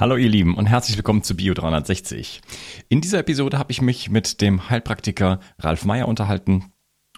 Hallo 0.00 0.16
ihr 0.16 0.28
Lieben 0.28 0.54
und 0.54 0.66
herzlich 0.66 0.96
willkommen 0.96 1.24
zu 1.24 1.34
Bio 1.34 1.54
360. 1.54 2.40
In 2.88 3.00
dieser 3.00 3.18
Episode 3.18 3.58
habe 3.58 3.72
ich 3.72 3.82
mich 3.82 4.10
mit 4.10 4.40
dem 4.40 4.70
Heilpraktiker 4.70 5.40
Ralf 5.58 5.84
Meyer 5.84 6.06
unterhalten 6.06 6.72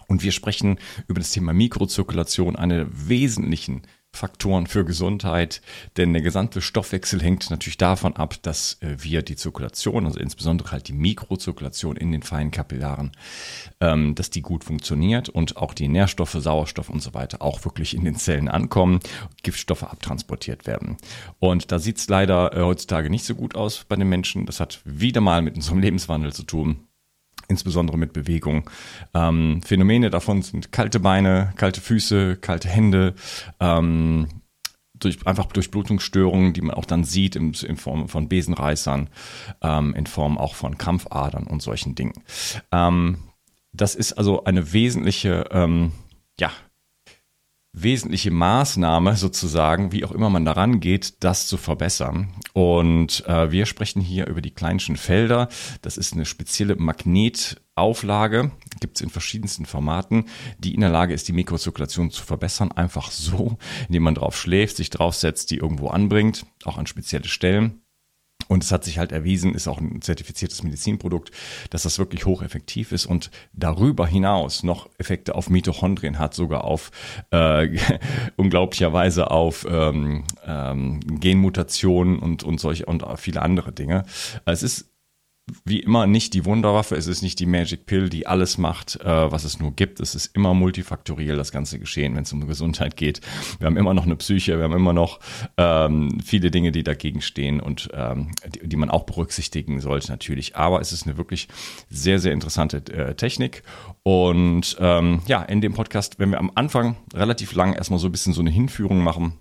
und 0.08 0.22
wir 0.22 0.32
sprechen 0.32 0.78
über 1.06 1.20
das 1.20 1.30
Thema 1.30 1.52
Mikrozirkulation, 1.52 2.56
eine 2.56 2.86
wesentlichen 2.90 3.82
Faktoren 4.12 4.66
für 4.66 4.84
Gesundheit, 4.84 5.62
denn 5.96 6.12
der 6.12 6.22
gesamte 6.22 6.60
Stoffwechsel 6.60 7.22
hängt 7.22 7.48
natürlich 7.50 7.78
davon 7.78 8.16
ab, 8.16 8.34
dass 8.42 8.76
äh, 8.82 8.96
wir 8.98 9.22
die 9.22 9.36
Zirkulation, 9.36 10.04
also 10.04 10.18
insbesondere 10.18 10.72
halt 10.72 10.88
die 10.88 10.92
Mikrozirkulation 10.92 11.96
in 11.96 12.12
den 12.12 12.22
feinen 12.22 12.50
Kapillaren, 12.50 13.12
ähm, 13.80 14.14
dass 14.14 14.30
die 14.30 14.42
gut 14.42 14.64
funktioniert 14.64 15.28
und 15.28 15.56
auch 15.56 15.74
die 15.74 15.88
Nährstoffe, 15.88 16.36
Sauerstoff 16.38 16.90
und 16.90 17.02
so 17.02 17.14
weiter 17.14 17.40
auch 17.40 17.64
wirklich 17.64 17.94
in 17.94 18.04
den 18.04 18.16
Zellen 18.16 18.48
ankommen, 18.48 19.00
Giftstoffe 19.42 19.84
abtransportiert 19.84 20.66
werden. 20.66 20.96
Und 21.38 21.70
da 21.70 21.78
sieht 21.78 21.98
es 21.98 22.08
leider 22.08 22.54
äh, 22.54 22.62
heutzutage 22.62 23.10
nicht 23.10 23.24
so 23.24 23.34
gut 23.34 23.54
aus 23.54 23.84
bei 23.88 23.96
den 23.96 24.08
Menschen. 24.08 24.44
Das 24.44 24.60
hat 24.60 24.80
wieder 24.84 25.20
mal 25.20 25.40
mit 25.40 25.54
unserem 25.54 25.78
Lebenswandel 25.78 26.32
zu 26.32 26.42
tun 26.42 26.89
insbesondere 27.50 27.98
mit 27.98 28.12
Bewegung. 28.12 28.70
Ähm, 29.12 29.60
Phänomene 29.62 30.10
davon 30.10 30.42
sind 30.42 30.72
kalte 30.72 31.00
Beine, 31.00 31.52
kalte 31.56 31.80
Füße, 31.80 32.36
kalte 32.36 32.68
Hände, 32.68 33.14
ähm, 33.58 34.28
durch, 34.94 35.26
einfach 35.26 35.46
Durchblutungsstörungen, 35.46 36.52
die 36.52 36.60
man 36.60 36.74
auch 36.74 36.84
dann 36.84 37.04
sieht 37.04 37.36
in, 37.36 37.52
in 37.52 37.76
Form 37.76 38.08
von 38.08 38.28
Besenreißern, 38.28 39.08
ähm, 39.62 39.94
in 39.94 40.06
Form 40.06 40.38
auch 40.38 40.54
von 40.54 40.78
Krampfadern 40.78 41.46
und 41.46 41.62
solchen 41.62 41.94
Dingen. 41.94 42.14
Ähm, 42.70 43.18
das 43.72 43.94
ist 43.94 44.14
also 44.14 44.44
eine 44.44 44.72
wesentliche, 44.72 45.46
ähm, 45.50 45.92
ja, 46.38 46.50
wesentliche 47.72 48.30
Maßnahme 48.30 49.16
sozusagen, 49.16 49.92
wie 49.92 50.04
auch 50.04 50.12
immer 50.12 50.28
man 50.28 50.44
daran 50.44 50.80
geht, 50.80 51.22
das 51.22 51.46
zu 51.46 51.56
verbessern. 51.56 52.34
Und 52.52 53.24
äh, 53.26 53.50
wir 53.50 53.66
sprechen 53.66 54.02
hier 54.02 54.26
über 54.26 54.40
die 54.40 54.50
kleinschen 54.50 54.96
Felder. 54.96 55.48
Das 55.82 55.96
ist 55.96 56.12
eine 56.12 56.24
spezielle 56.24 56.76
Magnetauflage, 56.76 58.50
gibt 58.80 58.96
es 58.96 59.02
in 59.02 59.10
verschiedensten 59.10 59.66
Formaten, 59.66 60.24
die 60.58 60.74
in 60.74 60.80
der 60.80 60.90
Lage 60.90 61.14
ist, 61.14 61.28
die 61.28 61.32
Mikrozirkulation 61.32 62.10
zu 62.10 62.24
verbessern. 62.24 62.72
Einfach 62.72 63.10
so, 63.10 63.56
indem 63.86 64.02
man 64.02 64.14
drauf 64.16 64.36
schläft, 64.36 64.76
sich 64.76 64.90
draufsetzt, 64.90 65.50
die 65.50 65.58
irgendwo 65.58 65.88
anbringt, 65.88 66.46
auch 66.64 66.78
an 66.78 66.86
spezielle 66.86 67.28
Stellen. 67.28 67.82
Und 68.50 68.64
es 68.64 68.72
hat 68.72 68.82
sich 68.82 68.98
halt 68.98 69.12
erwiesen, 69.12 69.54
ist 69.54 69.68
auch 69.68 69.78
ein 69.78 70.02
zertifiziertes 70.02 70.64
Medizinprodukt, 70.64 71.30
dass 71.70 71.84
das 71.84 72.00
wirklich 72.00 72.26
hocheffektiv 72.26 72.90
ist 72.90 73.06
und 73.06 73.30
darüber 73.52 74.08
hinaus 74.08 74.64
noch 74.64 74.90
Effekte 74.98 75.36
auf 75.36 75.48
Mitochondrien 75.50 76.18
hat, 76.18 76.34
sogar 76.34 76.64
auf 76.64 76.90
äh, 77.30 77.68
unglaublicherweise 78.36 79.30
auf 79.30 79.64
ähm, 79.70 80.24
ähm, 80.44 80.98
Genmutationen 81.20 82.18
und, 82.18 82.42
und 82.42 82.58
solche 82.58 82.86
und 82.86 83.04
viele 83.18 83.40
andere 83.40 83.70
Dinge. 83.70 84.02
Es 84.46 84.64
ist 84.64 84.90
wie 85.64 85.80
immer 85.80 86.06
nicht 86.06 86.34
die 86.34 86.44
Wunderwaffe, 86.44 86.96
es 86.96 87.06
ist 87.06 87.22
nicht 87.22 87.38
die 87.38 87.46
Magic 87.46 87.86
Pill, 87.86 88.08
die 88.08 88.26
alles 88.26 88.58
macht, 88.58 89.00
äh, 89.00 89.32
was 89.32 89.44
es 89.44 89.58
nur 89.58 89.72
gibt. 89.72 90.00
Es 90.00 90.14
ist 90.14 90.34
immer 90.34 90.54
multifaktoriell 90.54 91.36
das 91.36 91.52
ganze 91.52 91.78
Geschehen, 91.78 92.14
wenn 92.14 92.22
es 92.22 92.32
um 92.32 92.46
Gesundheit 92.46 92.96
geht. 92.96 93.20
Wir 93.58 93.66
haben 93.66 93.76
immer 93.76 93.94
noch 93.94 94.04
eine 94.04 94.16
Psyche, 94.16 94.56
wir 94.56 94.64
haben 94.64 94.74
immer 94.74 94.92
noch 94.92 95.20
ähm, 95.56 96.20
viele 96.24 96.50
Dinge, 96.50 96.72
die 96.72 96.82
dagegen 96.82 97.20
stehen 97.20 97.60
und 97.60 97.88
ähm, 97.94 98.30
die, 98.54 98.68
die, 98.68 98.76
man 98.76 98.90
auch 98.90 99.04
berücksichtigen 99.04 99.80
sollte 99.80 100.10
natürlich. 100.10 100.56
Aber 100.56 100.80
es 100.80 100.92
ist 100.92 101.06
eine 101.06 101.16
wirklich 101.16 101.48
sehr, 101.88 102.18
sehr 102.18 102.32
interessante 102.32 102.78
äh, 102.92 103.14
Technik. 103.14 103.62
Und 104.02 104.76
ähm, 104.80 105.22
ja, 105.26 105.42
in 105.42 105.60
dem 105.60 105.74
Podcast, 105.74 106.18
wenn 106.18 106.30
wir 106.30 106.38
am 106.38 106.52
Anfang 106.54 106.96
relativ 107.14 107.54
lang 107.54 107.74
erstmal 107.74 107.98
so 107.98 108.08
ein 108.08 108.12
bisschen 108.12 108.32
so 108.32 108.40
eine 108.40 108.50
Hinführung 108.50 109.02
machen, 109.02 109.34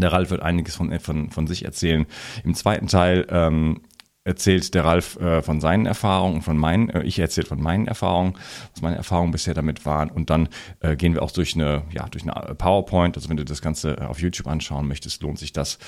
der 0.00 0.12
Ralf 0.12 0.30
wird 0.30 0.42
einiges 0.42 0.76
von, 0.76 0.98
von, 1.00 1.30
von 1.30 1.46
sich 1.46 1.64
erzählen. 1.64 2.06
Im 2.44 2.54
zweiten 2.54 2.86
Teil 2.86 3.26
ähm, 3.30 3.80
erzählt 4.28 4.74
der 4.74 4.84
Ralf 4.84 5.16
äh, 5.16 5.42
von 5.42 5.60
seinen 5.60 5.86
Erfahrungen, 5.86 6.42
von 6.42 6.56
meinen, 6.56 6.90
äh, 6.90 7.02
ich 7.02 7.18
erzähle 7.18 7.46
von 7.46 7.60
meinen 7.60 7.88
Erfahrungen, 7.88 8.34
was 8.72 8.82
meine 8.82 8.96
Erfahrungen 8.96 9.32
bisher 9.32 9.54
damit 9.54 9.86
waren. 9.86 10.10
Und 10.10 10.30
dann 10.30 10.48
äh, 10.80 10.96
gehen 10.96 11.14
wir 11.14 11.22
auch 11.22 11.32
durch 11.32 11.54
eine, 11.54 11.82
ja, 11.90 12.06
durch 12.08 12.22
eine 12.22 12.54
PowerPoint. 12.54 13.16
Also 13.16 13.28
wenn 13.28 13.38
du 13.38 13.44
das 13.44 13.62
Ganze 13.62 13.96
äh, 13.96 14.04
auf 14.04 14.20
YouTube 14.20 14.46
anschauen 14.46 14.86
möchtest, 14.86 15.22
lohnt 15.22 15.38
sich 15.38 15.52
das 15.52 15.78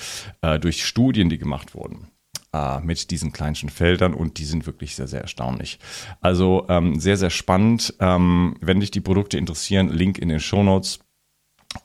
äh, 0.41 0.59
durch 0.59 0.85
Studien, 0.85 1.29
die 1.29 1.37
gemacht 1.37 1.75
wurden 1.75 2.07
äh, 2.53 2.79
mit 2.81 3.11
diesen 3.11 3.31
kleinsten 3.31 3.69
Feldern 3.69 4.13
und 4.13 4.39
die 4.39 4.45
sind 4.45 4.65
wirklich 4.65 4.95
sehr, 4.95 5.07
sehr 5.07 5.21
erstaunlich. 5.21 5.79
Also 6.19 6.65
ähm, 6.67 6.99
sehr, 6.99 7.17
sehr 7.17 7.29
spannend. 7.29 7.93
Ähm, 7.99 8.55
wenn 8.59 8.79
dich 8.79 8.91
die 8.91 9.01
Produkte 9.01 9.37
interessieren, 9.37 9.89
Link 9.89 10.17
in 10.17 10.29
den 10.29 10.39
Show 10.39 10.63
Notes 10.63 10.99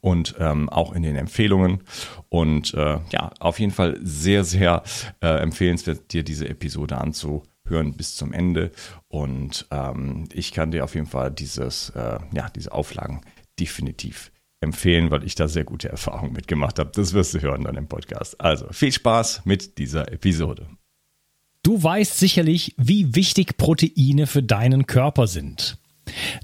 und 0.01 0.35
ähm, 0.39 0.69
auch 0.69 0.93
in 0.93 1.03
den 1.03 1.17
Empfehlungen. 1.17 1.83
Und 2.29 2.75
äh, 2.75 2.99
ja, 3.11 3.31
auf 3.41 3.61
jeden 3.61 3.73
Fall 3.73 3.99
sehr, 4.03 4.45
sehr 4.45 4.83
äh, 5.21 5.41
empfehlenswert, 5.41 6.13
dir 6.13 6.23
diese 6.23 6.49
Episode 6.49 6.99
anzuhören 6.99 7.97
bis 7.97 8.17
zum 8.17 8.33
Ende. 8.33 8.71
Und 9.09 9.67
ähm, 9.71 10.29
ich 10.33 10.53
kann 10.53 10.71
dir 10.71 10.85
auf 10.85 10.95
jeden 10.95 11.07
Fall 11.07 11.31
dieses, 11.31 11.91
äh, 11.91 12.19
ja, 12.33 12.49
diese 12.55 12.73
Auflagen 12.73 13.21
definitiv 13.59 14.33
empfehlen, 14.61 15.11
weil 15.11 15.25
ich 15.25 15.35
da 15.35 15.49
sehr 15.49 15.65
gute 15.65 15.89
Erfahrungen 15.89 16.33
mitgemacht 16.33 16.79
habe. 16.79 16.91
Das 16.95 17.13
wirst 17.13 17.35
du 17.35 17.41
hören 17.41 17.65
dann 17.65 17.77
im 17.77 17.89
Podcast. 17.89 18.41
Also 18.41 18.67
viel 18.71 18.93
Spaß 18.93 19.43
mit 19.45 19.79
dieser 19.79 20.11
Episode. 20.13 20.67
Du 21.63 21.83
weißt 21.83 22.19
sicherlich, 22.19 22.75
wie 22.79 23.15
wichtig 23.15 23.57
Proteine 23.57 24.27
für 24.27 24.43
deinen 24.43 24.87
Körper 24.87 25.27
sind. 25.27 25.79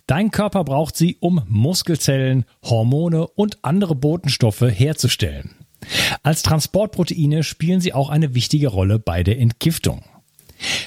Dein 0.06 0.31
Körper 0.31 0.65
braucht 0.65 0.97
sie, 0.97 1.17
um 1.21 1.43
Muskelzellen, 1.49 2.45
Hormone 2.62 3.27
und 3.27 3.59
andere 3.62 3.95
Botenstoffe 3.95 4.62
herzustellen. 4.62 5.55
Als 6.23 6.43
Transportproteine 6.43 7.43
spielen 7.43 7.81
sie 7.81 7.93
auch 7.93 8.11
eine 8.11 8.34
wichtige 8.34 8.69
Rolle 8.69 8.99
bei 8.99 9.23
der 9.23 9.39
Entgiftung. 9.39 10.03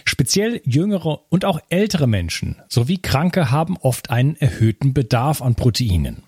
Speziell 0.06 0.62
jüngere 0.64 1.20
und 1.30 1.44
auch 1.44 1.60
ältere 1.70 2.08
Menschen 2.08 2.56
sowie 2.70 2.98
Kranke 2.98 3.52
haben 3.52 3.78
oft 3.78 4.10
einen 4.10 4.38
erhöhten 4.38 4.94
Bedarf 4.94 5.42
an 5.42 5.56
Proteinen. 5.56 6.24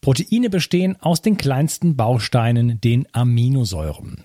Proteine 0.00 0.50
bestehen 0.50 1.00
aus 1.00 1.22
den 1.22 1.36
kleinsten 1.36 1.96
Bausteinen, 1.96 2.80
den 2.80 3.06
Aminosäuren. 3.12 4.24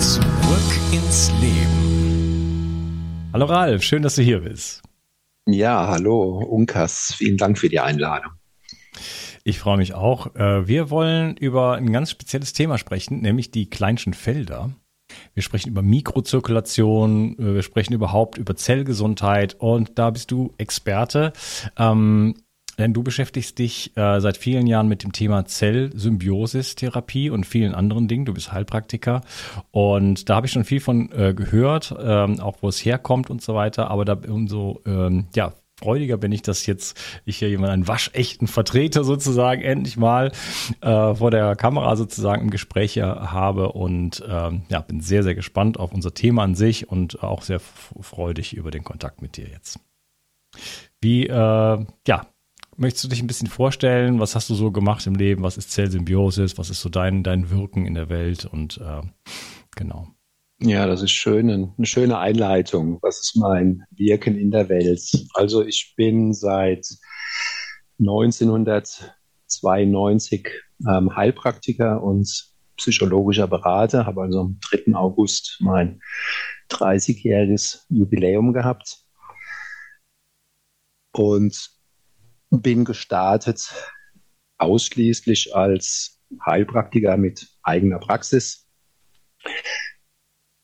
Zurück 0.00 0.70
ins 0.92 1.30
Leben. 1.40 3.30
Hallo 3.32 3.46
Ralf, 3.46 3.82
schön, 3.82 4.02
dass 4.02 4.16
du 4.16 4.22
hier 4.22 4.40
bist. 4.40 4.82
Ja, 5.46 5.88
hallo 5.88 6.38
Unkas, 6.38 7.14
vielen 7.16 7.36
Dank 7.36 7.58
für 7.58 7.68
die 7.68 7.80
Einladung. 7.80 8.32
Ich 9.44 9.58
freue 9.58 9.76
mich 9.76 9.94
auch. 9.94 10.34
Äh, 10.36 10.66
wir 10.66 10.90
wollen 10.90 11.36
über 11.36 11.74
ein 11.74 11.92
ganz 11.92 12.10
spezielles 12.10 12.52
Thema 12.52 12.78
sprechen, 12.78 13.20
nämlich 13.20 13.50
die 13.50 13.68
kleinschen 13.68 14.14
Felder. 14.14 14.70
Wir 15.34 15.42
sprechen 15.42 15.68
über 15.68 15.82
Mikrozirkulation, 15.82 17.38
äh, 17.38 17.54
wir 17.54 17.62
sprechen 17.62 17.92
überhaupt 17.92 18.38
über 18.38 18.56
Zellgesundheit 18.56 19.54
und 19.58 19.98
da 19.98 20.10
bist 20.10 20.30
du 20.30 20.52
Experte. 20.58 21.32
Ähm, 21.76 22.34
denn 22.78 22.92
du 22.92 23.02
beschäftigst 23.02 23.58
dich 23.58 23.96
äh, 23.96 24.20
seit 24.20 24.36
vielen 24.36 24.66
Jahren 24.66 24.88
mit 24.88 25.02
dem 25.02 25.12
Thema 25.12 25.44
Zellsymbiosis-Therapie 25.46 27.30
und 27.30 27.44
vielen 27.46 27.74
anderen 27.74 28.08
Dingen. 28.08 28.24
Du 28.24 28.34
bist 28.34 28.52
Heilpraktiker 28.52 29.22
und 29.70 30.28
da 30.28 30.36
habe 30.36 30.46
ich 30.46 30.52
schon 30.52 30.64
viel 30.64 30.80
von 30.80 31.10
äh, 31.12 31.34
gehört, 31.34 31.94
ähm, 31.98 32.40
auch 32.40 32.58
wo 32.60 32.68
es 32.68 32.84
herkommt 32.84 33.30
und 33.30 33.42
so 33.42 33.54
weiter. 33.54 33.90
Aber 33.90 34.04
da 34.04 34.18
umso 34.28 34.80
ähm, 34.86 35.26
ja 35.34 35.52
freudiger 35.78 36.16
bin 36.16 36.32
ich, 36.32 36.42
dass 36.42 36.66
jetzt 36.66 36.98
ich 37.24 37.38
hier 37.38 37.48
jemanden, 37.48 37.72
einen 37.72 37.88
waschechten 37.88 38.46
Vertreter 38.46 39.04
sozusagen, 39.04 39.62
endlich 39.62 39.96
mal 39.96 40.32
äh, 40.80 41.14
vor 41.14 41.30
der 41.30 41.56
Kamera 41.56 41.96
sozusagen 41.96 42.42
im 42.42 42.50
Gespräch 42.50 43.00
habe 43.00 43.72
und 43.72 44.22
ähm, 44.28 44.62
ja, 44.68 44.80
bin 44.80 45.00
sehr, 45.00 45.22
sehr 45.22 45.34
gespannt 45.34 45.78
auf 45.78 45.92
unser 45.92 46.14
Thema 46.14 46.42
an 46.44 46.54
sich 46.54 46.88
und 46.88 47.22
auch 47.22 47.42
sehr 47.42 47.60
freudig 47.60 48.54
über 48.54 48.70
den 48.70 48.84
Kontakt 48.84 49.20
mit 49.20 49.36
dir 49.36 49.48
jetzt. 49.48 49.80
Wie, 51.00 51.26
äh, 51.26 51.86
ja, 52.06 52.26
möchtest 52.76 53.04
du 53.04 53.08
dich 53.08 53.22
ein 53.22 53.26
bisschen 53.26 53.48
vorstellen? 53.48 54.20
Was 54.20 54.34
hast 54.34 54.50
du 54.50 54.54
so 54.54 54.70
gemacht 54.70 55.06
im 55.06 55.14
Leben? 55.14 55.42
Was 55.42 55.56
ist 55.56 55.70
Zellsymbiosis? 55.70 56.58
Was 56.58 56.70
ist 56.70 56.80
so 56.80 56.88
dein, 56.88 57.22
dein 57.22 57.50
Wirken 57.50 57.86
in 57.86 57.94
der 57.94 58.08
Welt? 58.08 58.46
Und 58.46 58.78
äh, 58.78 59.02
genau. 59.76 60.08
Ja, 60.60 60.86
das 60.86 61.02
ist 61.02 61.10
schön, 61.10 61.50
eine 61.50 61.74
schöne 61.82 62.18
Einleitung. 62.18 62.98
Was 63.02 63.20
ist 63.20 63.36
mein 63.36 63.82
Wirken 63.90 64.36
in 64.36 64.50
der 64.50 64.68
Welt? 64.68 65.00
Also 65.34 65.64
ich 65.64 65.94
bin 65.96 66.32
seit 66.32 66.86
1992 67.98 70.48
ähm, 70.88 71.14
Heilpraktiker 71.14 72.02
und 72.02 72.54
psychologischer 72.76 73.46
Berater, 73.46 74.06
habe 74.06 74.22
also 74.22 74.40
am 74.40 74.58
3. 74.70 74.94
August 74.94 75.58
mein 75.60 76.00
30-jähriges 76.70 77.84
Jubiläum 77.88 78.52
gehabt 78.52 78.98
und 81.12 81.73
bin 82.62 82.84
gestartet 82.84 83.72
ausschließlich 84.58 85.54
als 85.54 86.20
Heilpraktiker 86.44 87.16
mit 87.16 87.48
eigener 87.62 87.98
Praxis 87.98 88.66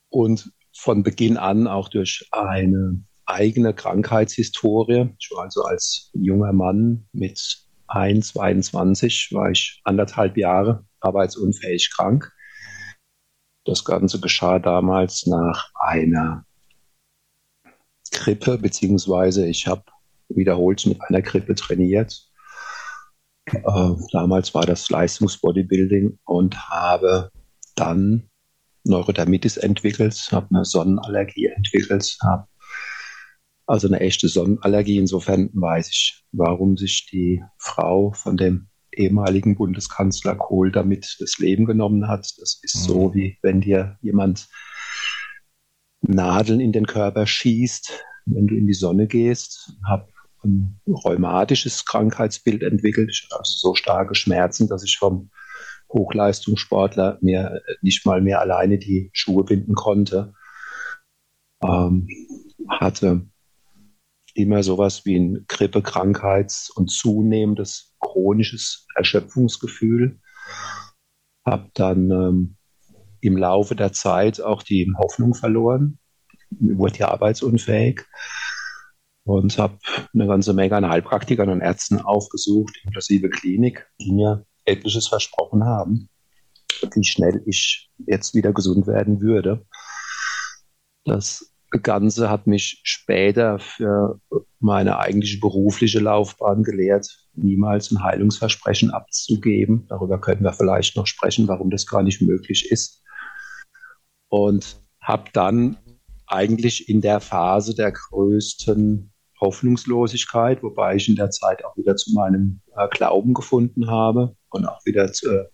und 0.09 0.53
von 0.77 1.03
Beginn 1.03 1.37
an 1.37 1.67
auch 1.67 1.89
durch 1.89 2.29
eine 2.33 3.03
eigene 3.27 3.75
Krankheitshistorie. 3.75 5.15
Ich 5.19 5.31
war 5.31 5.45
also 5.45 5.63
als 5.63 6.11
junger 6.15 6.53
Mann 6.53 7.07
mit 7.13 7.67
1, 7.89 8.29
22, 8.33 9.31
war 9.33 9.51
ich 9.51 9.81
anderthalb 9.85 10.37
Jahre 10.37 10.85
arbeitsunfähig 11.01 11.91
krank. 11.95 12.33
Das 13.65 13.85
Ganze 13.85 14.21
geschah 14.21 14.59
damals 14.59 15.27
nach 15.27 15.71
einer 15.75 16.45
Grippe, 18.11 18.59
beziehungsweise 18.59 19.47
ich 19.47 19.67
habe 19.67 19.85
wiederholt 20.31 20.85
mit 20.87 21.01
einer 21.03 21.23
Grippe 21.23 21.55
trainiert. 21.55 22.29
Äh, 23.47 23.91
damals 24.13 24.55
war 24.55 24.67
das 24.67 24.89
Leistungsbodybuilding 24.91 26.19
und 26.25 26.69
habe 26.69 27.31
dann 27.75 28.29
Neurodermitis 28.85 29.57
entwickelt, 29.57 30.29
habe 30.33 30.49
eine 30.51 30.65
Sonnenallergie 30.65 31.47
entwickelt, 31.47 32.17
habe 32.23 32.47
also 33.67 33.87
eine 33.87 34.01
echte 34.01 34.29
Sonnenallergie. 34.29 34.99
Insofern 34.99 35.51
weiß 35.53 35.91
ich, 35.91 36.25
warum 36.33 36.77
sich 36.77 37.07
die 37.11 37.43
Frau 37.59 38.13
von 38.13 38.37
dem 38.37 38.69
ehemaligen 38.93 39.57
Bundeskanzler 39.57 40.35
Kohl 40.35 40.73
damit 40.73 41.17
das 41.21 41.39
Leben 41.39 41.65
genommen 41.65 42.09
hat. 42.09 42.33
Das 42.39 42.61
ist 42.63 42.77
mhm. 42.77 42.93
so, 42.93 43.15
wie 43.15 43.39
wenn 43.43 43.61
dir 43.61 43.97
jemand 44.01 44.49
Nadeln 46.01 46.61
in 46.61 46.73
den 46.73 46.87
Körper 46.87 47.27
schießt, 47.27 48.05
wenn 48.27 48.47
du 48.47 48.57
in 48.57 48.67
die 48.67 48.75
Sonne 48.75 49.07
gehst. 49.07 49.73
Habe 49.87 50.10
ein 50.45 50.81
rheumatisches 50.87 51.85
Krankheitsbild 51.85 52.63
entwickelt, 52.63 53.27
also 53.31 53.53
so 53.57 53.75
starke 53.75 54.15
Schmerzen, 54.15 54.69
dass 54.69 54.85
ich 54.85 54.97
vom 54.99 55.31
Hochleistungssportler 55.93 57.19
mir 57.21 57.63
nicht 57.83 58.07
mal 58.07 58.21
mehr 58.21 58.41
alleine 58.41 58.79
die 58.79 59.11
Schuhe 59.13 59.45
binden 59.45 59.75
konnte. 59.75 60.35
Ähm, 61.63 62.09
hatte 62.69 63.27
immer 64.35 64.63
sowas 64.63 65.05
wie 65.05 65.17
ein 65.17 65.47
Grippekrankheits- 65.47 66.71
und 66.71 66.91
zunehmendes 66.91 67.97
chronisches 68.01 68.87
Erschöpfungsgefühl. 68.95 70.21
Habe 71.45 71.71
dann 71.75 72.11
ähm, 72.11 72.57
im 73.21 73.37
Laufe 73.37 73.75
der 73.75 73.93
Zeit 73.93 74.41
auch 74.41 74.63
die 74.63 74.91
Hoffnung 74.97 75.35
verloren, 75.35 75.99
wurde 76.51 76.99
ja 76.99 77.09
arbeitsunfähig 77.09 78.03
und 79.25 79.59
habe 79.59 79.79
eine 80.15 80.27
ganze 80.27 80.53
Menge 80.53 80.77
an 80.77 80.89
Heilpraktikern 80.89 81.49
und 81.51 81.61
Ärzten 81.61 82.01
aufgesucht, 82.01 82.81
inklusive 82.85 83.29
Klinik, 83.29 83.87
die 84.01 84.13
mir 84.13 84.47
etliches 84.65 85.09
versprochen 85.09 85.65
haben, 85.65 86.09
wie 86.95 87.05
schnell 87.05 87.43
ich 87.47 87.91
jetzt 88.07 88.35
wieder 88.35 88.53
gesund 88.53 88.87
werden 88.87 89.21
würde. 89.21 89.67
Das 91.05 91.53
Ganze 91.83 92.31
hat 92.31 92.47
mich 92.47 92.81
später 92.83 93.59
für 93.59 94.21
meine 94.59 94.99
eigentliche 94.99 95.39
berufliche 95.39 96.01
Laufbahn 96.01 96.65
gelehrt, 96.65 97.07
niemals 97.35 97.91
ein 97.93 98.03
Heilungsversprechen 98.03 98.91
abzugeben. 98.91 99.87
Darüber 99.89 100.21
können 100.21 100.43
wir 100.43 100.53
vielleicht 100.53 100.97
noch 100.97 101.07
sprechen, 101.07 101.47
warum 101.47 101.71
das 101.71 101.87
gar 101.87 102.03
nicht 102.03 102.21
möglich 102.21 102.71
ist. 102.71 103.03
Und 104.29 104.83
habe 105.01 105.31
dann 105.33 105.77
eigentlich 106.31 106.89
in 106.89 107.01
der 107.01 107.21
Phase 107.21 107.75
der 107.75 107.93
größten 107.93 109.13
Hoffnungslosigkeit, 109.41 110.63
wobei 110.63 110.97
ich 110.97 111.09
in 111.09 111.17
der 111.17 111.31
Zeit 111.31 111.65
auch 111.65 111.77
wieder 111.77 111.97
zu 111.97 112.13
meinem 112.15 112.61
äh, 112.77 112.89
Glauben 112.89 113.35
gefunden 113.35 113.91
habe 113.91 114.37
und 114.51 114.67
auch 114.67 114.85
wieder 114.85 115.13
zu, 115.13 115.49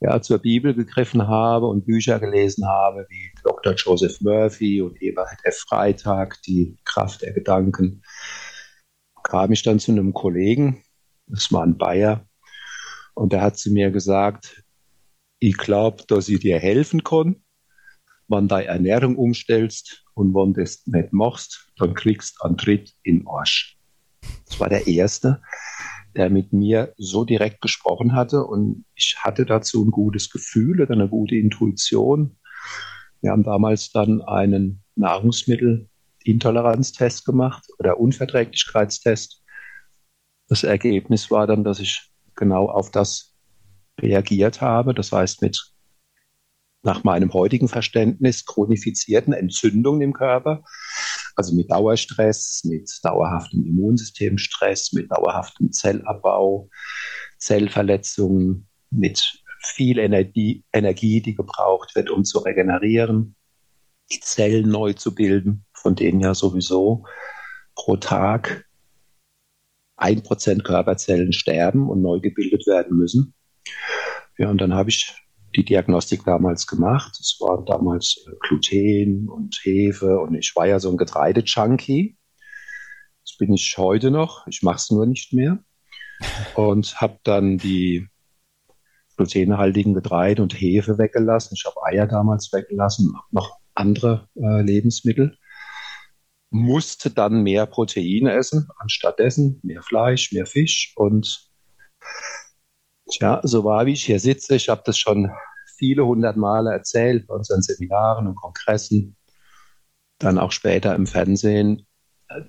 ja, 0.00 0.22
zur 0.22 0.38
Bibel 0.38 0.74
gegriffen 0.74 1.26
habe 1.26 1.66
und 1.66 1.86
Bücher 1.86 2.20
gelesen 2.20 2.66
habe, 2.66 3.06
wie 3.08 3.32
Dr. 3.42 3.74
Joseph 3.74 4.20
Murphy 4.20 4.80
und 4.80 5.00
Eberhard 5.02 5.40
F. 5.42 5.64
Freitag, 5.68 6.40
Die 6.42 6.76
Kraft 6.84 7.22
der 7.22 7.32
Gedanken, 7.32 8.02
kam 9.24 9.52
ich 9.52 9.62
dann 9.62 9.80
zu 9.80 9.90
einem 9.90 10.14
Kollegen, 10.14 10.82
das 11.26 11.52
war 11.52 11.64
ein 11.64 11.76
Bayer, 11.76 12.24
und 13.14 13.32
der 13.32 13.42
hat 13.42 13.58
zu 13.58 13.72
mir 13.72 13.90
gesagt, 13.90 14.62
ich 15.40 15.56
glaube, 15.56 16.04
dass 16.06 16.28
ich 16.28 16.38
dir 16.40 16.58
helfen 16.58 17.02
kann, 17.02 17.42
wenn 18.28 18.48
deine 18.48 18.66
Ernährung 18.66 19.16
umstellst 19.16 20.04
und 20.14 20.34
wenn 20.34 20.54
du 20.54 20.60
das 20.60 20.86
nicht 20.86 21.12
machst, 21.12 21.68
dann 21.76 21.94
kriegst 21.94 22.38
du 22.40 22.46
einen 22.46 22.56
Tritt 22.56 22.94
in 23.02 23.20
den 23.20 23.28
Arsch. 23.28 23.76
Das 24.46 24.60
war 24.60 24.68
der 24.68 24.86
erste 24.86 25.40
der 26.18 26.28
mit 26.30 26.52
mir 26.52 26.94
so 26.96 27.24
direkt 27.24 27.60
gesprochen 27.60 28.14
hatte 28.14 28.44
und 28.44 28.84
ich 28.94 29.16
hatte 29.18 29.44
dazu 29.46 29.84
ein 29.84 29.92
gutes 29.92 30.30
Gefühl 30.30 30.80
oder 30.80 30.94
eine 30.94 31.08
gute 31.08 31.36
Intuition. 31.36 32.36
Wir 33.20 33.30
haben 33.30 33.44
damals 33.44 33.92
dann 33.92 34.20
einen 34.22 34.82
Nahrungsmittelintoleranztest 34.96 37.24
gemacht 37.24 37.68
oder 37.78 38.00
Unverträglichkeitstest. 38.00 39.44
Das 40.48 40.64
Ergebnis 40.64 41.30
war 41.30 41.46
dann, 41.46 41.62
dass 41.62 41.78
ich 41.78 42.10
genau 42.34 42.68
auf 42.68 42.90
das 42.90 43.36
reagiert 44.00 44.60
habe. 44.60 44.94
Das 44.94 45.12
heißt, 45.12 45.40
mit 45.42 45.72
nach 46.88 47.04
meinem 47.04 47.32
heutigen 47.34 47.68
Verständnis 47.68 48.46
chronifizierten 48.46 49.32
Entzündungen 49.32 50.00
im 50.00 50.12
Körper 50.12 50.62
also 51.38 51.54
mit 51.54 51.70
Dauerstress, 51.70 52.62
mit 52.64 52.90
dauerhaftem 53.04 53.64
Immunsystemstress, 53.64 54.92
mit 54.92 55.10
dauerhaftem 55.10 55.70
Zellabbau, 55.70 56.68
Zellverletzungen, 57.38 58.66
mit 58.90 59.40
viel 59.60 59.98
Energie, 59.98 60.64
Energie, 60.72 61.22
die 61.22 61.36
gebraucht 61.36 61.94
wird, 61.94 62.10
um 62.10 62.24
zu 62.24 62.40
regenerieren, 62.40 63.36
die 64.10 64.18
Zellen 64.18 64.68
neu 64.68 64.94
zu 64.94 65.14
bilden, 65.14 65.64
von 65.72 65.94
denen 65.94 66.18
ja 66.20 66.34
sowieso 66.34 67.04
pro 67.76 67.96
Tag 67.96 68.64
ein 69.96 70.24
Prozent 70.24 70.64
Körperzellen 70.64 71.32
sterben 71.32 71.88
und 71.88 72.02
neu 72.02 72.18
gebildet 72.18 72.66
werden 72.66 72.96
müssen. 72.96 73.32
Ja, 74.38 74.50
und 74.50 74.60
dann 74.60 74.74
habe 74.74 74.90
ich 74.90 75.14
die 75.58 75.64
Diagnostik 75.64 76.24
damals 76.24 76.68
gemacht. 76.68 77.18
Es 77.20 77.36
war 77.40 77.64
damals 77.64 78.24
äh, 78.26 78.30
Gluten 78.38 79.28
und 79.28 79.58
Hefe 79.64 80.20
und 80.20 80.36
ich 80.36 80.54
war 80.54 80.66
ja 80.68 80.78
so 80.78 80.88
ein 80.88 80.96
Getreide-Junkie. 80.96 82.16
Das 83.24 83.36
bin 83.38 83.52
ich 83.52 83.76
heute 83.76 84.12
noch. 84.12 84.46
Ich 84.46 84.62
mache 84.62 84.76
es 84.76 84.90
nur 84.90 85.04
nicht 85.04 85.32
mehr. 85.32 85.58
und 86.54 87.00
habe 87.00 87.18
dann 87.24 87.58
die 87.58 88.06
glutenhaltigen 89.16 89.94
Getreide 89.94 90.42
und 90.42 90.54
Hefe 90.54 90.96
weggelassen. 90.96 91.54
Ich 91.56 91.64
habe 91.66 91.82
Eier 91.82 92.06
damals 92.06 92.52
weggelassen, 92.52 93.14
noch 93.32 93.58
andere 93.74 94.28
äh, 94.36 94.62
Lebensmittel. 94.62 95.36
Musste 96.50 97.10
dann 97.10 97.42
mehr 97.42 97.66
Proteine 97.66 98.32
essen, 98.32 98.68
anstattdessen 98.78 99.58
mehr 99.64 99.82
Fleisch, 99.82 100.30
mehr 100.30 100.46
Fisch. 100.46 100.92
Und 100.94 101.50
tja, 103.10 103.40
so 103.42 103.64
war 103.64 103.86
wie 103.86 103.92
ich 103.94 104.04
hier 104.04 104.20
sitze. 104.20 104.54
Ich 104.54 104.68
habe 104.68 104.82
das 104.84 104.98
schon 104.98 105.32
viele 105.78 106.04
hundert 106.04 106.36
Male 106.36 106.72
erzählt 106.72 107.26
bei 107.26 107.34
unseren 107.34 107.62
Seminaren 107.62 108.26
und 108.26 108.34
Kongressen, 108.34 109.16
dann 110.18 110.38
auch 110.38 110.52
später 110.52 110.94
im 110.94 111.06
Fernsehen, 111.06 111.86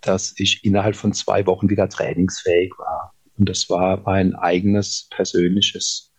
dass 0.01 0.33
ich 0.38 0.65
innerhalb 0.65 0.95
von 0.95 1.13
zwei 1.13 1.45
Wochen 1.45 1.69
wieder 1.69 1.88
trainingsfähig 1.88 2.74
war. 2.77 3.13
Und 3.38 3.48
das 3.48 3.69
war 3.69 4.01
mein 4.01 4.36
eigenes 4.36 5.07
persönliches 5.12 6.12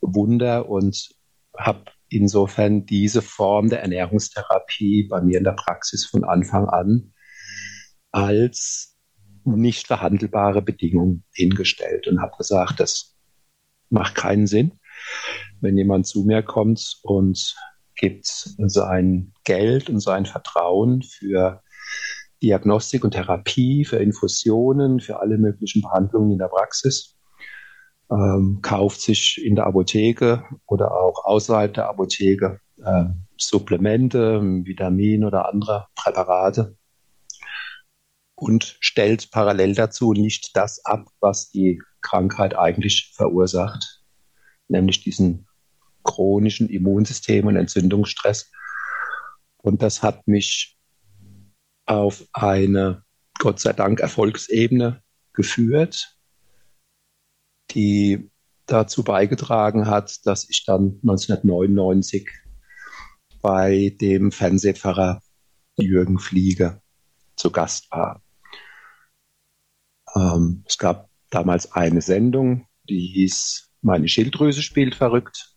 Wunder 0.00 0.68
und 0.68 1.10
habe 1.56 1.84
insofern 2.08 2.86
diese 2.86 3.22
Form 3.22 3.68
der 3.68 3.82
Ernährungstherapie 3.82 5.04
bei 5.04 5.20
mir 5.20 5.38
in 5.38 5.44
der 5.44 5.52
Praxis 5.52 6.06
von 6.06 6.24
Anfang 6.24 6.68
an 6.68 7.12
als 8.10 8.96
nicht 9.44 9.86
verhandelbare 9.86 10.62
Bedingung 10.62 11.22
hingestellt 11.32 12.08
und 12.08 12.20
habe 12.20 12.36
gesagt, 12.36 12.80
das 12.80 13.16
macht 13.88 14.14
keinen 14.14 14.46
Sinn, 14.46 14.79
wenn 15.60 15.76
jemand 15.76 16.06
zu 16.06 16.24
mir 16.24 16.42
kommt 16.42 16.98
und 17.02 17.54
gibt 17.96 18.26
sein 18.26 19.32
Geld 19.44 19.90
und 19.90 20.00
sein 20.00 20.26
Vertrauen 20.26 21.02
für 21.02 21.62
Diagnostik 22.42 23.04
und 23.04 23.10
Therapie, 23.10 23.84
für 23.84 23.98
Infusionen, 23.98 25.00
für 25.00 25.20
alle 25.20 25.36
möglichen 25.36 25.82
Behandlungen 25.82 26.32
in 26.32 26.38
der 26.38 26.48
Praxis 26.48 27.16
ähm, 28.10 28.60
kauft 28.62 29.00
sich 29.00 29.40
in 29.44 29.54
der 29.54 29.66
Apotheke 29.66 30.44
oder 30.66 30.92
auch 30.92 31.24
außerhalb 31.24 31.72
der 31.74 31.88
Apotheke 31.88 32.60
äh, 32.84 33.04
Supplemente, 33.36 34.40
Vitamin 34.42 35.24
oder 35.24 35.48
andere 35.48 35.86
Präparate 35.94 36.76
und 38.34 38.76
stellt 38.80 39.30
parallel 39.30 39.74
dazu 39.74 40.12
nicht 40.12 40.56
das 40.56 40.84
ab, 40.84 41.06
was 41.20 41.50
die 41.50 41.80
Krankheit 42.00 42.58
eigentlich 42.58 43.12
verursacht, 43.14 43.99
nämlich 44.70 45.02
diesen 45.02 45.46
chronischen 46.04 46.68
Immunsystem- 46.68 47.46
und 47.46 47.56
Entzündungsstress. 47.56 48.50
Und 49.58 49.82
das 49.82 50.02
hat 50.02 50.26
mich 50.26 50.78
auf 51.86 52.26
eine 52.32 53.04
Gott 53.38 53.60
sei 53.60 53.72
Dank 53.72 54.00
Erfolgsebene 54.00 55.02
geführt, 55.32 56.16
die 57.70 58.30
dazu 58.66 59.02
beigetragen 59.02 59.86
hat, 59.86 60.24
dass 60.24 60.48
ich 60.48 60.64
dann 60.64 61.00
1999 61.02 62.28
bei 63.42 63.96
dem 64.00 64.32
Fernsehpfarrer 64.32 65.22
Jürgen 65.76 66.18
Fliege 66.18 66.80
zu 67.36 67.50
Gast 67.50 67.90
war. 67.90 68.22
Ähm, 70.14 70.64
es 70.66 70.78
gab 70.78 71.08
damals 71.30 71.72
eine 71.72 72.02
Sendung, 72.02 72.66
die 72.88 73.00
hieß 73.00 73.69
Meine 73.82 74.08
Schilddrüse 74.08 74.62
spielt 74.62 74.94
verrückt. 74.94 75.54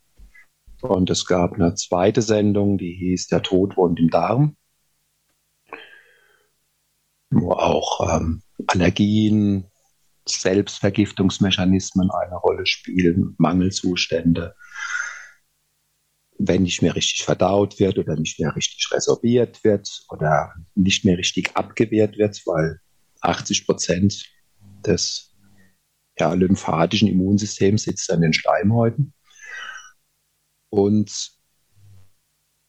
Und 0.81 1.09
es 1.09 1.25
gab 1.25 1.53
eine 1.53 1.75
zweite 1.75 2.21
Sendung, 2.21 2.77
die 2.77 2.93
hieß 2.93 3.27
Der 3.27 3.41
Tod 3.41 3.77
wohnt 3.77 3.99
im 3.99 4.09
Darm, 4.09 4.57
wo 7.29 7.51
auch 7.51 8.15
ähm, 8.15 8.41
Allergien, 8.67 9.65
Selbstvergiftungsmechanismen 10.27 12.09
eine 12.11 12.35
Rolle 12.35 12.65
spielen, 12.65 13.35
Mangelzustände, 13.37 14.55
wenn 16.37 16.63
nicht 16.63 16.81
mehr 16.81 16.95
richtig 16.95 17.23
verdaut 17.23 17.79
wird 17.79 17.97
oder 17.97 18.15
nicht 18.15 18.39
mehr 18.39 18.55
richtig 18.55 18.89
resorbiert 18.91 19.63
wird 19.63 20.05
oder 20.09 20.53
nicht 20.75 21.05
mehr 21.05 21.17
richtig 21.17 21.55
abgewehrt 21.55 22.17
wird, 22.17 22.41
weil 22.45 22.79
80 23.21 23.65
Prozent 23.65 24.25
des 24.85 25.32
ja, 26.19 26.33
lymphatischen 26.33 27.07
Immunsystems 27.07 27.83
sitzt 27.83 28.11
an 28.11 28.21
den 28.21 28.33
Schleimhäuten. 28.33 29.13
Und 30.69 31.31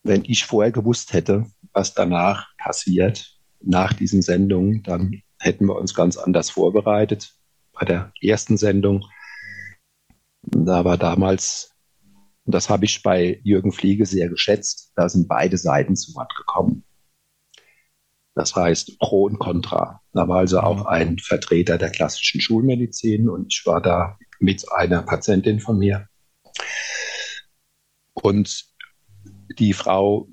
wenn 0.03 0.25
ich 0.25 0.45
vorher 0.45 0.73
gewusst 0.73 1.13
hätte, 1.13 1.47
was 1.73 1.95
danach 1.95 2.49
passiert, 2.59 3.39
nach 3.61 3.93
diesen 3.95 4.23
Sendungen, 4.23 4.83
dann 4.83 5.23
hätten 5.39 5.67
wir 5.67 5.77
uns 5.77 5.95
ganz 5.95 6.17
anders 6.17 6.51
vorbereitet 6.51 7.35
bei 7.73 7.87
der 7.87 8.13
ersten 8.21 8.57
Sendung. 8.57 9.05
Da 10.43 10.85
war 10.85 10.99
damals, 10.99 11.71
und 12.45 12.55
das 12.55 12.69
habe 12.69 12.85
ich 12.85 13.03
bei 13.03 13.41
Jürgen 13.43 13.73
Fliege 13.73 14.05
sehr 14.05 14.29
geschätzt, 14.29 14.93
da 14.97 15.09
sind 15.09 15.29
beide 15.29 15.57
Seiten 15.57 15.97
zu 15.97 16.15
Wort 16.15 16.35
gekommen. 16.37 16.85
Das 18.35 18.57
heißt 18.57 18.99
Pro 18.99 19.25
und 19.25 19.39
Contra. 19.39 20.01
Da 20.13 20.27
war 20.29 20.39
also 20.39 20.61
auch 20.61 20.87
ein 20.87 21.19
Vertreter 21.19 21.79
der 21.79 21.91
klassischen 21.91 22.41
Schulmedizin 22.41 23.29
und 23.29 23.53
ich 23.53 23.63
war 23.65 23.81
da 23.81 24.19
mit 24.41 24.65
einer 24.73 25.03
Patientin 25.03 25.61
von 25.61 25.79
mir. 25.79 26.09
Und 28.15 28.65
die 29.59 29.73
Frau 29.73 30.29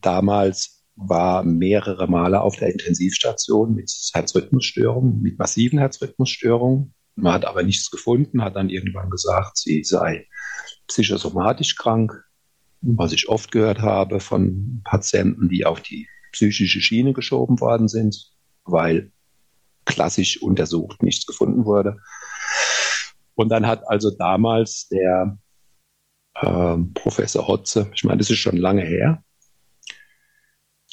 damals 0.00 0.84
war 0.96 1.44
mehrere 1.44 2.08
Male 2.08 2.40
auf 2.40 2.56
der 2.56 2.72
Intensivstation 2.72 3.74
mit 3.74 3.90
Herzrhythmusstörungen, 4.12 5.22
mit 5.22 5.38
massiven 5.38 5.78
Herzrhythmusstörungen. 5.78 6.94
Man 7.14 7.32
hat 7.32 7.44
aber 7.44 7.62
nichts 7.62 7.90
gefunden, 7.90 8.42
hat 8.42 8.56
dann 8.56 8.70
irgendwann 8.70 9.10
gesagt, 9.10 9.56
sie 9.56 9.84
sei 9.84 10.26
psychosomatisch 10.88 11.76
krank, 11.76 12.24
was 12.80 13.12
ich 13.12 13.28
oft 13.28 13.52
gehört 13.52 13.80
habe 13.80 14.20
von 14.20 14.80
Patienten, 14.84 15.48
die 15.48 15.64
auf 15.64 15.80
die 15.80 16.08
psychische 16.32 16.80
Schiene 16.80 17.12
geschoben 17.12 17.60
worden 17.60 17.88
sind, 17.88 18.32
weil 18.64 19.12
klassisch 19.84 20.40
untersucht 20.42 21.02
nichts 21.02 21.26
gefunden 21.26 21.64
wurde. 21.64 21.98
Und 23.34 23.48
dann 23.48 23.66
hat 23.66 23.88
also 23.88 24.10
damals 24.10 24.88
der 24.88 25.38
äh, 26.34 26.76
Professor 26.94 27.46
Hotze, 27.48 27.90
ich 27.94 28.04
meine, 28.04 28.18
das 28.18 28.30
ist 28.30 28.38
schon 28.38 28.56
lange 28.56 28.82
her, 28.82 29.24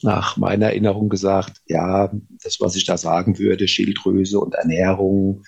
nach 0.03 0.38
meiner 0.38 0.67
Erinnerung 0.67 1.10
gesagt, 1.10 1.62
ja, 1.65 2.12
das, 2.44 2.60
was 2.60 2.75
ich 2.75 2.86
da 2.86 2.98
sagen 2.98 3.39
würde, 3.39 3.67
Schilddrüse 3.67 4.39
und 4.39 4.53
Ernährung, 4.53 5.44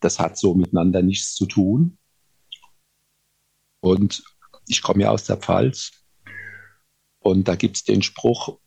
das 0.00 0.18
hat 0.18 0.38
so 0.38 0.54
miteinander 0.54 1.02
nichts 1.02 1.34
zu 1.34 1.46
tun. 1.46 1.98
Und 3.80 4.24
ich 4.66 4.82
komme 4.82 5.02
ja 5.02 5.10
aus 5.10 5.24
der 5.24 5.36
Pfalz 5.36 5.92
und 7.18 7.48
da 7.48 7.56
gibt 7.56 7.76
es 7.76 7.84
den 7.84 8.02
Spruch, 8.02 8.58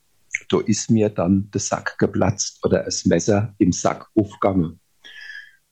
da 0.50 0.60
ist 0.60 0.90
mir 0.90 1.10
dann 1.10 1.50
der 1.52 1.62
Sack 1.62 1.98
geplatzt 1.98 2.64
oder 2.64 2.84
das 2.84 3.06
Messer 3.06 3.54
im 3.58 3.72
Sack 3.72 4.08
aufgegangen. 4.16 4.80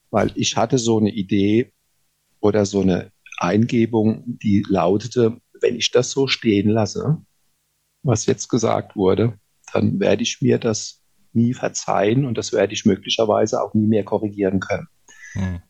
Weil 0.10 0.32
ich 0.36 0.58
hatte 0.58 0.78
so 0.78 0.98
eine 0.98 1.12
Idee 1.12 1.74
oder 2.40 2.66
so 2.66 2.82
eine 2.82 3.12
Eingebung, 3.38 4.24
die 4.26 4.66
lautete, 4.68 5.40
wenn 5.62 5.76
ich 5.76 5.92
das 5.92 6.12
so 6.12 6.28
stehen 6.28 6.70
lasse, 6.70 7.18
was 8.04 8.26
jetzt 8.26 8.50
gesagt 8.50 8.96
wurde, 8.96 9.40
dann 9.74 10.00
werde 10.00 10.24
ich 10.24 10.42
mir 10.42 10.60
das 10.60 11.02
nie 11.34 11.54
verzeihen 11.54 12.26
und 12.26 12.38
das 12.38 12.54
werde 12.54 12.74
ich 12.74 12.86
möglicherweise 12.86 13.62
auch 13.62 13.74
nie 13.74 13.88
mehr 13.88 14.04
korrigieren 14.04 14.60
können. 14.60 14.88
Hm. 15.34 15.62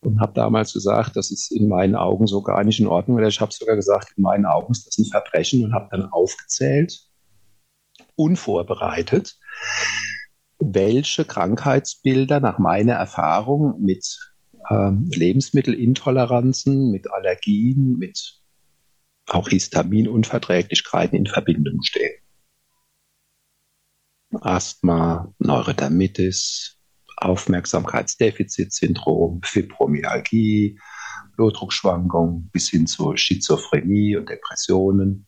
Und 0.00 0.20
habe 0.20 0.34
damals 0.34 0.72
gesagt, 0.72 1.16
das 1.16 1.30
ist 1.30 1.50
in 1.52 1.68
meinen 1.68 1.96
Augen 1.96 2.26
so 2.26 2.42
gar 2.42 2.64
nicht 2.64 2.80
in 2.80 2.86
Ordnung. 2.86 3.16
Oder 3.16 3.28
ich 3.28 3.40
habe 3.40 3.52
sogar 3.52 3.76
gesagt, 3.76 4.12
in 4.16 4.22
meinen 4.22 4.46
Augen 4.46 4.72
ist 4.72 4.86
das 4.86 4.98
ein 4.98 5.06
Verbrechen 5.06 5.64
und 5.64 5.74
habe 5.74 5.88
dann 5.90 6.06
aufgezählt, 6.06 7.05
unvorbereitet, 8.16 9.38
welche 10.58 11.24
Krankheitsbilder 11.24 12.40
nach 12.40 12.58
meiner 12.58 12.94
Erfahrung 12.94 13.80
mit 13.80 14.18
ähm, 14.70 15.08
Lebensmittelintoleranzen, 15.12 16.90
mit 16.90 17.10
Allergien, 17.10 17.98
mit 17.98 18.40
auch 19.28 19.48
Histaminunverträglichkeiten 19.48 21.18
in 21.18 21.26
Verbindung 21.26 21.82
stehen. 21.82 22.22
Asthma, 24.32 25.32
Neurodermitis, 25.38 26.78
Aufmerksamkeitsdefizitsyndrom, 27.16 29.40
Fibromyalgie, 29.42 30.78
Blutdruckschwankungen 31.36 32.50
bis 32.50 32.68
hin 32.70 32.86
zur 32.86 33.16
Schizophrenie 33.16 34.16
und 34.16 34.28
Depressionen, 34.28 35.26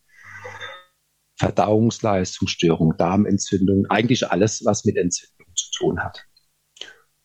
Verdauungsleistungsstörung, 1.39 2.97
Darmentzündung, 2.97 3.87
eigentlich 3.87 4.31
alles, 4.31 4.65
was 4.65 4.85
mit 4.85 4.97
Entzündung 4.97 5.47
zu 5.55 5.71
tun 5.73 6.01
hat. 6.01 6.25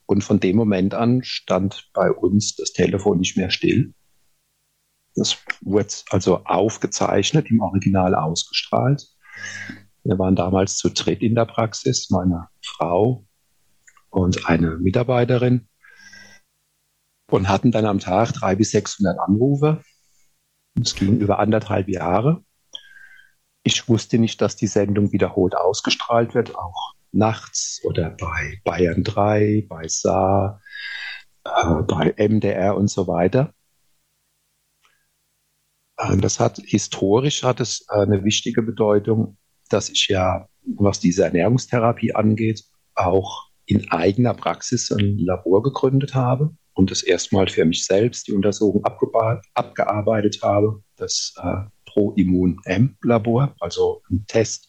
Und 0.05 0.23
von 0.23 0.39
dem 0.39 0.55
Moment 0.55 0.93
an 0.93 1.23
stand 1.23 1.89
bei 1.93 2.11
uns 2.11 2.55
das 2.55 2.73
Telefon 2.73 3.19
nicht 3.19 3.37
mehr 3.37 3.49
still. 3.49 3.93
Das 5.15 5.37
wurde 5.61 5.93
also 6.09 6.43
aufgezeichnet, 6.43 7.49
im 7.49 7.61
Original 7.61 8.15
ausgestrahlt. 8.15 9.07
Wir 10.03 10.19
waren 10.19 10.35
damals 10.35 10.77
zu 10.77 10.89
dritt 10.89 11.21
in 11.21 11.35
der 11.35 11.45
Praxis, 11.45 12.09
meine 12.09 12.49
Frau 12.61 13.25
und 14.09 14.47
eine 14.47 14.77
Mitarbeiterin. 14.77 15.67
und 17.31 17.47
hatten 17.47 17.71
dann 17.71 17.85
am 17.85 17.99
Tag 17.99 18.33
300 18.33 18.57
bis 18.59 18.71
600 18.71 19.17
Anrufe. 19.19 19.81
Es 20.79 20.93
ging 20.93 21.19
über 21.19 21.39
anderthalb 21.39 21.89
Jahre. 21.89 22.43
Ich 23.63 23.87
wusste 23.87 24.17
nicht, 24.19 24.41
dass 24.41 24.55
die 24.55 24.67
Sendung 24.67 25.11
wiederholt 25.13 25.55
ausgestrahlt 25.55 26.35
wird, 26.35 26.55
auch 26.55 26.93
nachts 27.13 27.79
oder 27.83 28.09
bei 28.09 28.59
Bayern 28.65 29.03
3, 29.03 29.65
bei 29.69 29.87
Saar, 29.87 30.61
äh, 31.45 31.81
bei 31.83 32.13
MDR 32.17 32.75
und 32.75 32.89
so 32.89 33.07
weiter. 33.07 33.53
Äh, 35.97 36.17
das 36.17 36.39
hat 36.39 36.57
historisch 36.65 37.43
hat 37.43 37.59
es 37.59 37.85
äh, 37.89 38.01
eine 38.01 38.23
wichtige 38.23 38.61
Bedeutung, 38.61 39.37
dass 39.69 39.89
ich 39.89 40.07
ja, 40.09 40.47
was 40.65 40.99
diese 40.99 41.23
Ernährungstherapie 41.23 42.13
angeht, 42.13 42.63
auch 42.95 43.49
in 43.65 43.89
eigener 43.91 44.33
Praxis 44.33 44.91
ein 44.91 45.17
Labor 45.17 45.63
gegründet 45.63 46.15
habe 46.15 46.55
und 46.73 46.91
das 46.91 47.01
erstmal 47.01 47.47
für 47.47 47.65
mich 47.65 47.85
selbst 47.85 48.27
die 48.27 48.33
Untersuchung 48.33 48.83
abgearbeitet 48.83 50.41
habe, 50.41 50.83
das 50.97 51.33
äh, 51.41 51.63
Pro-Immun-M-Labor, 51.93 53.55
also 53.59 54.01
ein 54.09 54.25
Test 54.27 54.67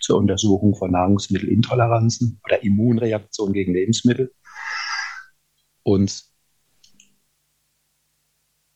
zur 0.00 0.18
Untersuchung 0.18 0.74
von 0.74 0.90
Nahrungsmittelintoleranzen 0.90 2.40
oder 2.44 2.62
Immunreaktionen 2.62 3.52
gegen 3.52 3.74
Lebensmittel. 3.74 4.34
Und 5.82 6.24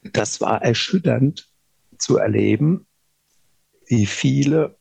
das 0.03 0.41
war 0.41 0.63
erschütternd 0.63 1.51
zu 1.99 2.19
erleben, 2.19 2.87
wie 3.87 4.07
viele 4.07 4.79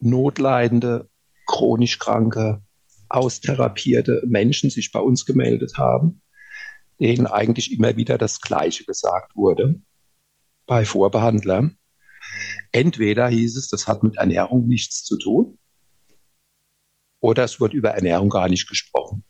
notleidende, 0.00 1.08
chronisch 1.46 1.98
kranke, 1.98 2.62
austherapierte 3.08 4.22
Menschen 4.26 4.70
sich 4.70 4.92
bei 4.92 5.00
uns 5.00 5.26
gemeldet 5.26 5.76
haben, 5.76 6.22
denen 7.00 7.26
eigentlich 7.26 7.72
immer 7.72 7.96
wieder 7.96 8.18
das 8.18 8.40
Gleiche 8.40 8.84
gesagt 8.84 9.36
wurde 9.36 9.80
bei 10.66 10.84
Vorbehandlern. 10.84 11.76
Entweder 12.72 13.28
hieß 13.28 13.56
es, 13.56 13.68
das 13.68 13.86
hat 13.86 14.02
mit 14.02 14.16
Ernährung 14.16 14.66
nichts 14.66 15.04
zu 15.04 15.18
tun, 15.18 15.58
oder 17.20 17.44
es 17.44 17.60
wird 17.60 17.74
über 17.74 17.90
Ernährung 17.90 18.30
gar 18.30 18.48
nicht 18.48 18.68
gesprochen. 18.68 19.24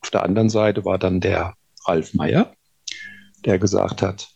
Auf 0.00 0.10
der 0.10 0.22
anderen 0.22 0.48
Seite 0.48 0.84
war 0.84 0.98
dann 0.98 1.20
der 1.20 1.54
Ralf 1.84 2.14
Meyer, 2.14 2.54
der 3.44 3.58
gesagt 3.58 4.02
hat, 4.02 4.28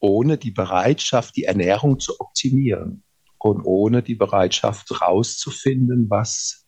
ohne 0.00 0.38
die 0.38 0.50
Bereitschaft, 0.50 1.36
die 1.36 1.44
Ernährung 1.44 1.98
zu 1.98 2.18
optimieren 2.20 3.02
und 3.38 3.62
ohne 3.62 4.02
die 4.02 4.14
Bereitschaft 4.14 5.00
rauszufinden, 5.00 6.08
was 6.08 6.66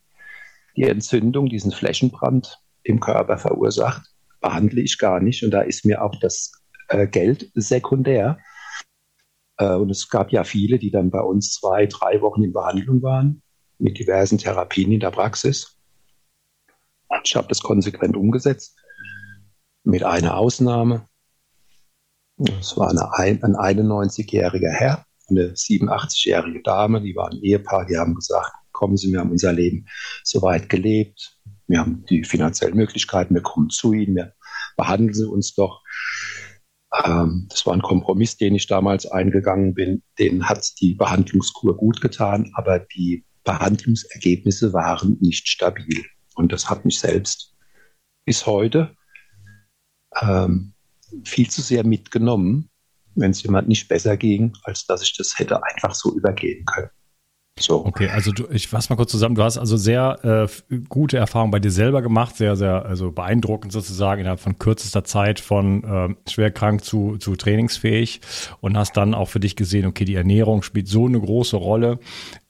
die 0.77 0.85
Entzündung, 0.85 1.49
diesen 1.49 1.73
Flächenbrand 1.73 2.59
im 2.83 3.01
Körper 3.01 3.39
verursacht, 3.39 4.07
behandle 4.41 4.83
ich 4.83 4.99
gar 4.99 5.21
nicht. 5.21 5.43
Und 5.43 5.51
da 5.51 5.63
ist 5.63 5.85
mir 5.85 6.03
auch 6.03 6.15
das 6.21 6.53
äh, 6.89 7.07
Geld 7.07 7.51
sekundär. 7.55 8.39
Äh, 9.59 9.75
und 9.75 9.91
es 9.91 10.09
gab 10.09 10.33
ja 10.33 10.45
viele, 10.45 10.79
die 10.79 10.91
dann 10.91 11.11
bei 11.11 11.21
uns 11.21 11.53
zwei, 11.53 11.87
drei 11.87 12.21
Wochen 12.21 12.43
in 12.43 12.53
Behandlung 12.53 13.03
waren 13.03 13.43
mit 13.79 13.99
diversen 13.99 14.39
Therapien 14.39 14.93
in 14.93 15.01
der 15.01 15.11
Praxis. 15.11 15.77
Ich 17.25 17.37
habe 17.37 17.49
das 17.49 17.61
konsequent 17.61 18.17
umgesetzt, 18.17 18.77
mit 19.85 20.03
einer 20.03 20.37
Ausnahme. 20.37 21.07
Es 22.61 22.77
war 22.77 22.91
eine, 22.91 23.43
ein 23.43 23.79
91-jähriger 23.79 24.71
Herr, 24.71 25.07
eine 25.29 25.53
87-jährige 25.53 26.63
Dame, 26.63 27.01
die 27.01 27.17
waren 27.17 27.41
Ehepaar, 27.43 27.87
die 27.87 27.97
haben 27.97 28.15
gesagt, 28.15 28.51
kommen 28.73 28.97
Sie, 28.97 29.11
wir 29.13 29.21
haben 29.21 29.31
unser 29.31 29.53
Leben 29.53 29.87
soweit 30.23 30.69
gelebt, 30.69 31.39
wir 31.67 31.81
haben 31.81 32.05
die 32.11 32.25
finanziellen 32.25 32.77
Möglichkeiten, 32.77 33.35
wir 33.35 33.43
kommen 33.43 33.71
zu 33.71 33.93
Ihnen, 33.93 34.17
wir 34.17 34.35
behandeln 34.77 35.15
Sie 35.15 35.27
uns 35.27 35.55
doch. 35.55 35.83
Ähm, 37.05 37.47
das 37.49 37.67
war 37.67 37.75
ein 37.75 37.83
Kompromiss, 37.83 38.37
den 38.37 38.55
ich 38.55 38.67
damals 38.67 39.07
eingegangen 39.07 39.75
bin. 39.75 40.03
Den 40.19 40.49
hat 40.49 40.81
die 40.81 40.95
Behandlungskur 40.95 41.77
gut 41.77 42.01
getan, 42.01 42.51
aber 42.55 42.79
die 42.79 43.25
Behandlungsergebnisse 43.45 44.73
waren 44.73 45.19
nicht 45.21 45.49
stabil. 45.49 46.05
Und 46.35 46.53
das 46.53 46.69
hat 46.69 46.85
mich 46.85 46.99
selbst 46.99 47.55
bis 48.25 48.47
heute 48.47 48.95
ähm, 50.21 50.75
viel 51.25 51.49
zu 51.49 51.63
sehr 51.63 51.85
mitgenommen, 51.85 52.71
wenn 53.15 53.31
es 53.31 53.43
jemand 53.43 53.69
nicht 53.69 53.89
besser 53.89 54.17
ging, 54.17 54.53
als 54.65 54.87
dass 54.87 55.03
ich 55.03 55.17
das 55.17 55.39
hätte 55.39 55.63
einfach 55.63 55.95
so 55.95 56.15
übergehen 56.15 56.65
können. 56.65 56.91
So. 57.59 57.87
Okay, 57.87 58.11
also 58.11 58.33
du, 58.33 58.47
ich 58.51 58.69
fasse 58.69 58.93
mal 58.93 58.97
kurz 58.97 59.11
zusammen. 59.11 59.35
Du 59.35 59.43
hast 59.43 59.57
also 59.57 59.79
sehr 59.79 60.49
äh, 60.71 60.75
gute 60.91 61.17
Erfahrungen 61.17 61.51
bei 61.51 61.59
dir 61.59 61.71
selber 61.71 62.03
gemacht, 62.03 62.37
sehr, 62.37 62.55
sehr 62.55 62.85
also 62.85 63.11
beeindruckend 63.13 63.73
sozusagen 63.73 64.21
innerhalb 64.21 64.41
von 64.41 64.59
kürzester 64.59 65.05
Zeit 65.05 65.41
von 65.41 65.83
äh, 65.85 66.31
schwer 66.31 66.51
krank 66.51 66.85
zu, 66.85 67.17
zu 67.17 67.35
trainingsfähig 67.35 68.21
und 68.61 68.77
hast 68.77 68.99
dann 68.99 69.15
auch 69.15 69.29
für 69.31 69.41
dich 69.41 69.57
gesehen, 69.57 69.87
okay, 69.87 70.05
die 70.05 70.17
Ernährung 70.17 70.63
spielt 70.63 70.89
so 70.89 71.07
eine 71.07 71.19
große 71.19 71.57
Rolle. 71.57 71.99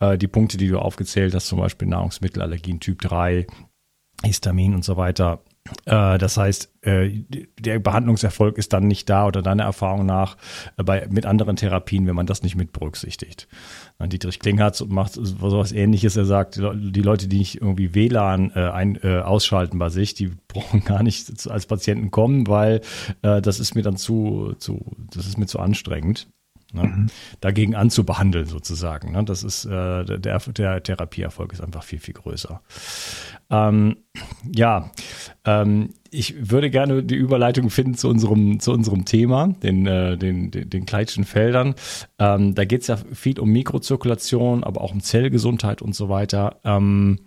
Äh, 0.01 0.19
die 0.19 0.27
Punkte, 0.27 0.57
die 0.57 0.67
du 0.67 0.81
aufgezählt 0.81 1.35
hast, 1.37 1.47
zum 1.47 1.61
Beispiel 1.61 1.87
Nahrungsmittelallergien 1.87 2.81
Typ 2.81 3.01
3, 3.03 3.47
Histamin 4.25 4.75
und 4.75 4.85
so 4.85 4.97
weiter, 4.97 5.41
das 5.85 6.37
heißt, 6.37 6.73
äh, 6.83 7.25
der 7.59 7.79
Behandlungserfolg 7.79 8.59
ist 8.59 8.73
dann 8.73 8.87
nicht 8.87 9.09
da 9.11 9.27
oder 9.27 9.43
deiner 9.43 9.65
Erfahrung 9.65 10.07
nach 10.07 10.37
äh, 10.77 10.85
bei, 10.85 11.07
mit 11.11 11.27
anderen 11.27 11.57
Therapien, 11.57 12.07
wenn 12.07 12.15
man 12.15 12.27
das 12.27 12.43
nicht 12.43 12.57
mit 12.57 12.73
berücksichtigt. 12.73 13.49
Dietrich 13.99 14.41
Klinghardt 14.41 14.87
macht 14.89 15.15
sowas 15.15 15.73
ähnliches. 15.73 16.17
Er 16.17 16.27
sagt, 16.27 16.57
die 16.57 17.03
Leute, 17.03 17.29
die 17.29 17.39
nicht 17.39 17.63
irgendwie 17.63 17.95
WLAN 17.95 18.53
ein, 18.53 19.03
ausschalten 19.03 19.79
bei 19.79 19.89
sich, 19.89 20.13
die 20.13 20.33
brauchen 20.49 20.85
gar 20.85 21.03
nicht 21.03 21.49
als 21.49 21.65
Patienten 21.65 22.11
kommen, 22.11 22.47
weil 22.47 22.83
das 23.23 23.59
ist 23.59 23.75
mir 23.75 23.83
dann 23.83 23.97
zu, 23.97 24.55
zu, 24.59 24.95
das 24.99 25.27
ist 25.27 25.39
mir 25.39 25.47
zu 25.47 25.61
anstrengend. 25.61 26.29
Ne? 26.77 26.83
Mhm. 26.83 27.07
dagegen 27.41 27.75
anzubehandeln 27.75 28.47
sozusagen. 28.47 29.13
Ne? 29.13 29.25
Das 29.25 29.43
ist 29.43 29.65
äh, 29.65 30.05
der, 30.05 30.39
der 30.39 30.83
Therapieerfolg 30.83 31.53
ist 31.53 31.61
einfach 31.61 31.83
viel, 31.83 31.99
viel 31.99 32.15
größer. 32.15 32.61
Ähm, 33.51 33.97
ja, 34.55 34.91
ähm, 35.45 35.91
ich 36.11 36.51
würde 36.51 36.71
gerne 36.71 37.03
die 37.03 37.15
Überleitung 37.15 37.71
finden 37.71 37.95
zu 37.95 38.09
unserem, 38.09 38.61
zu 38.61 38.73
unserem 38.73 39.05
Thema, 39.05 39.49
den, 39.63 39.87
äh, 39.87 40.17
den, 40.17 40.51
den, 40.51 40.71
den 40.71 40.87
Kleitschen 40.87 41.25
Feldern. 41.25 41.75
Ähm, 42.19 42.55
da 42.55 42.65
geht 42.65 42.83
es 42.83 42.87
ja 42.89 42.97
viel 42.97 43.39
um 43.39 43.51
Mikrozirkulation, 43.51 44.65
aber 44.65 44.81
auch 44.81 44.93
um 44.93 45.01
Zellgesundheit 45.01 45.83
und 45.83 45.95
so 45.95 46.09
weiter. 46.09 46.61
Ähm, 46.65 47.21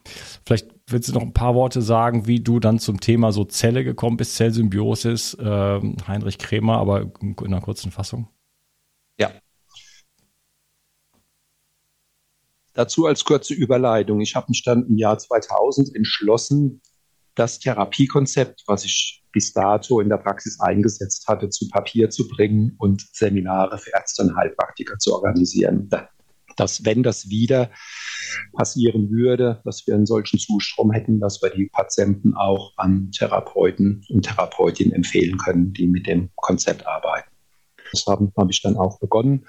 vielleicht 0.46 0.68
willst 0.88 1.10
du 1.10 1.14
noch 1.14 1.22
ein 1.22 1.34
paar 1.34 1.56
Worte 1.56 1.82
sagen, 1.82 2.28
wie 2.28 2.40
du 2.40 2.60
dann 2.60 2.80
zum 2.80 3.00
Thema 3.00 3.32
so 3.32 3.46
Zelle 3.46 3.84
gekommen 3.84 4.18
bist, 4.18 4.36
Zellsymbiosis, 4.36 5.36
äh, 5.36 5.80
Heinrich 6.08 6.38
Krämer, 6.38 6.78
aber 6.78 7.12
in 7.22 7.36
einer 7.46 7.62
kurzen 7.62 7.92
Fassung? 7.92 8.28
Ja. 9.20 9.32
Dazu 12.80 13.08
als 13.08 13.26
kurze 13.26 13.54
Überleitung. 13.54 14.22
Ich 14.22 14.38
habe 14.38 14.46
mich 14.48 14.64
dann 14.64 14.88
im 14.88 14.96
Jahr 14.96 15.18
2000 15.18 15.94
entschlossen, 15.98 16.82
das 17.36 17.60
Therapiekonzept, 17.60 18.64
was 18.68 18.86
ich 18.86 19.22
bis 19.34 19.52
dato 19.52 20.00
in 20.00 20.08
der 20.08 20.16
Praxis 20.16 20.62
eingesetzt 20.62 21.28
hatte, 21.28 21.50
zu 21.50 21.68
Papier 21.68 22.10
zu 22.10 22.30
bringen 22.30 22.78
und 22.78 23.06
Seminare 23.12 23.80
für 23.80 23.92
Ärzte 23.92 24.24
und 24.24 24.38
Heilpraktiker 24.38 24.98
zu 24.98 25.14
organisieren. 25.14 25.90
Dass, 26.56 26.86
wenn 26.86 27.04
das 27.04 27.28
wieder 27.28 27.70
passieren 28.54 29.10
würde, 29.10 29.62
dass 29.66 29.86
wir 29.86 29.96
einen 29.96 30.06
solchen 30.06 30.40
Zustrom 30.40 30.94
hätten, 30.94 31.20
dass 31.20 31.42
wir 31.42 31.50
die 31.50 31.66
Patienten 31.66 32.34
auch 32.34 32.72
an 32.78 33.12
Therapeuten 33.12 34.06
und 34.08 34.22
Therapeutinnen 34.22 34.94
empfehlen 34.94 35.38
können, 35.38 35.74
die 35.74 35.88
mit 35.88 36.08
dem 36.08 36.30
Konzept 36.36 36.88
arbeiten. 36.88 37.30
Das 37.92 38.06
habe 38.08 38.32
hab 38.38 38.50
ich 38.50 38.62
dann 38.62 38.78
auch 38.78 39.02
begonnen. 39.02 39.46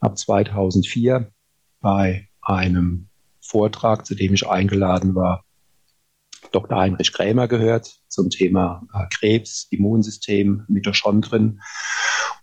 Ab 0.00 0.18
2004 0.18 1.30
bei 1.80 2.28
einem 2.46 3.08
Vortrag, 3.40 4.06
zu 4.06 4.14
dem 4.14 4.34
ich 4.34 4.48
eingeladen 4.48 5.14
war, 5.14 5.44
Dr. 6.52 6.78
Heinrich 6.78 7.12
Krämer 7.12 7.48
gehört 7.48 8.00
zum 8.08 8.30
Thema 8.30 8.86
äh, 8.94 9.06
Krebs, 9.14 9.66
Immunsystem, 9.70 10.64
Mitochondrien 10.68 11.60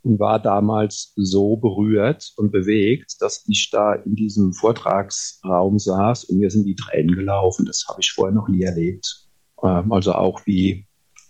und 0.03 0.19
war 0.19 0.39
damals 0.39 1.13
so 1.15 1.55
berührt 1.55 2.33
und 2.35 2.51
bewegt, 2.51 3.15
dass 3.21 3.45
ich 3.47 3.69
da 3.71 3.93
in 3.93 4.15
diesem 4.15 4.53
Vortragsraum 4.53 5.79
saß 5.79 6.25
und 6.25 6.39
mir 6.39 6.51
sind 6.51 6.65
die 6.65 6.75
Tränen 6.75 7.15
gelaufen. 7.15 7.65
Das 7.65 7.85
habe 7.87 8.01
ich 8.01 8.11
vorher 8.11 8.33
noch 8.33 8.49
nie 8.49 8.63
erlebt. 8.63 9.27
Ähm, 9.63 9.91
also 9.91 10.13
auch 10.13 10.45
wie 10.45 10.85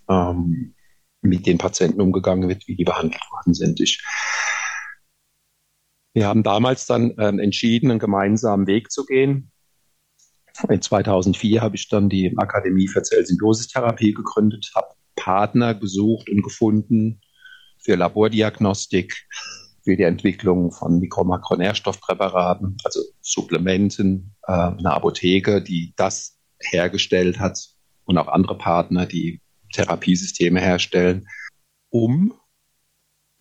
ähm, 0.10 0.74
mit 1.22 1.46
den 1.46 1.58
Patienten 1.58 2.02
umgegangen 2.02 2.50
wird, 2.50 2.68
wie 2.68 2.76
die 2.76 2.84
behandelt 2.84 3.22
worden 3.32 3.54
sind. 3.54 3.80
Ich, 3.80 4.04
wir 6.14 6.28
haben 6.28 6.44
damals 6.44 6.86
dann 6.86 7.16
ähm, 7.18 7.40
entschieden, 7.40 7.90
einen 7.90 8.00
gemeinsamen 8.00 8.68
Weg 8.68 8.92
zu 8.92 9.06
gehen. 9.06 9.52
In 10.70 10.82
2004 10.82 11.62
habe 11.62 11.76
ich 11.76 11.90
dann 11.90 12.10
die 12.10 12.34
Akademie 12.38 12.88
für 12.88 13.02
Zellsymbiosistherapie 13.02 14.14
gegründet, 14.14 14.72
habe 14.76 14.94
Partner 15.16 15.74
gesucht 15.74 16.30
und 16.30 16.44
gefunden 16.44 17.22
für 17.80 17.96
Labordiagnostik, 17.96 19.28
für 19.84 19.98
die 19.98 20.04
Entwicklung 20.04 20.72
von 20.72 21.00
Mikro-Makronährstoffpräparaten, 21.00 22.78
also 22.84 23.02
Supplementen, 23.22 24.36
äh, 24.48 24.52
eine 24.52 24.94
Apotheke, 24.94 25.62
die 25.62 25.94
das 25.98 26.38
hergestellt 26.60 27.40
hat 27.40 27.60
und 28.06 28.18
auch 28.18 28.28
andere 28.28 28.58
Partner, 28.58 29.06
die 29.06 29.42
Therapiesysteme 29.74 30.62
herstellen. 30.62 31.28
um 31.90 32.34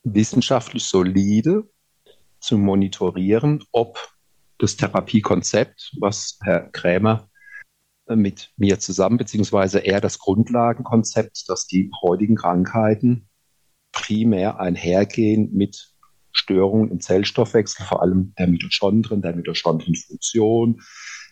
wissenschaftlich 0.04 0.84
solide 0.84 1.71
zu 2.42 2.58
monitorieren, 2.58 3.64
ob 3.72 3.98
das 4.58 4.76
Therapiekonzept, 4.76 5.96
was 6.00 6.38
Herr 6.42 6.68
Krämer 6.70 7.28
mit 8.08 8.52
mir 8.56 8.78
zusammen, 8.78 9.16
beziehungsweise 9.16 9.78
eher 9.78 10.00
das 10.00 10.18
Grundlagenkonzept, 10.18 11.48
dass 11.48 11.66
die 11.66 11.90
heutigen 12.02 12.34
Krankheiten 12.34 13.28
primär 13.92 14.60
einhergehen 14.60 15.52
mit 15.52 15.92
Störungen 16.32 16.90
im 16.90 17.00
Zellstoffwechsel, 17.00 17.86
vor 17.86 18.02
allem 18.02 18.34
der 18.38 18.48
Mitochondrien, 18.48 19.22
der 19.22 19.36
Mitochondrienfunktion, 19.36 20.80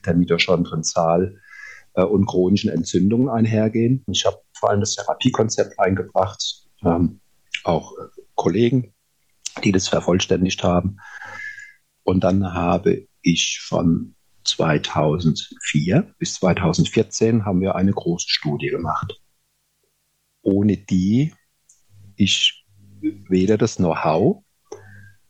der 0.04 0.14
Mitochondrienzahl 0.14 1.40
äh, 1.94 2.02
und 2.02 2.26
chronischen 2.26 2.70
Entzündungen 2.70 3.28
einhergehen. 3.28 4.04
Ich 4.08 4.26
habe 4.26 4.40
vor 4.52 4.70
allem 4.70 4.80
das 4.80 4.94
Therapiekonzept 4.94 5.78
eingebracht, 5.78 6.68
ähm, 6.84 7.20
auch 7.64 7.92
äh, 7.92 8.20
Kollegen, 8.34 8.92
die 9.64 9.72
das 9.72 9.88
vervollständigt 9.88 10.62
haben. 10.62 10.98
Und 12.02 12.24
dann 12.24 12.52
habe 12.52 13.06
ich 13.22 13.60
von 13.62 14.14
2004 14.44 16.14
bis 16.18 16.34
2014 16.34 17.44
haben 17.44 17.60
wir 17.60 17.74
eine 17.74 17.92
große 17.92 18.28
Studie 18.28 18.68
gemacht, 18.68 19.20
ohne 20.42 20.76
die 20.76 21.34
ich 22.16 22.64
weder 23.00 23.58
das 23.58 23.76
Know-how 23.76 24.42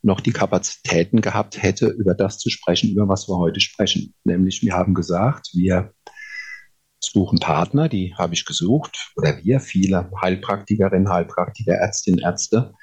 noch 0.02 0.20
die 0.20 0.33
Kapazitäten 0.33 1.20
gehabt 1.20 1.62
hätte, 1.62 1.88
über 1.88 2.14
das 2.14 2.38
zu 2.38 2.48
sprechen, 2.48 2.90
über 2.90 3.09
was 3.09 3.28
wir 3.28 3.37
heute 3.37 3.61
sprechen. 3.61 4.14
Nämlich, 4.24 4.62
wir 4.62 4.72
haben 4.72 4.94
gesagt, 4.94 5.50
wir 5.52 5.92
suchen 7.00 7.38
Partner, 7.38 7.88
die 7.88 8.14
habe 8.16 8.35
ich 8.35 8.44
gesucht, 8.44 9.12
oder 9.16 9.38
wir, 9.42 9.61
viele 9.61 10.11
Heilpraktikerinnen, 10.20 11.09
Heilpraktiker, 11.09 11.74
Ärztinnen, 11.74 12.20
Ärzte, 12.20 12.74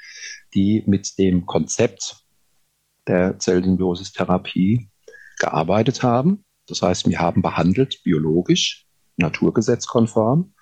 die 0.57 0.83
mit 0.87 1.19
dem 1.19 1.45
Konzept 1.45 2.25
der 3.07 3.37
Zellsymbiosis-Therapie 3.37 4.89
gearbeitet 5.39 6.01
haben. 6.01 6.43
Das 6.65 6.81
heißt, 6.81 7.07
wir 7.07 7.19
haben 7.19 7.43
behandelt 7.43 8.01
biologisch, 8.03 8.87
naturgesetzkonform, 9.17 10.53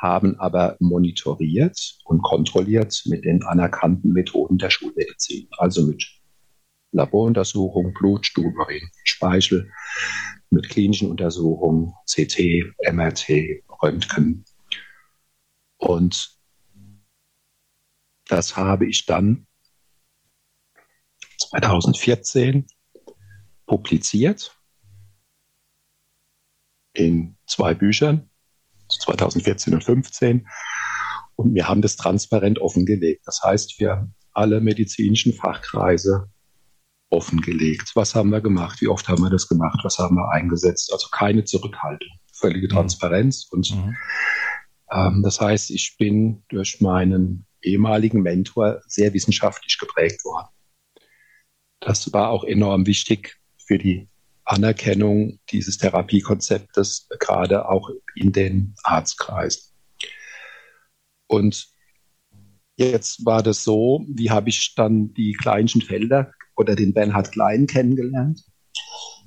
haben 0.00 0.40
aber 0.40 0.76
monitoriert 0.80 1.98
und 2.04 2.22
kontrolliert 2.22 3.02
mit 3.04 3.26
den 3.26 3.42
anerkannten 3.42 4.12
Methoden 4.12 4.56
der 4.56 4.70
Schulmedizin, 4.70 5.48
also 5.58 5.86
mit 5.86 6.02
Laboruntersuchungen, 6.92 7.92
Blut, 7.92 8.24
Stuhlmarin, 8.24 8.88
Speichel, 9.04 9.70
mit 10.48 10.70
klinischen 10.70 11.10
Untersuchungen, 11.10 11.92
CT, 12.06 12.64
MRT, 12.90 13.62
Röntgen. 13.82 14.44
Und 15.76 16.39
das 18.30 18.56
habe 18.56 18.86
ich 18.86 19.06
dann 19.06 19.46
2014 21.38 22.66
publiziert 23.66 24.56
in 26.92 27.36
zwei 27.46 27.74
Büchern, 27.74 28.30
2014 28.88 29.74
und 29.74 29.82
2015. 29.82 30.48
Und 31.36 31.54
wir 31.54 31.68
haben 31.68 31.82
das 31.82 31.96
transparent 31.96 32.58
offengelegt. 32.58 33.22
Das 33.26 33.42
heißt, 33.42 33.78
wir 33.80 34.10
alle 34.32 34.60
medizinischen 34.60 35.32
Fachkreise 35.32 36.30
offengelegt. 37.08 37.92
Was 37.94 38.14
haben 38.14 38.30
wir 38.30 38.40
gemacht? 38.40 38.80
Wie 38.80 38.88
oft 38.88 39.08
haben 39.08 39.22
wir 39.22 39.30
das 39.30 39.48
gemacht? 39.48 39.80
Was 39.82 39.98
haben 39.98 40.16
wir 40.16 40.30
eingesetzt? 40.30 40.92
Also 40.92 41.08
keine 41.10 41.44
Zurückhaltung, 41.44 42.08
völlige 42.32 42.66
mhm. 42.68 42.72
Transparenz. 42.72 43.48
Und 43.50 43.74
mhm. 43.74 43.96
ähm, 44.92 45.22
das 45.22 45.40
heißt, 45.40 45.70
ich 45.70 45.96
bin 45.98 46.44
durch 46.48 46.80
meinen 46.80 47.46
ehemaligen 47.62 48.22
Mentor 48.22 48.82
sehr 48.86 49.12
wissenschaftlich 49.12 49.78
geprägt 49.78 50.24
worden. 50.24 50.48
Das 51.80 52.12
war 52.12 52.30
auch 52.30 52.44
enorm 52.44 52.86
wichtig 52.86 53.38
für 53.66 53.78
die 53.78 54.08
Anerkennung 54.44 55.38
dieses 55.50 55.78
Therapiekonzeptes, 55.78 57.08
gerade 57.18 57.68
auch 57.68 57.90
in 58.14 58.32
den 58.32 58.74
Arztkreisen. 58.82 59.72
Und 61.28 61.68
jetzt 62.76 63.24
war 63.24 63.42
das 63.42 63.62
so, 63.62 64.04
wie 64.08 64.30
habe 64.30 64.48
ich 64.48 64.74
dann 64.74 65.14
die 65.14 65.32
kleinsten 65.32 65.80
Felder 65.80 66.32
oder 66.56 66.74
den 66.74 66.92
Bernhard 66.92 67.32
Klein 67.32 67.66
kennengelernt. 67.66 68.44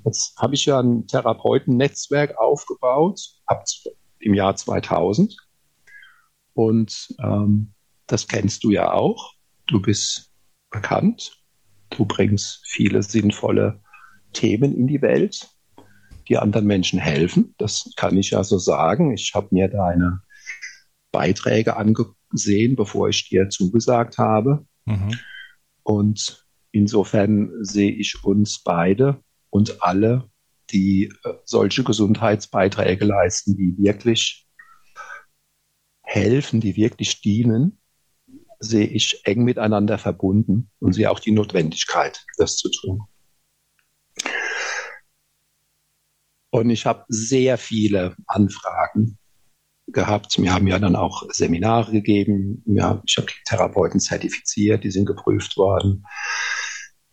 Jetzt 0.05 0.37
habe 0.37 0.55
ich 0.55 0.65
ja 0.65 0.79
ein 0.79 1.07
Therapeutennetzwerk 1.07 2.37
aufgebaut, 2.37 3.21
ab 3.45 3.63
im 4.19 4.33
Jahr 4.33 4.55
2000. 4.55 5.37
Und 6.53 7.15
ähm, 7.19 7.72
das 8.07 8.27
kennst 8.27 8.63
du 8.63 8.71
ja 8.71 8.91
auch. 8.91 9.33
Du 9.67 9.81
bist 9.81 10.31
bekannt. 10.69 11.39
Du 11.89 12.05
bringst 12.05 12.61
viele 12.65 13.03
sinnvolle 13.03 13.81
Themen 14.33 14.75
in 14.75 14.87
die 14.87 15.01
Welt, 15.01 15.47
die 16.27 16.37
anderen 16.37 16.65
Menschen 16.65 16.99
helfen. 16.99 17.53
Das 17.57 17.91
kann 17.95 18.17
ich 18.17 18.31
ja 18.31 18.43
so 18.43 18.57
sagen. 18.57 19.13
Ich 19.13 19.33
habe 19.35 19.49
mir 19.51 19.67
deine 19.67 20.21
Beiträge 21.11 21.77
angesehen, 21.77 22.75
bevor 22.75 23.09
ich 23.09 23.29
dir 23.29 23.49
zugesagt 23.49 24.17
habe. 24.17 24.65
Mhm. 24.85 25.19
Und 25.83 26.45
insofern 26.71 27.51
sehe 27.63 27.91
ich 27.91 28.23
uns 28.23 28.63
beide 28.63 29.21
und 29.49 29.83
alle, 29.83 30.29
die 30.71 31.13
äh, 31.23 31.33
solche 31.45 31.83
Gesundheitsbeiträge 31.83 33.05
leisten, 33.05 33.55
die 33.55 33.77
wirklich 33.77 34.47
helfen, 36.01 36.59
die 36.61 36.75
wirklich 36.75 37.21
dienen, 37.21 37.79
sehe 38.63 38.87
ich 38.87 39.21
eng 39.25 39.43
miteinander 39.43 39.97
verbunden 39.97 40.69
und 40.79 40.93
sehe 40.93 41.11
auch 41.11 41.19
die 41.19 41.31
Notwendigkeit, 41.31 42.25
das 42.37 42.55
zu 42.57 42.69
tun. 42.69 43.01
Und 46.49 46.69
ich 46.69 46.85
habe 46.85 47.03
sehr 47.07 47.57
viele 47.57 48.15
Anfragen 48.27 49.17
gehabt. 49.87 50.37
Wir 50.37 50.53
haben 50.53 50.67
ja 50.67 50.77
dann 50.79 50.95
auch 50.95 51.23
Seminare 51.31 51.91
gegeben. 51.91 52.63
Ja, 52.67 53.01
ich 53.05 53.17
habe 53.17 53.27
Therapeuten 53.45 53.99
zertifiziert, 53.99 54.83
die 54.83 54.91
sind 54.91 55.05
geprüft 55.05 55.57
worden. 55.57 56.05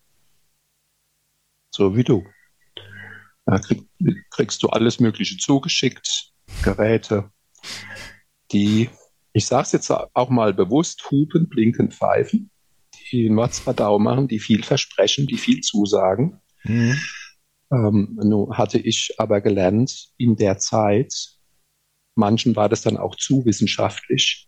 So 1.73 1.95
wie 1.95 2.03
du. 2.03 2.25
Da 3.45 3.59
krieg, 3.59 3.87
kriegst 4.29 4.63
du 4.63 4.69
alles 4.69 4.99
Mögliche 4.99 5.37
zugeschickt, 5.37 6.31
Geräte, 6.63 7.31
die, 8.51 8.89
ich 9.33 9.45
sage 9.45 9.63
es 9.63 9.71
jetzt 9.71 9.91
auch 9.91 10.29
mal 10.29 10.53
bewusst, 10.53 11.09
hupen, 11.09 11.49
blinken, 11.49 11.91
pfeifen, 11.91 12.51
die 13.11 13.29
Mordsverdau 13.29 13.99
machen, 13.99 14.27
die 14.27 14.39
viel 14.39 14.63
versprechen, 14.63 15.27
die 15.27 15.37
viel 15.37 15.61
zusagen. 15.61 16.40
Mhm. 16.63 16.97
Ähm, 17.71 18.19
nun 18.21 18.57
hatte 18.57 18.77
ich 18.77 19.15
aber 19.17 19.41
gelernt, 19.41 20.09
in 20.17 20.35
der 20.35 20.57
Zeit, 20.57 21.13
manchen 22.15 22.55
war 22.55 22.69
das 22.69 22.81
dann 22.81 22.97
auch 22.97 23.15
zu 23.15 23.45
wissenschaftlich, 23.45 24.47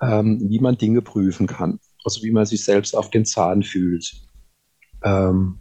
ähm, 0.00 0.40
wie 0.48 0.60
man 0.60 0.78
Dinge 0.78 1.02
prüfen 1.02 1.46
kann. 1.46 1.80
Also 2.04 2.22
wie 2.22 2.30
man 2.30 2.46
sich 2.46 2.64
selbst 2.64 2.94
auf 2.94 3.10
den 3.10 3.24
Zahn 3.24 3.64
fühlt. 3.64 4.12
Ähm, 5.02 5.58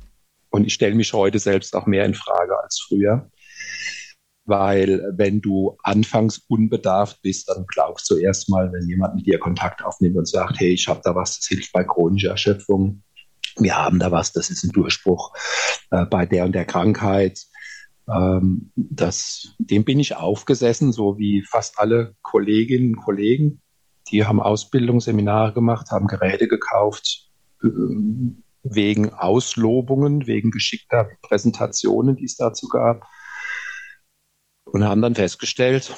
und 0.52 0.66
ich 0.66 0.74
stelle 0.74 0.96
mich 0.96 1.12
heute 1.14 1.40
selbst 1.40 1.76
auch 1.76 1.88
mehr 1.88 2.06
in 2.06 2.14
Frage 2.14 2.58
als 2.62 2.80
früher. 2.88 3.30
Weil 4.46 5.04
wenn 5.18 5.42
du 5.42 5.76
anfangs 5.82 6.38
unbedarft 6.48 7.22
bist, 7.24 7.50
dann 7.50 7.66
glaubst 7.68 8.10
du 8.12 8.18
erstmal, 8.18 8.72
wenn 8.72 8.88
jemand 8.88 9.16
mit 9.16 9.26
dir 9.26 9.40
Kontakt 9.40 9.84
aufnimmt 9.84 10.18
und 10.18 10.28
sagt, 10.28 10.60
hey, 10.60 10.72
ich 10.72 10.88
habe 10.88 11.02
da 11.04 11.16
was, 11.16 11.38
das 11.38 11.48
hilft 11.48 11.74
bei 11.74 11.84
chronischer 11.84 12.30
Erschöpfung. 12.30 13.04
Wir 13.58 13.78
haben 13.78 14.00
da 14.00 14.12
was, 14.12 14.34
das 14.34 14.50
ist 14.50 14.64
ein 14.64 14.72
Durchbruch 14.72 15.34
äh, 15.92 16.06
bei 16.06 16.26
der 16.26 16.46
und 16.46 16.54
der 16.54 16.66
Krankheit. 16.66 17.40
Ähm, 18.08 18.72
das, 18.76 19.56
dem 19.58 19.86
bin 19.86 20.00
ich 20.00 20.16
aufgesessen, 20.16 20.92
so 20.92 21.18
wie 21.18 21.44
fast 21.44 21.80
alle 21.80 22.16
Kolleginnen 22.22 22.96
und 22.96 23.02
Kollegen 23.02 23.62
die 24.12 24.26
haben 24.26 24.40
Ausbildungsseminare 24.40 25.54
gemacht, 25.54 25.90
haben 25.92 26.08
Geräte 26.08 26.48
gekauft, 26.48 27.30
äh, 27.64 27.68
wegen 28.64 29.14
Auslobungen, 29.14 30.28
wegen 30.28 30.52
geschickter 30.52 31.10
Präsentationen, 31.22 32.16
die 32.16 32.26
es 32.26 32.36
dazu 32.36 32.68
gab. 32.68 33.08
Und 34.66 34.84
haben 34.84 35.02
dann 35.02 35.16
festgestellt, 35.16 35.96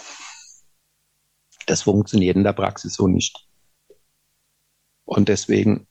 das 1.66 1.84
funktioniert 1.84 2.36
in 2.36 2.44
der 2.44 2.54
Praxis 2.54 2.94
so 2.94 3.08
nicht. 3.08 3.48
Und 5.06 5.30
deswegen 5.30 5.87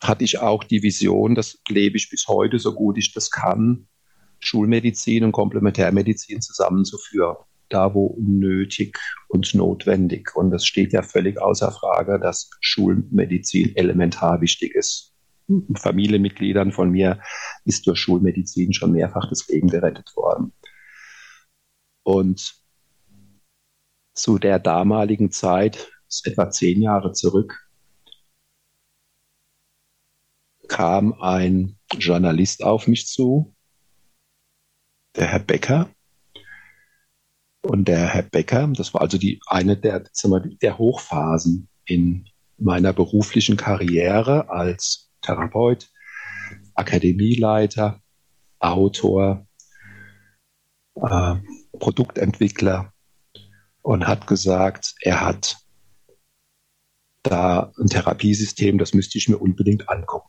hatte 0.00 0.24
ich 0.24 0.38
auch 0.38 0.64
die 0.64 0.82
Vision, 0.82 1.34
das 1.34 1.58
lebe 1.68 1.96
ich 1.96 2.10
bis 2.10 2.28
heute, 2.28 2.58
so 2.58 2.74
gut 2.74 2.98
ich 2.98 3.12
das 3.12 3.30
kann, 3.30 3.88
Schulmedizin 4.40 5.24
und 5.24 5.32
Komplementärmedizin 5.32 6.40
zusammenzuführen. 6.40 7.36
Da, 7.70 7.92
wo 7.92 8.16
nötig 8.18 8.98
und 9.28 9.54
notwendig. 9.54 10.34
Und 10.34 10.54
es 10.54 10.64
steht 10.64 10.94
ja 10.94 11.02
völlig 11.02 11.38
außer 11.38 11.70
Frage, 11.70 12.18
dass 12.18 12.48
Schulmedizin 12.60 13.76
elementar 13.76 14.40
wichtig 14.40 14.74
ist. 14.74 15.12
Familienmitgliedern 15.74 16.72
von 16.72 16.90
mir 16.90 17.20
ist 17.66 17.86
durch 17.86 17.98
Schulmedizin 17.98 18.72
schon 18.72 18.92
mehrfach 18.92 19.28
das 19.28 19.46
Leben 19.48 19.68
gerettet 19.68 20.16
worden. 20.16 20.52
Und 22.04 22.54
zu 24.14 24.38
der 24.38 24.58
damaligen 24.58 25.30
Zeit, 25.30 25.90
etwa 26.24 26.50
zehn 26.50 26.80
Jahre 26.80 27.12
zurück, 27.12 27.67
kam 30.68 31.14
ein 31.20 31.78
Journalist 31.98 32.62
auf 32.62 32.86
mich 32.86 33.06
zu, 33.06 33.54
der 35.16 35.26
Herr 35.26 35.40
Becker. 35.40 35.90
Und 37.62 37.88
der 37.88 38.06
Herr 38.06 38.22
Becker, 38.22 38.68
das 38.68 38.94
war 38.94 39.00
also 39.00 39.18
die, 39.18 39.40
eine 39.46 39.76
der, 39.76 40.04
der 40.62 40.78
Hochphasen 40.78 41.68
in 41.84 42.28
meiner 42.56 42.92
beruflichen 42.92 43.56
Karriere 43.56 44.48
als 44.48 45.10
Therapeut, 45.22 45.90
Akademieleiter, 46.74 48.00
Autor, 48.60 49.46
äh, 50.94 51.34
Produktentwickler 51.78 52.92
und 53.82 54.06
hat 54.06 54.26
gesagt, 54.26 54.94
er 55.00 55.20
hat 55.20 55.58
da 57.22 57.72
ein 57.78 57.88
Therapiesystem, 57.88 58.78
das 58.78 58.94
müsste 58.94 59.18
ich 59.18 59.28
mir 59.28 59.38
unbedingt 59.38 59.88
angucken. 59.88 60.27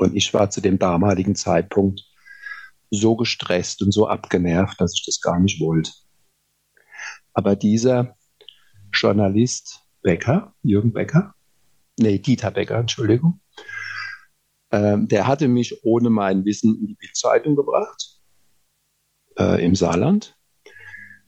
Und 0.00 0.16
ich 0.16 0.32
war 0.32 0.48
zu 0.48 0.62
dem 0.62 0.78
damaligen 0.78 1.34
Zeitpunkt 1.34 2.00
so 2.90 3.16
gestresst 3.16 3.82
und 3.82 3.92
so 3.92 4.08
abgenervt, 4.08 4.80
dass 4.80 4.94
ich 4.94 5.04
das 5.04 5.20
gar 5.20 5.38
nicht 5.38 5.60
wollte. 5.60 5.90
Aber 7.34 7.54
dieser 7.54 8.16
Journalist 8.94 9.82
Becker, 10.00 10.54
Jürgen 10.62 10.94
Becker, 10.94 11.34
nee, 11.98 12.18
Dieter 12.18 12.50
Becker, 12.50 12.78
Entschuldigung, 12.78 13.42
ähm, 14.72 15.06
der 15.06 15.26
hatte 15.26 15.48
mich 15.48 15.84
ohne 15.84 16.08
mein 16.08 16.46
Wissen 16.46 16.80
in 16.80 16.86
die 16.86 16.94
Bildzeitung 16.94 17.54
gebracht, 17.54 18.22
äh, 19.38 19.62
im 19.62 19.74
Saarland, 19.74 20.34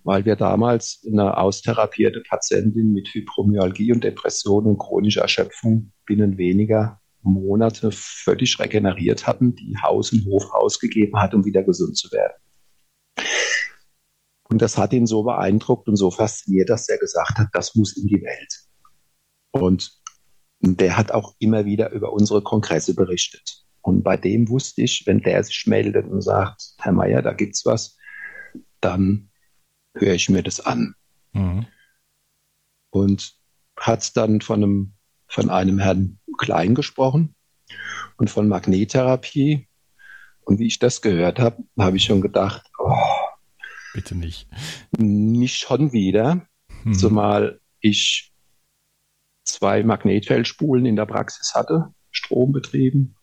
weil 0.03 0.25
wir 0.25 0.35
damals 0.35 1.07
eine 1.07 1.37
austherapierte 1.37 2.23
Patientin 2.27 2.95
mit 2.95 3.07
Fibromyalgie 3.09 3.93
und 3.93 4.03
Depression 4.03 4.65
und 4.65 4.79
chronischer 4.79 5.21
Erschöpfung 5.21 5.93
binnen 6.07 6.39
weniger 6.39 7.02
Monate 7.23 7.91
völlig 7.93 8.59
regeneriert 8.59 9.27
hatten, 9.27 9.55
die 9.55 9.77
Haus 9.81 10.13
und 10.13 10.25
Hof 10.27 10.51
ausgegeben 10.53 11.21
hat, 11.21 11.35
um 11.35 11.45
wieder 11.45 11.63
gesund 11.63 11.97
zu 11.97 12.11
werden. 12.11 12.35
Und 14.49 14.61
das 14.61 14.77
hat 14.77 14.93
ihn 14.93 15.07
so 15.07 15.23
beeindruckt 15.23 15.89
und 15.89 15.97
so 15.97 16.11
fasziniert, 16.11 16.69
dass 16.69 16.89
er 16.89 16.99
gesagt 16.99 17.39
hat, 17.39 17.49
das 17.53 17.75
muss 17.75 17.97
in 17.97 18.07
die 18.07 18.23
Welt. 18.23 18.67
Und 19.51 20.03
der 20.61 20.97
hat 20.97 21.11
auch 21.11 21.35
immer 21.39 21.65
wieder 21.65 21.91
über 21.91 22.13
unsere 22.13 22.43
Kongresse 22.43 22.95
berichtet. 22.95 23.65
Und 23.81 24.03
bei 24.03 24.17
dem 24.17 24.49
wusste 24.49 24.83
ich, 24.83 25.05
wenn 25.07 25.21
der 25.21 25.43
sich 25.43 25.67
meldet 25.67 26.07
und 26.07 26.21
sagt, 26.23 26.75
Herr 26.79 26.93
Meier, 26.93 27.23
da 27.23 27.33
gibt's 27.33 27.65
was, 27.65 27.97
dann 28.81 29.31
höre 29.95 30.15
ich 30.15 30.29
mir 30.29 30.43
das 30.43 30.61
an. 30.61 30.95
Mhm. 31.33 31.67
Und 32.91 33.35
hat 33.77 34.17
dann 34.17 34.41
von 34.41 34.63
einem, 34.63 34.93
von 35.27 35.51
einem 35.51 35.79
Herrn 35.79 36.21
Klein 36.39 36.75
gesprochen 36.75 37.35
und 38.17 38.31
von 38.31 38.49
Magnettherapie. 38.49 39.69
Und 40.45 40.59
wie 40.59 40.67
ich 40.67 40.79
das 40.79 41.03
gehört 41.03 41.39
habe, 41.39 41.63
habe 41.79 41.97
ich 41.97 42.05
schon 42.05 42.21
gedacht, 42.21 42.63
oh, 42.79 42.97
bitte 43.95 44.17
nicht. 44.17 44.49
Nicht 44.99 45.59
schon 45.59 45.93
wieder, 45.93 46.47
hm. 46.83 46.95
zumal 46.95 47.61
ich 47.81 48.33
zwei 49.45 49.83
Magnetfeldspulen 49.83 50.87
in 50.87 50.97
der 50.97 51.07
Praxis 51.07 51.55
hatte, 51.55 51.95
strombetrieben. 52.11 53.17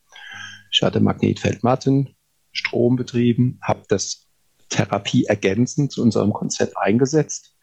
Ich 0.72 0.82
hatte 0.82 1.00
Magnetfeldmatten, 1.00 2.16
strombetrieben, 2.52 3.58
habe 3.62 3.82
das 3.88 4.28
Therapie 4.68 5.24
ergänzend 5.24 5.92
zu 5.92 6.02
unserem 6.02 6.32
Konzept 6.32 6.76
eingesetzt, 6.78 7.56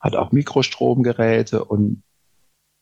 hat 0.00 0.14
auch 0.14 0.32
Mikrostromgeräte 0.32 1.64
und 1.64 2.04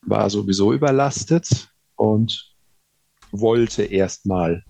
war 0.06 0.30
sowieso 0.30 0.72
überlastet 0.72 1.72
und 1.96 2.54
wollte 3.30 3.84
erstmal 3.84 4.64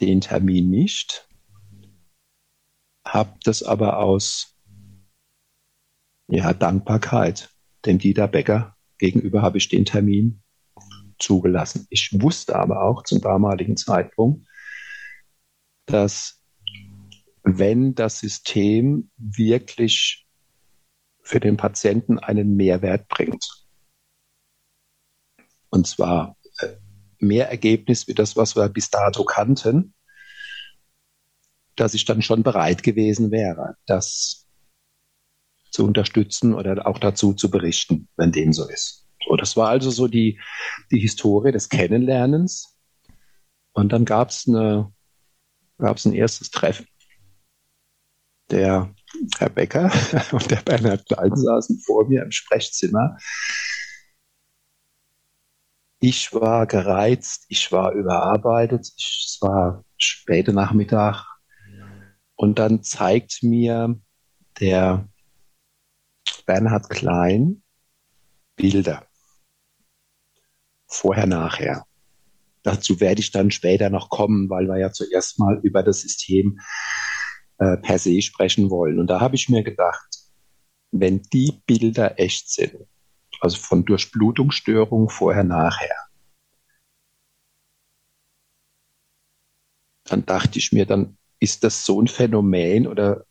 den 0.00 0.20
Termin 0.20 0.70
nicht, 0.70 1.28
habe 3.04 3.38
das 3.44 3.62
aber 3.62 3.98
aus 3.98 4.56
ja, 6.28 6.52
Dankbarkeit 6.52 7.50
dem 7.86 7.98
Dieter 7.98 8.28
Becker 8.28 8.76
gegenüber 8.98 9.42
habe 9.42 9.58
ich 9.58 9.68
den 9.68 9.84
Termin 9.84 10.42
zugelassen. 11.18 11.86
Ich 11.90 12.10
wusste 12.20 12.56
aber 12.56 12.82
auch 12.82 13.02
zum 13.04 13.20
damaligen 13.20 13.76
Zeitpunkt, 13.76 14.46
dass 15.86 16.42
wenn 17.42 17.94
das 17.94 18.20
System 18.20 19.10
wirklich 19.16 20.26
für 21.22 21.40
den 21.40 21.56
Patienten 21.56 22.18
einen 22.18 22.56
Mehrwert 22.56 23.08
bringt, 23.08 23.67
und 25.70 25.86
zwar 25.86 26.36
äh, 26.60 26.68
mehr 27.18 27.50
Ergebnis 27.50 28.08
wie 28.08 28.14
das, 28.14 28.36
was 28.36 28.56
wir 28.56 28.68
bis 28.68 28.90
dato 28.90 29.24
kannten, 29.24 29.94
dass 31.76 31.94
ich 31.94 32.04
dann 32.04 32.22
schon 32.22 32.42
bereit 32.42 32.82
gewesen 32.82 33.30
wäre, 33.30 33.76
das 33.86 34.46
zu 35.70 35.84
unterstützen 35.84 36.54
oder 36.54 36.86
auch 36.86 36.98
dazu 36.98 37.34
zu 37.34 37.50
berichten, 37.50 38.08
wenn 38.16 38.32
dem 38.32 38.52
so 38.52 38.68
ist. 38.68 39.06
So, 39.26 39.36
das 39.36 39.56
war 39.56 39.68
also 39.68 39.90
so 39.90 40.08
die, 40.08 40.40
die 40.90 40.98
Historie 40.98 41.52
des 41.52 41.68
Kennenlernens. 41.68 42.76
Und 43.72 43.92
dann 43.92 44.04
gab 44.04 44.30
es 44.30 44.48
eine, 44.48 44.92
gab's 45.78 46.04
ein 46.04 46.14
erstes 46.14 46.50
Treffen. 46.50 46.86
Der 48.50 48.94
Herr 49.38 49.50
Becker 49.50 49.92
und 50.32 50.50
der 50.50 50.62
Bernhard 50.62 51.06
Klein 51.06 51.36
saßen 51.36 51.78
vor 51.80 52.08
mir 52.08 52.22
im 52.22 52.30
Sprechzimmer 52.30 53.18
ich 56.00 56.32
war 56.32 56.66
gereizt, 56.66 57.46
ich 57.48 57.72
war 57.72 57.92
überarbeitet, 57.92 58.92
ich, 58.96 59.26
es 59.26 59.38
war 59.40 59.84
später 59.96 60.52
Nachmittag. 60.52 61.26
Und 62.36 62.58
dann 62.58 62.82
zeigt 62.82 63.42
mir 63.42 63.98
der 64.60 65.08
Bernhard 66.46 66.88
Klein 66.88 67.62
Bilder. 68.54 69.06
Vorher, 70.86 71.26
nachher. 71.26 71.84
Dazu 72.62 73.00
werde 73.00 73.20
ich 73.20 73.30
dann 73.30 73.50
später 73.50 73.90
noch 73.90 74.08
kommen, 74.08 74.48
weil 74.50 74.66
wir 74.66 74.78
ja 74.78 74.92
zuerst 74.92 75.38
mal 75.38 75.60
über 75.62 75.82
das 75.82 76.00
System 76.00 76.60
äh, 77.58 77.76
per 77.76 77.98
se 77.98 78.20
sprechen 78.22 78.70
wollen. 78.70 78.98
Und 78.98 79.08
da 79.08 79.20
habe 79.20 79.36
ich 79.36 79.48
mir 79.48 79.62
gedacht, 79.62 80.08
wenn 80.90 81.22
die 81.22 81.60
Bilder 81.66 82.18
echt 82.18 82.50
sind, 82.50 82.86
also 83.40 83.58
von 83.58 83.84
Durchblutungsstörung 83.84 85.08
vorher, 85.08 85.44
nachher. 85.44 85.96
Dann 90.04 90.24
dachte 90.24 90.58
ich 90.58 90.72
mir, 90.72 90.86
dann 90.86 91.18
ist 91.38 91.64
das 91.64 91.84
so 91.84 92.00
ein 92.00 92.08
Phänomen 92.08 92.86
oder 92.86 93.24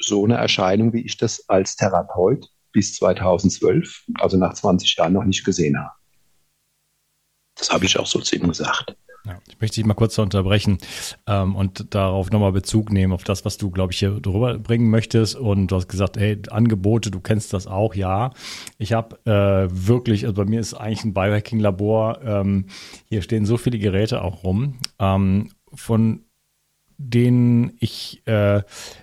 so 0.00 0.24
eine 0.24 0.36
Erscheinung, 0.36 0.92
wie 0.92 1.04
ich 1.04 1.16
das 1.16 1.48
als 1.48 1.76
Therapeut 1.76 2.48
bis 2.72 2.94
2012, 2.96 4.04
also 4.20 4.36
nach 4.36 4.54
20 4.54 4.96
Jahren, 4.96 5.12
noch 5.12 5.24
nicht 5.24 5.44
gesehen 5.44 5.78
habe. 5.78 5.92
Das 7.56 7.70
habe 7.70 7.84
ich 7.84 7.98
auch 7.98 8.06
so 8.06 8.20
zu 8.20 8.36
ihm 8.36 8.48
gesagt. 8.48 8.96
Ja, 9.26 9.38
ich 9.48 9.60
möchte 9.60 9.74
dich 9.76 9.84
mal 9.84 9.94
kurz 9.94 10.16
unterbrechen 10.18 10.78
ähm, 11.26 11.54
und 11.54 11.94
darauf 11.94 12.30
nochmal 12.30 12.52
Bezug 12.52 12.90
nehmen, 12.92 13.12
auf 13.12 13.24
das, 13.24 13.44
was 13.44 13.58
du, 13.58 13.70
glaube 13.70 13.92
ich, 13.92 13.98
hier 13.98 14.20
drüber 14.20 14.58
bringen 14.58 14.90
möchtest. 14.90 15.36
Und 15.36 15.68
du 15.68 15.76
hast 15.76 15.88
gesagt, 15.88 16.16
hey, 16.16 16.40
Angebote, 16.50 17.10
du 17.10 17.20
kennst 17.20 17.52
das 17.52 17.66
auch, 17.66 17.94
ja. 17.94 18.30
Ich 18.78 18.92
habe 18.92 19.18
äh, 19.24 19.68
wirklich, 19.70 20.24
also 20.24 20.34
bei 20.34 20.44
mir 20.44 20.60
ist 20.60 20.74
eigentlich 20.74 21.04
ein 21.04 21.14
Biohacking-Labor, 21.14 22.20
ähm, 22.22 22.66
hier 23.08 23.22
stehen 23.22 23.44
so 23.44 23.56
viele 23.56 23.78
Geräte 23.78 24.22
auch 24.22 24.44
rum, 24.44 24.78
ähm, 24.98 25.50
von 25.74 26.24
denen 26.98 27.76
ich, 27.78 28.22
äh, 28.26 28.62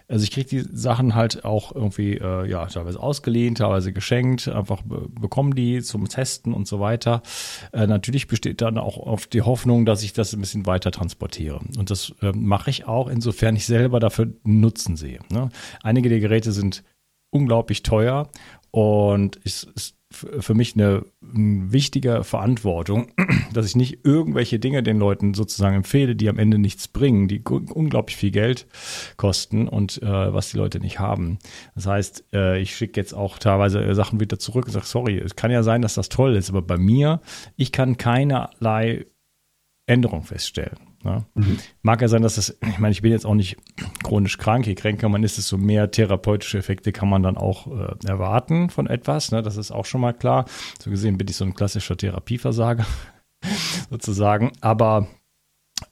also 0.10 0.23
ich 0.23 0.31
kriege 0.31 0.49
die 0.49 0.60
Sachen 0.60 1.15
halt 1.15 1.45
auch 1.45 1.73
irgendwie, 1.73 2.15
äh, 2.17 2.47
ja, 2.47 2.65
teilweise 2.65 2.99
ausgeliehen, 2.99 3.55
teilweise 3.55 3.93
geschenkt, 3.93 4.49
einfach 4.49 4.81
be 4.81 5.08
bekommen 5.10 5.55
die 5.55 5.81
zum 5.81 6.10
Testen 6.10 6.53
und 6.53 6.67
so 6.67 6.81
weiter. 6.81 7.21
Äh, 7.71 7.88
natürlich 7.88 8.27
besteht 8.27 8.62
dann 8.62 8.77
auch 8.77 8.97
oft 8.97 9.34
die 9.34 9.41
Hoffnung, 9.41 9.86
dass 9.86 10.03
ich 10.03 10.12
das 10.12 10.34
ein 10.34 10.41
bisschen 10.41 10.65
weiter 10.65 10.91
transportiere. 10.91 11.62
Und 11.77 11.89
das 11.89 12.13
äh, 12.21 12.34
mache 12.34 12.69
ich 12.69 12.86
auch, 12.86 13.08
insofern 13.08 13.55
ich 13.55 13.65
selber 13.65 14.01
dafür 14.01 14.27
Nutzen 14.43 14.97
sehe. 14.97 15.19
Ne? 15.31 15.49
Einige 15.81 16.10
der 16.10 16.19
Geräte 16.19 16.51
sind 16.51 16.84
unglaublich 17.31 17.81
teuer 17.81 18.29
und 18.71 19.39
es 19.45 19.63
ist 19.63 19.95
für 20.15 20.54
mich 20.54 20.75
eine, 20.75 21.06
eine 21.21 21.71
wichtige 21.71 22.23
Verantwortung, 22.23 23.12
dass 23.54 23.65
ich 23.65 23.75
nicht 23.75 23.99
irgendwelche 24.04 24.60
Dinge 24.60 24.84
den 24.84 24.97
Leuten 24.97 25.34
sozusagen 25.34 25.75
empfehle, 25.75 26.15
die 26.15 26.30
am 26.30 26.39
Ende 26.39 26.58
nichts 26.58 26.88
bringen, 26.88 27.28
die 27.28 27.41
unglaublich 27.43 28.15
viel 28.15 28.32
Geld 28.32 28.67
kosten 29.17 29.67
und 29.67 30.01
äh, 30.01 30.34
was 30.34 30.51
die 30.51 30.58
Leute 30.58 30.80
nicht 30.80 30.99
haben. 30.99 31.39
Das 31.75 31.88
heißt, 31.88 32.25
äh, 32.34 32.60
ich 32.60 32.75
schicke 32.75 32.99
jetzt 32.99 33.13
auch 33.13 33.38
teilweise 33.38 33.93
Sachen 33.95 34.19
wieder 34.19 34.39
zurück 34.39 34.65
und 34.65 34.71
sage, 34.71 34.86
sorry, 34.86 35.17
es 35.17 35.36
kann 35.36 35.51
ja 35.51 35.63
sein, 35.63 35.82
dass 35.82 35.95
das 35.95 36.10
toll 36.10 36.36
ist, 36.36 36.49
aber 36.49 36.62
bei 36.62 36.78
mir, 36.78 37.21
ich 37.56 37.71
kann 37.71 37.97
keinerlei 37.97 39.06
Änderung 39.88 40.24
feststellen. 40.24 40.78
Ne? 41.04 41.26
Mhm. 41.36 41.60
Mag 41.84 42.02
ja 42.02 42.08
sein, 42.08 42.24
dass 42.24 42.36
das, 42.36 42.58
ich 42.67 42.80
meine, 42.80 42.91
ich 42.91 43.02
bin 43.02 43.12
jetzt 43.12 43.26
auch 43.26 43.36
nicht 43.36 43.58
chronisch 44.04 44.38
krank, 44.38 44.65
je 44.65 44.76
kränker 44.76 45.08
man 45.10 45.24
ist, 45.24 45.38
desto 45.38 45.58
mehr 45.58 45.91
therapeutische 45.91 46.58
Effekte 46.58 46.91
kann 46.91 47.10
man 47.10 47.21
dann 47.21 47.38
auch 47.38 47.67
äh, 47.67 48.08
erwarten 48.08 48.69
von 48.69 48.88
etwas. 48.88 49.32
Ne? 49.32 49.43
Das 49.43 49.58
ist 49.58 49.71
auch 49.71 49.86
schon 49.86 50.02
mal 50.02 50.13
klar. 50.13 50.45
So 50.82 50.89
gesehen 50.89 51.17
bin 51.17 51.28
ich 51.28 51.36
so 51.36 51.45
ein 51.45 51.54
klassischer 51.54 51.95
Therapieversager 51.95 52.86
sozusagen. 53.91 54.52
Aber 54.62 55.08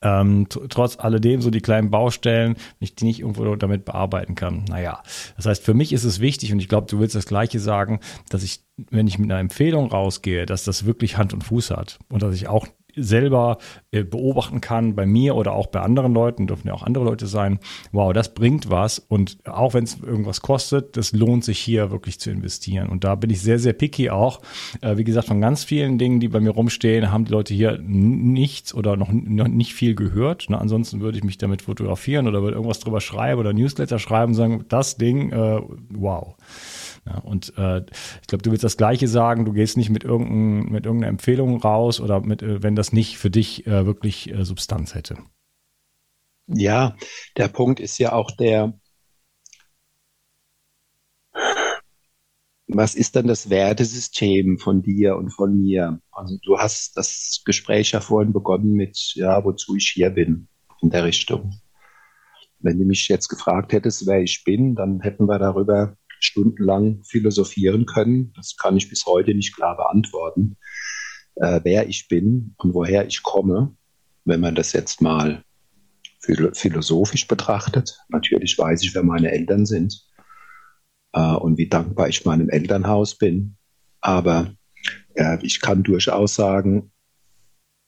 ähm, 0.02 0.48
trotz 0.50 0.98
alledem 0.98 1.42
so 1.42 1.52
die 1.52 1.62
kleinen 1.62 1.92
Baustellen, 1.92 2.56
wenn 2.56 2.86
ich 2.86 2.96
die 2.96 3.06
nicht 3.06 3.20
irgendwo 3.20 3.56
damit 3.56 3.86
bearbeiten 3.86 4.34
kann. 4.34 4.66
Naja, 4.66 5.04
das 5.36 5.46
heißt, 5.46 5.64
für 5.64 5.74
mich 5.74 5.94
ist 5.94 6.06
es 6.06 6.20
wichtig 6.20 6.52
und 6.52 6.60
ich 6.60 6.70
glaube, 6.70 6.88
du 6.90 7.00
willst 7.00 7.16
das 7.16 7.26
Gleiche 7.26 7.60
sagen, 7.60 8.00
dass 8.30 8.44
ich, 8.44 8.62
wenn 8.78 9.08
ich 9.08 9.20
mit 9.20 9.30
einer 9.30 9.40
Empfehlung 9.40 9.92
rausgehe, 9.92 10.46
dass 10.46 10.64
das 10.64 10.86
wirklich 10.86 11.18
Hand 11.18 11.34
und 11.34 11.44
Fuß 11.44 11.72
hat 11.72 12.00
und 12.10 12.24
dass 12.24 12.34
ich 12.34 12.48
auch 12.48 12.68
selber 12.96 13.58
äh, 13.92 14.04
beobachten 14.04 14.62
kann, 14.62 14.96
bei 14.96 15.06
mir 15.06 15.36
oder 15.36 15.54
auch 15.54 15.68
bei 15.68 15.82
anderen 15.82 16.14
Leuten, 16.14 16.48
dürfen 16.48 16.68
ja 16.68 16.74
auch 16.74 16.84
andere 16.84 17.04
Leute 17.04 17.28
sein, 17.28 17.60
wow, 17.92 18.14
das 18.14 18.34
bringt 18.34 18.70
was 18.70 19.00
und 19.00 19.38
auch 19.46 19.74
wenn 19.74 19.84
es 19.84 20.00
irgendwas 20.00 20.42
kostet, 20.42 20.98
das 20.98 21.12
lohnt 21.12 21.44
sich 21.44 21.60
hier 21.60 21.92
wirklich 21.92 22.20
zu 22.20 22.30
investieren. 22.32 22.90
Und 22.90 23.04
da 23.04 23.16
bin 23.16 23.30
ich 23.30 23.42
sehr, 23.42 23.60
sehr 23.60 23.74
picky 23.74 24.10
auch. 24.10 24.42
Äh, 24.82 24.98
wie 24.98 25.04
gesagt, 25.04 25.28
von 25.28 25.42
ganz 25.42 25.64
vielen 25.64 25.98
Dingen, 25.98 26.20
die 26.20 26.28
bei 26.28 26.40
mir 26.40 26.52
rumstehen, 26.52 27.12
haben 27.12 27.26
die 27.26 27.32
Leute 27.32 27.54
hier 27.54 27.80
nichts 27.82 28.74
oder 28.74 28.96
noch, 28.96 29.12
noch 29.12 29.48
nicht 29.48 29.74
viel 29.74 29.96
gehört. 29.96 30.50
Ne? 30.50 30.60
Ansonsten 30.60 31.02
würde 31.02 31.18
ich 31.18 31.24
mich 31.24 31.38
damit 31.38 31.64
fotografieren 31.64 32.28
oder 32.28 32.42
würde 32.42 32.56
irgendwas 32.56 32.80
drüber 32.80 33.02
schreiben 33.02 33.40
oder 33.40 33.54
Newsletter 33.54 34.00
schreiben 34.00 34.32
und 34.32 34.36
sagen, 34.36 34.66
das 34.70 34.98
Ding, 34.98 35.32
äh, 35.32 35.62
wow. 35.90 36.36
Ja, 37.06 37.18
und 37.20 37.54
äh, 37.58 37.80
ich 38.22 38.28
glaube, 38.28 38.44
du 38.44 38.52
willst 38.52 38.64
das 38.64 38.78
Gleiche 38.78 39.08
sagen, 39.08 39.46
du 39.46 39.52
gehst 39.52 39.76
nicht 39.76 39.90
mit, 39.90 40.04
irgendein, 40.04 40.72
mit 40.72 40.86
irgendeiner 40.86 41.10
Empfehlung 41.10 41.60
raus 41.60 42.00
oder 42.00 42.22
mit, 42.22 42.42
äh, 42.42 42.64
wenn 42.64 42.76
das 42.76 42.94
nicht 42.94 43.18
für 43.18 43.30
dich 43.30 43.68
äh, 43.68 43.86
wirklich 43.86 44.32
äh, 44.32 44.46
Substanz 44.46 44.96
hätte. 44.96 45.18
Ja, 46.48 46.96
der 47.38 47.48
Punkt 47.50 47.80
ist 47.80 47.98
ja 47.98 48.14
auch 48.14 48.32
der, 48.32 48.74
was 52.68 52.96
ist 52.96 53.16
dann 53.16 53.28
das 53.28 53.50
Wertesystem 53.50 54.58
von 54.58 54.82
dir 54.82 55.16
und 55.18 55.30
von 55.32 55.58
mir? 55.58 56.00
Also 56.12 56.38
du 56.44 56.58
hast 56.58 56.98
das 56.98 57.42
Gespräch 57.46 57.92
ja 57.92 58.00
vorhin 58.00 58.34
begonnen 58.34 58.74
mit, 58.74 59.14
ja, 59.16 59.44
wozu 59.44 59.76
ich 59.76 59.90
hier 59.94 60.10
bin, 60.10 60.48
in 60.82 60.90
der 60.90 61.04
Richtung. 61.04 61.54
Wenn 62.60 62.80
du 62.80 62.86
mich 62.86 63.10
jetzt 63.10 63.28
gefragt 63.28 63.74
hättest, 63.74 64.08
wer 64.08 64.22
ich 64.22 64.44
bin, 64.46 64.76
dann 64.76 65.02
hätten 65.02 65.28
wir 65.28 65.38
darüber 65.38 65.98
stundenlang 66.24 67.04
philosophieren 67.04 67.86
können. 67.86 68.34
Das 68.36 68.56
kann 68.58 68.78
ich 68.78 68.90
bis 68.90 69.06
heute 69.06 69.34
nicht 69.34 69.56
klar 69.56 69.76
beantworten, 69.76 70.58
äh, 71.36 71.60
wer 71.64 71.88
ich 71.88 72.08
bin 72.08 72.56
und 72.58 72.74
woher 72.74 73.06
ich 73.06 73.24
komme, 73.24 73.76
wenn 74.26 74.40
man 74.40 74.56
das 74.56 74.74
jetzt 74.74 75.02
mal 75.02 75.44
philosophisch 76.22 77.28
betrachtet. 77.28 78.00
Natürlich 78.08 78.58
weiß 78.58 78.84
ich, 78.84 78.96
wer 78.96 79.04
meine 79.04 79.32
Eltern 79.32 79.66
sind 79.66 80.08
äh, 81.12 81.34
und 81.34 81.58
wie 81.58 81.68
dankbar 81.68 82.08
ich 82.08 82.26
meinem 82.26 82.50
Elternhaus 82.50 83.18
bin. 83.18 83.58
Aber 84.00 84.56
äh, 85.16 85.38
ich 85.42 85.60
kann 85.60 85.84
durchaus 85.84 86.36
sagen, 86.36 86.92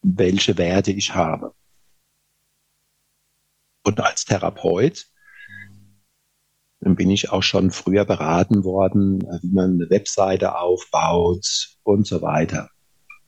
welche 0.02 0.58
Werte 0.58 0.92
ich 0.92 1.16
habe. 1.16 1.54
Und 3.84 4.00
als 4.00 4.26
Therapeut 4.26 5.08
dann 6.86 6.96
bin 6.96 7.10
ich 7.10 7.32
auch 7.32 7.42
schon 7.42 7.72
früher 7.72 8.06
beraten 8.06 8.64
worden, 8.64 9.22
äh, 9.22 9.40
wie 9.42 9.52
man 9.52 9.74
eine 9.74 9.90
Webseite 9.90 10.56
aufbaut 10.56 11.76
und 11.82 12.06
so 12.06 12.22
weiter. 12.22 12.70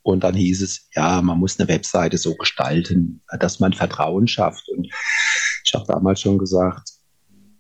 Und 0.04 0.24
dann 0.24 0.36
hieß 0.36 0.62
es, 0.62 0.88
ja, 0.94 1.24
man 1.24 1.40
muss 1.40 1.60
eine 1.60 1.68
Webseite 1.68 2.20
so 2.20 2.36
gestalten, 2.36 3.24
dass 3.40 3.60
man 3.60 3.74
Vertrauen 3.74 4.28
schafft. 4.28 4.70
Und 4.70 4.88
ich 5.66 5.74
habe 5.74 5.86
damals 5.88 6.22
schon 6.22 6.38
gesagt, 6.38 6.88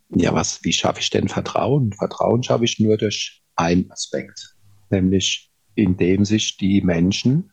ja, 0.09 0.33
was, 0.35 0.63
wie 0.63 0.71
schaffe 0.71 0.99
ich 0.99 1.09
denn 1.09 1.29
Vertrauen? 1.29 1.91
Vertrauen 1.93 2.43
schaffe 2.43 2.65
ich 2.65 2.79
nur 2.79 2.97
durch 2.97 3.41
einen 3.55 3.91
Aspekt, 3.91 4.55
nämlich 4.91 5.51
indem 5.73 6.25
sich 6.25 6.57
die 6.57 6.81
Menschen, 6.81 7.51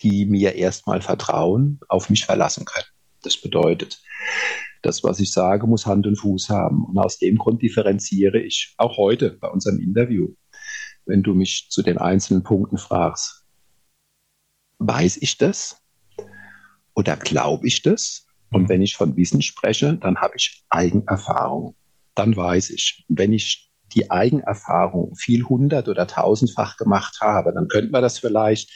die 0.00 0.24
mir 0.24 0.54
erstmal 0.54 1.02
vertrauen, 1.02 1.80
auf 1.88 2.08
mich 2.08 2.24
verlassen 2.24 2.64
können. 2.64 2.88
Das 3.22 3.36
bedeutet, 3.36 4.00
das, 4.82 5.04
was 5.04 5.20
ich 5.20 5.32
sage, 5.32 5.66
muss 5.66 5.86
Hand 5.86 6.06
und 6.06 6.16
Fuß 6.16 6.48
haben. 6.48 6.84
Und 6.84 6.98
aus 6.98 7.18
dem 7.18 7.36
Grund 7.36 7.62
differenziere 7.62 8.38
ich 8.40 8.74
auch 8.78 8.96
heute 8.96 9.30
bei 9.40 9.48
unserem 9.48 9.78
Interview, 9.78 10.34
wenn 11.06 11.22
du 11.22 11.34
mich 11.34 11.68
zu 11.70 11.82
den 11.82 11.98
einzelnen 11.98 12.42
Punkten 12.42 12.78
fragst, 12.78 13.44
weiß 14.78 15.18
ich 15.18 15.36
das 15.36 15.82
oder 16.94 17.16
glaube 17.16 17.66
ich 17.66 17.82
das? 17.82 18.26
Und 18.52 18.68
wenn 18.68 18.82
ich 18.82 18.96
von 18.96 19.16
Wissen 19.16 19.42
spreche, 19.42 19.96
dann 19.96 20.16
habe 20.16 20.34
ich 20.36 20.64
Eigenerfahrung. 20.70 21.76
Dann 22.14 22.36
weiß 22.36 22.70
ich. 22.70 23.04
wenn 23.08 23.32
ich 23.32 23.70
die 23.94 24.10
Eigenerfahrung 24.10 25.16
viel 25.16 25.44
hundert- 25.44 25.88
oder 25.88 26.06
tausendfach 26.06 26.76
gemacht 26.76 27.18
habe, 27.20 27.52
dann 27.52 27.68
könnte 27.68 27.90
man 27.90 28.02
das 28.02 28.18
vielleicht 28.18 28.70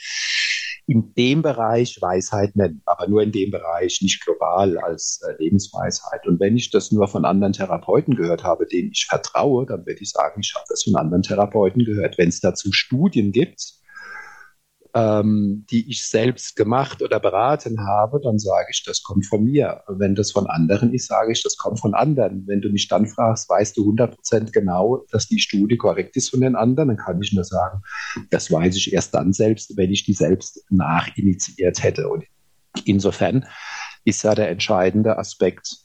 in 0.87 1.13
dem 1.15 1.41
Bereich 1.41 1.99
Weisheit 2.01 2.55
nennen, 2.55 2.81
aber 2.85 3.07
nur 3.07 3.23
in 3.23 3.31
dem 3.31 3.51
Bereich, 3.51 3.99
nicht 4.01 4.23
global 4.23 4.77
als 4.77 5.21
äh, 5.27 5.41
Lebensweisheit. 5.41 6.27
Und 6.27 6.39
wenn 6.39 6.55
ich 6.55 6.69
das 6.69 6.91
nur 6.91 7.07
von 7.07 7.25
anderen 7.25 7.53
Therapeuten 7.53 8.15
gehört 8.15 8.43
habe, 8.43 8.67
denen 8.67 8.91
ich 8.91 9.07
vertraue, 9.07 9.65
dann 9.65 9.85
würde 9.85 10.01
ich 10.01 10.11
sagen, 10.11 10.41
ich 10.41 10.53
habe 10.55 10.65
das 10.69 10.83
von 10.83 10.95
anderen 10.95 11.23
Therapeuten 11.23 11.85
gehört. 11.85 12.17
Wenn 12.17 12.29
es 12.29 12.39
dazu 12.39 12.71
Studien 12.71 13.31
gibt, 13.31 13.73
ähm, 14.95 15.65
die 15.69 15.89
ich 15.91 16.07
selbst 16.07 16.55
gemacht 16.55 17.01
oder 17.01 17.19
beraten 17.19 17.85
habe, 17.85 18.21
dann 18.23 18.39
sage 18.39 18.67
ich, 18.71 18.81
das 18.85 19.03
kommt 19.03 19.25
von 19.25 19.43
mir. 19.43 19.83
Wenn 19.89 20.15
das 20.15 20.31
von 20.31 20.47
anderen 20.47 20.93
ist, 20.93 21.07
sage 21.07 21.33
ich, 21.33 21.43
das 21.43 21.57
kommt 21.57 21.81
von 21.81 21.93
anderen. 21.93 22.47
Wenn 22.47 22.61
du 22.61 22.69
mich 22.69 22.87
dann 22.87 23.05
fragst, 23.05 23.49
weißt 23.49 23.75
du 23.75 23.91
100% 23.91 24.53
genau, 24.53 25.03
dass 25.11 25.27
die 25.27 25.39
Studie 25.39 25.75
korrekt 25.75 26.15
ist 26.15 26.29
von 26.29 26.39
den 26.39 26.55
anderen, 26.55 26.89
dann 26.89 26.97
kann 26.97 27.21
ich 27.21 27.33
nur 27.33 27.43
sagen, 27.43 27.81
das 28.29 28.49
weiß 28.49 28.77
ich 28.77 28.93
erst 28.93 29.13
dann 29.13 29.33
selbst, 29.33 29.75
wenn 29.75 29.91
ich 29.91 30.05
die 30.05 30.13
selbst 30.13 30.63
nachinitiiert 30.69 31.83
hätte. 31.83 32.07
Und 32.07 32.23
insofern 32.85 33.45
ist 34.05 34.23
ja 34.23 34.33
der 34.33 34.49
entscheidende 34.49 35.17
Aspekt, 35.17 35.84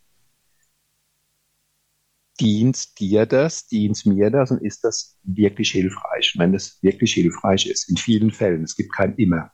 dient 2.40 2.98
dir 2.98 3.26
das, 3.26 3.66
dient 3.66 4.06
mir 4.06 4.30
das 4.30 4.50
und 4.50 4.62
ist 4.62 4.82
das 4.84 5.18
wirklich 5.22 5.72
hilfreich? 5.72 6.34
wenn 6.36 6.54
es 6.54 6.82
wirklich 6.82 7.12
hilfreich 7.14 7.66
ist, 7.66 7.88
in 7.90 7.96
vielen 7.96 8.30
Fällen, 8.30 8.64
es 8.64 8.76
gibt 8.76 8.94
kein 8.94 9.14
immer. 9.16 9.52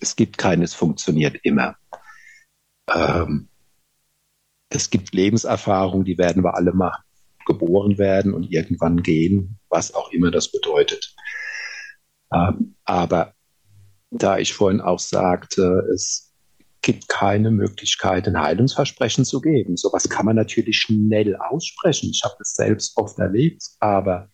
Es 0.00 0.16
gibt 0.16 0.38
keines 0.38 0.74
funktioniert 0.74 1.36
immer. 1.42 1.76
Ähm, 2.92 3.48
es 4.68 4.90
gibt 4.90 5.14
Lebenserfahrungen, 5.14 6.04
die 6.04 6.18
werden 6.18 6.44
wir 6.44 6.54
alle 6.54 6.72
mal 6.72 6.96
geboren 7.46 7.98
werden 7.98 8.34
und 8.34 8.50
irgendwann 8.50 9.02
gehen, 9.02 9.58
was 9.68 9.94
auch 9.94 10.10
immer 10.12 10.30
das 10.30 10.50
bedeutet. 10.50 11.14
Ähm, 12.32 12.76
aber 12.84 13.34
da 14.10 14.38
ich 14.38 14.54
vorhin 14.54 14.80
auch 14.80 14.98
sagte, 14.98 15.88
es 15.92 16.33
gibt 16.84 17.08
keine 17.08 17.50
Möglichkeit, 17.50 18.28
ein 18.28 18.38
Heilungsversprechen 18.38 19.24
zu 19.24 19.40
geben. 19.40 19.76
Sowas 19.76 20.08
kann 20.10 20.26
man 20.26 20.36
natürlich 20.36 20.76
schnell 20.76 21.34
aussprechen. 21.34 22.10
Ich 22.10 22.22
habe 22.24 22.34
das 22.38 22.54
selbst 22.54 22.96
oft 22.96 23.18
erlebt, 23.18 23.62
aber 23.80 24.30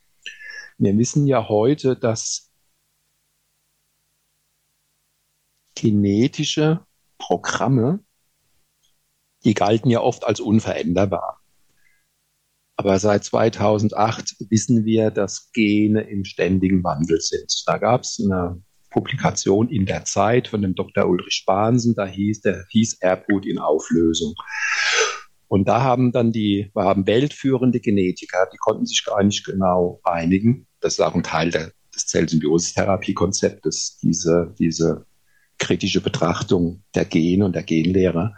wir 0.76 0.98
wissen 0.98 1.26
ja 1.28 1.48
heute, 1.48 1.96
dass 1.96 2.50
genetische 5.76 6.84
Programme, 7.18 8.00
die 9.44 9.54
galten 9.54 9.88
ja 9.88 10.00
oft 10.00 10.24
als 10.24 10.40
unveränderbar. 10.40 11.40
Aber 12.76 12.98
seit 12.98 13.24
2008 13.24 14.36
wissen 14.50 14.84
wir, 14.84 15.10
dass 15.12 15.52
Gene 15.52 16.02
im 16.02 16.24
ständigen 16.24 16.82
Wandel 16.82 17.20
sind. 17.20 17.62
Da 17.66 17.78
gab 17.78 18.02
es 18.02 18.20
eine 18.20 18.60
Publikation 18.90 19.68
in 19.68 19.86
der 19.86 20.04
Zeit 20.04 20.48
von 20.48 20.62
dem 20.62 20.74
Dr. 20.74 21.06
Ulrich 21.06 21.34
Spahnsen, 21.34 21.94
da 21.94 22.06
hieß, 22.06 22.42
der 22.42 22.64
hieß 22.68 22.98
Erbgut 23.00 23.46
in 23.46 23.58
Auflösung. 23.58 24.34
Und 25.48 25.66
da 25.66 25.82
haben 25.82 26.12
dann 26.12 26.32
die, 26.32 26.70
wir 26.74 26.84
haben 26.84 27.06
weltführende 27.06 27.80
Genetiker, 27.80 28.48
die 28.52 28.58
konnten 28.58 28.86
sich 28.86 29.04
gar 29.04 29.22
nicht 29.22 29.44
genau 29.44 30.00
einigen. 30.04 30.66
Das 30.80 30.94
ist 30.94 31.00
auch 31.00 31.14
ein 31.14 31.22
Teil 31.22 31.50
der, 31.50 31.72
des 31.94 32.06
Zellsymbiose-Therapie-Konzeptes, 32.06 33.98
diese, 34.02 34.54
diese 34.58 35.06
kritische 35.58 36.00
Betrachtung 36.00 36.84
der 36.94 37.04
Gene 37.04 37.44
und 37.44 37.54
der 37.54 37.64
Genlehre. 37.64 38.34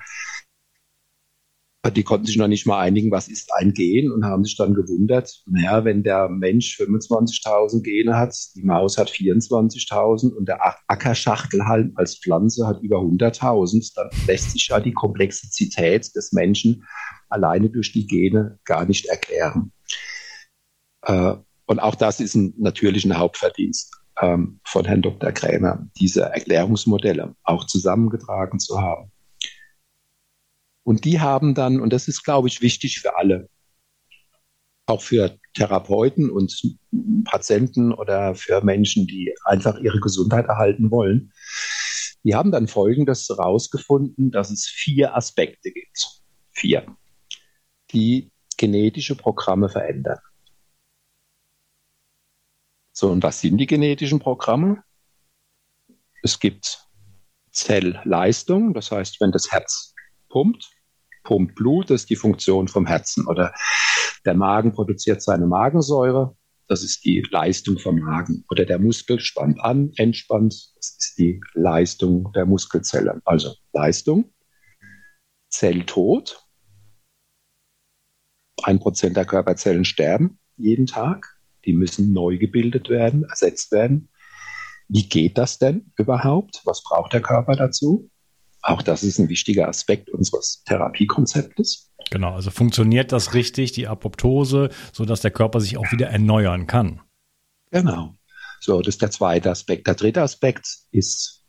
Die 1.91 2.05
konnten 2.05 2.26
sich 2.26 2.37
noch 2.37 2.47
nicht 2.47 2.64
mal 2.64 2.78
einigen, 2.78 3.11
was 3.11 3.26
ist 3.26 3.53
ein 3.55 3.72
Gen 3.72 4.12
und 4.12 4.24
haben 4.24 4.45
sich 4.45 4.57
dann 4.57 4.74
gewundert, 4.74 5.43
naja, 5.47 5.85
wenn 5.85 6.05
der 6.05 6.28
Mensch 6.28 6.78
25.000 6.80 7.83
Gene 7.83 8.16
hat, 8.16 8.37
die 8.55 8.62
Maus 8.62 8.99
hat 8.99 9.11
24.000 9.11 10.33
und 10.33 10.47
der 10.47 10.61
Ackerschachtelhalm 10.87 11.93
als 11.97 12.18
Pflanze 12.18 12.68
hat 12.68 12.80
über 12.83 12.99
100.000, 12.99 13.95
dann 13.97 14.11
lässt 14.28 14.53
sich 14.53 14.68
ja 14.68 14.78
die 14.78 14.93
Komplexität 14.93 16.14
des 16.14 16.33
Menschen 16.33 16.85
alleine 17.28 17.68
durch 17.68 17.93
die 17.93 18.07
Gene 18.07 18.61
gar 18.64 18.85
nicht 18.87 19.07
erklären. 19.07 19.72
Äh, 21.03 21.35
und 21.66 21.80
auch 21.80 21.95
das 21.95 22.20
ist 22.20 22.35
ein 22.35 22.55
natürlicher 22.59 23.16
Hauptverdienst 23.18 23.93
ähm, 24.20 24.61
von 24.64 24.85
Herrn 24.85 25.03
Dr. 25.03 25.33
Krämer, 25.33 25.87
diese 25.99 26.22
Erklärungsmodelle 26.22 27.35
auch 27.45 27.66
zusammengetragen 27.66 28.59
zu 28.59 28.80
haben. 28.80 29.11
Und 30.85 31.05
die 31.05 31.20
haben 31.20 31.55
dann, 31.55 31.80
und 31.80 31.93
das 31.93 32.09
ist, 32.09 32.24
glaube 32.24 32.49
ich, 32.49 32.61
wichtig 32.61 33.01
für 33.01 33.16
alle, 33.16 33.49
auch 34.87 35.03
für 35.03 35.39
Therapeuten 35.55 36.30
und 36.30 36.78
Patienten 37.24 37.93
oder 37.93 38.35
für 38.35 38.62
Menschen, 38.62 39.07
die 39.07 39.35
einfach 39.45 39.78
ihre 39.78 40.01
Gesundheit 40.01 40.47
erhalten 40.47 40.91
wollen, 40.91 41.33
die 42.24 42.35
haben 42.35 42.53
dann 42.53 42.68
Folgendes 42.68 43.28
herausgefunden, 43.28 44.30
dass 44.30 44.51
es 44.51 44.66
vier 44.66 45.16
Aspekte 45.16 45.72
gibt. 45.72 46.22
Vier, 46.53 46.87
die 47.93 48.30
genetische 48.57 49.16
Programme 49.16 49.68
verändern. 49.68 50.18
So, 52.93 53.11
und 53.11 53.22
was 53.22 53.41
sind 53.41 53.59
die 53.59 53.66
genetischen 53.66 54.20
Programme? 54.20 54.85
Es 56.22 56.39
gibt 56.39 56.87
Zellleistung, 57.51 58.74
das 58.74 58.91
heißt, 58.91 59.20
wenn 59.20 59.33
das 59.33 59.51
Herz 59.51 59.95
pumpt, 60.28 60.70
pumpt 61.22 61.54
Blut, 61.54 61.90
das 61.90 62.02
ist 62.02 62.10
die 62.10 62.16
Funktion 62.16 62.68
vom 62.68 62.86
Herzen. 62.86 63.26
Oder 63.26 63.54
der 64.24 64.34
Magen 64.34 64.72
produziert 64.72 65.22
seine 65.22 65.46
Magensäure, 65.46 66.36
das 66.68 66.82
ist 66.82 67.04
die 67.04 67.22
Leistung 67.30 67.78
vom 67.78 67.98
Magen. 67.98 68.44
Oder 68.50 68.64
der 68.64 68.78
Muskel 68.78 69.20
spannt 69.20 69.60
an, 69.60 69.92
entspannt, 69.96 70.54
das 70.76 70.96
ist 70.98 71.14
die 71.18 71.40
Leistung 71.54 72.32
der 72.32 72.46
Muskelzelle. 72.46 73.20
Also 73.24 73.54
Leistung, 73.72 74.32
Zelltod. 75.50 76.46
Ein 78.62 78.78
Prozent 78.78 79.16
der 79.16 79.24
Körperzellen 79.24 79.84
sterben 79.84 80.38
jeden 80.56 80.86
Tag. 80.86 81.38
Die 81.64 81.72
müssen 81.72 82.12
neu 82.12 82.38
gebildet 82.38 82.88
werden, 82.88 83.24
ersetzt 83.24 83.72
werden. 83.72 84.08
Wie 84.88 85.08
geht 85.08 85.38
das 85.38 85.58
denn 85.58 85.92
überhaupt? 85.96 86.62
Was 86.64 86.82
braucht 86.82 87.12
der 87.12 87.22
Körper 87.22 87.56
dazu? 87.56 88.10
Auch 88.62 88.82
das 88.82 89.02
ist 89.02 89.18
ein 89.18 89.28
wichtiger 89.28 89.68
Aspekt 89.68 90.08
unseres 90.10 90.62
Therapiekonzeptes. 90.64 91.90
Genau, 92.10 92.34
also 92.34 92.50
funktioniert 92.50 93.10
das 93.10 93.34
richtig, 93.34 93.72
die 93.72 93.88
Apoptose, 93.88 94.70
sodass 94.92 95.20
der 95.20 95.32
Körper 95.32 95.60
sich 95.60 95.76
auch 95.76 95.90
wieder 95.90 96.08
erneuern 96.08 96.66
kann. 96.66 97.00
Genau. 97.70 98.14
So, 98.60 98.80
das 98.80 98.94
ist 98.94 99.02
der 99.02 99.10
zweite 99.10 99.50
Aspekt. 99.50 99.88
Der 99.88 99.94
dritte 99.94 100.22
Aspekt 100.22 100.66
ist 100.92 101.44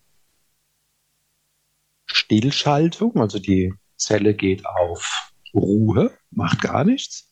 Stillschaltung, 2.05 3.17
also 3.17 3.37
die 3.37 3.73
Zelle 3.95 4.33
geht 4.33 4.65
auf 4.65 5.31
Ruhe, 5.53 6.17
macht 6.31 6.61
gar 6.61 6.83
nichts. 6.83 7.29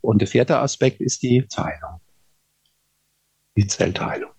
Und 0.00 0.20
der 0.20 0.28
vierte 0.28 0.58
Aspekt 0.58 1.00
ist 1.00 1.22
die 1.22 1.46
Teilung, 1.48 2.00
die 3.56 3.66
Zellteilung. 3.66 4.30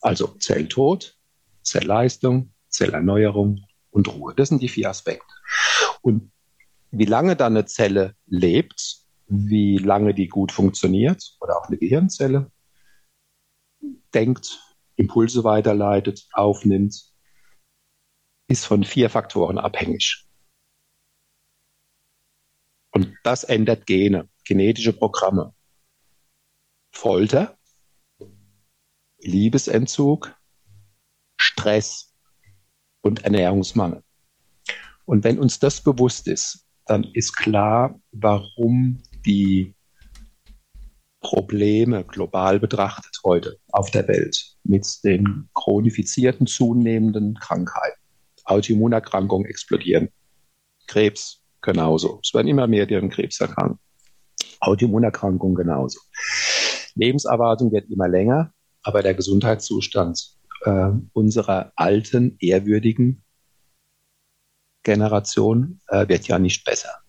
Also 0.00 0.28
Zelltod, 0.38 1.18
Zellleistung, 1.62 2.52
Zellerneuerung 2.68 3.64
und 3.90 4.08
Ruhe. 4.08 4.34
Das 4.34 4.48
sind 4.48 4.62
die 4.62 4.68
vier 4.68 4.90
Aspekte. 4.90 5.32
Und 6.02 6.32
wie 6.90 7.04
lange 7.04 7.36
dann 7.36 7.56
eine 7.56 7.66
Zelle 7.66 8.16
lebt, 8.26 9.00
wie 9.26 9.78
lange 9.78 10.14
die 10.14 10.28
gut 10.28 10.52
funktioniert 10.52 11.36
oder 11.40 11.58
auch 11.58 11.68
eine 11.68 11.78
Gehirnzelle, 11.78 12.50
denkt, 14.12 14.60
Impulse 14.96 15.44
weiterleitet, 15.44 16.26
aufnimmt, 16.32 17.12
ist 18.48 18.66
von 18.66 18.84
vier 18.84 19.08
Faktoren 19.08 19.58
abhängig. 19.58 20.26
Und 22.90 23.16
das 23.22 23.44
ändert 23.44 23.86
Gene, 23.86 24.28
genetische 24.44 24.92
Programme. 24.92 25.54
Folter, 26.92 27.56
Liebesentzug, 29.18 30.34
Stress 31.40 32.09
und 33.02 33.24
Ernährungsmangel. 33.24 34.02
Und 35.04 35.24
wenn 35.24 35.38
uns 35.38 35.58
das 35.58 35.80
bewusst 35.82 36.28
ist, 36.28 36.66
dann 36.86 37.04
ist 37.14 37.36
klar, 37.36 38.00
warum 38.12 39.02
die 39.26 39.74
Probleme 41.20 42.04
global 42.04 42.58
betrachtet 42.58 43.20
heute 43.24 43.58
auf 43.72 43.90
der 43.90 44.08
Welt 44.08 44.56
mit 44.64 44.86
den 45.04 45.48
chronifizierten 45.54 46.46
zunehmenden 46.46 47.34
Krankheiten, 47.34 48.00
Autoimmunerkrankungen 48.44 49.46
explodieren, 49.46 50.08
Krebs, 50.86 51.42
genauso. 51.60 52.20
Es 52.22 52.32
werden 52.34 52.48
immer 52.48 52.66
mehr, 52.66 52.86
die 52.86 52.96
an 52.96 53.10
Krebs 53.10 53.40
erkranken. 53.40 53.78
Autoimmunerkrankungen 54.60 55.54
genauso. 55.54 56.00
Lebenserwartung 56.94 57.70
wird 57.72 57.90
immer 57.90 58.08
länger, 58.08 58.52
aber 58.82 59.02
der 59.02 59.14
Gesundheitszustand 59.14 60.36
äh, 60.62 60.90
unserer 61.12 61.72
alten, 61.76 62.36
ehrwürdigen 62.40 63.24
Generation 64.82 65.80
äh, 65.88 66.08
wird 66.08 66.26
ja 66.28 66.38
nicht 66.38 66.64
besser. 66.64 67.00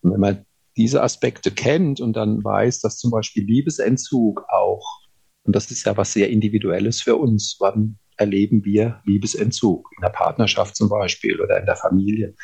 Und 0.00 0.12
wenn 0.12 0.20
man 0.20 0.46
diese 0.76 1.02
Aspekte 1.02 1.50
kennt 1.50 2.00
und 2.00 2.14
dann 2.14 2.42
weiß, 2.42 2.80
dass 2.80 2.98
zum 2.98 3.10
Beispiel 3.10 3.44
Liebesentzug 3.44 4.44
auch, 4.48 5.00
und 5.44 5.54
das 5.54 5.70
ist 5.70 5.84
ja 5.84 5.96
was 5.96 6.12
sehr 6.12 6.30
Individuelles 6.30 7.02
für 7.02 7.16
uns, 7.16 7.56
wann 7.60 7.98
erleben 8.16 8.64
wir 8.64 9.00
Liebesentzug? 9.04 9.88
In 9.96 10.02
der 10.02 10.10
Partnerschaft 10.10 10.76
zum 10.76 10.88
Beispiel 10.88 11.40
oder 11.40 11.58
in 11.58 11.66
der 11.66 11.76
Familie 11.76 12.34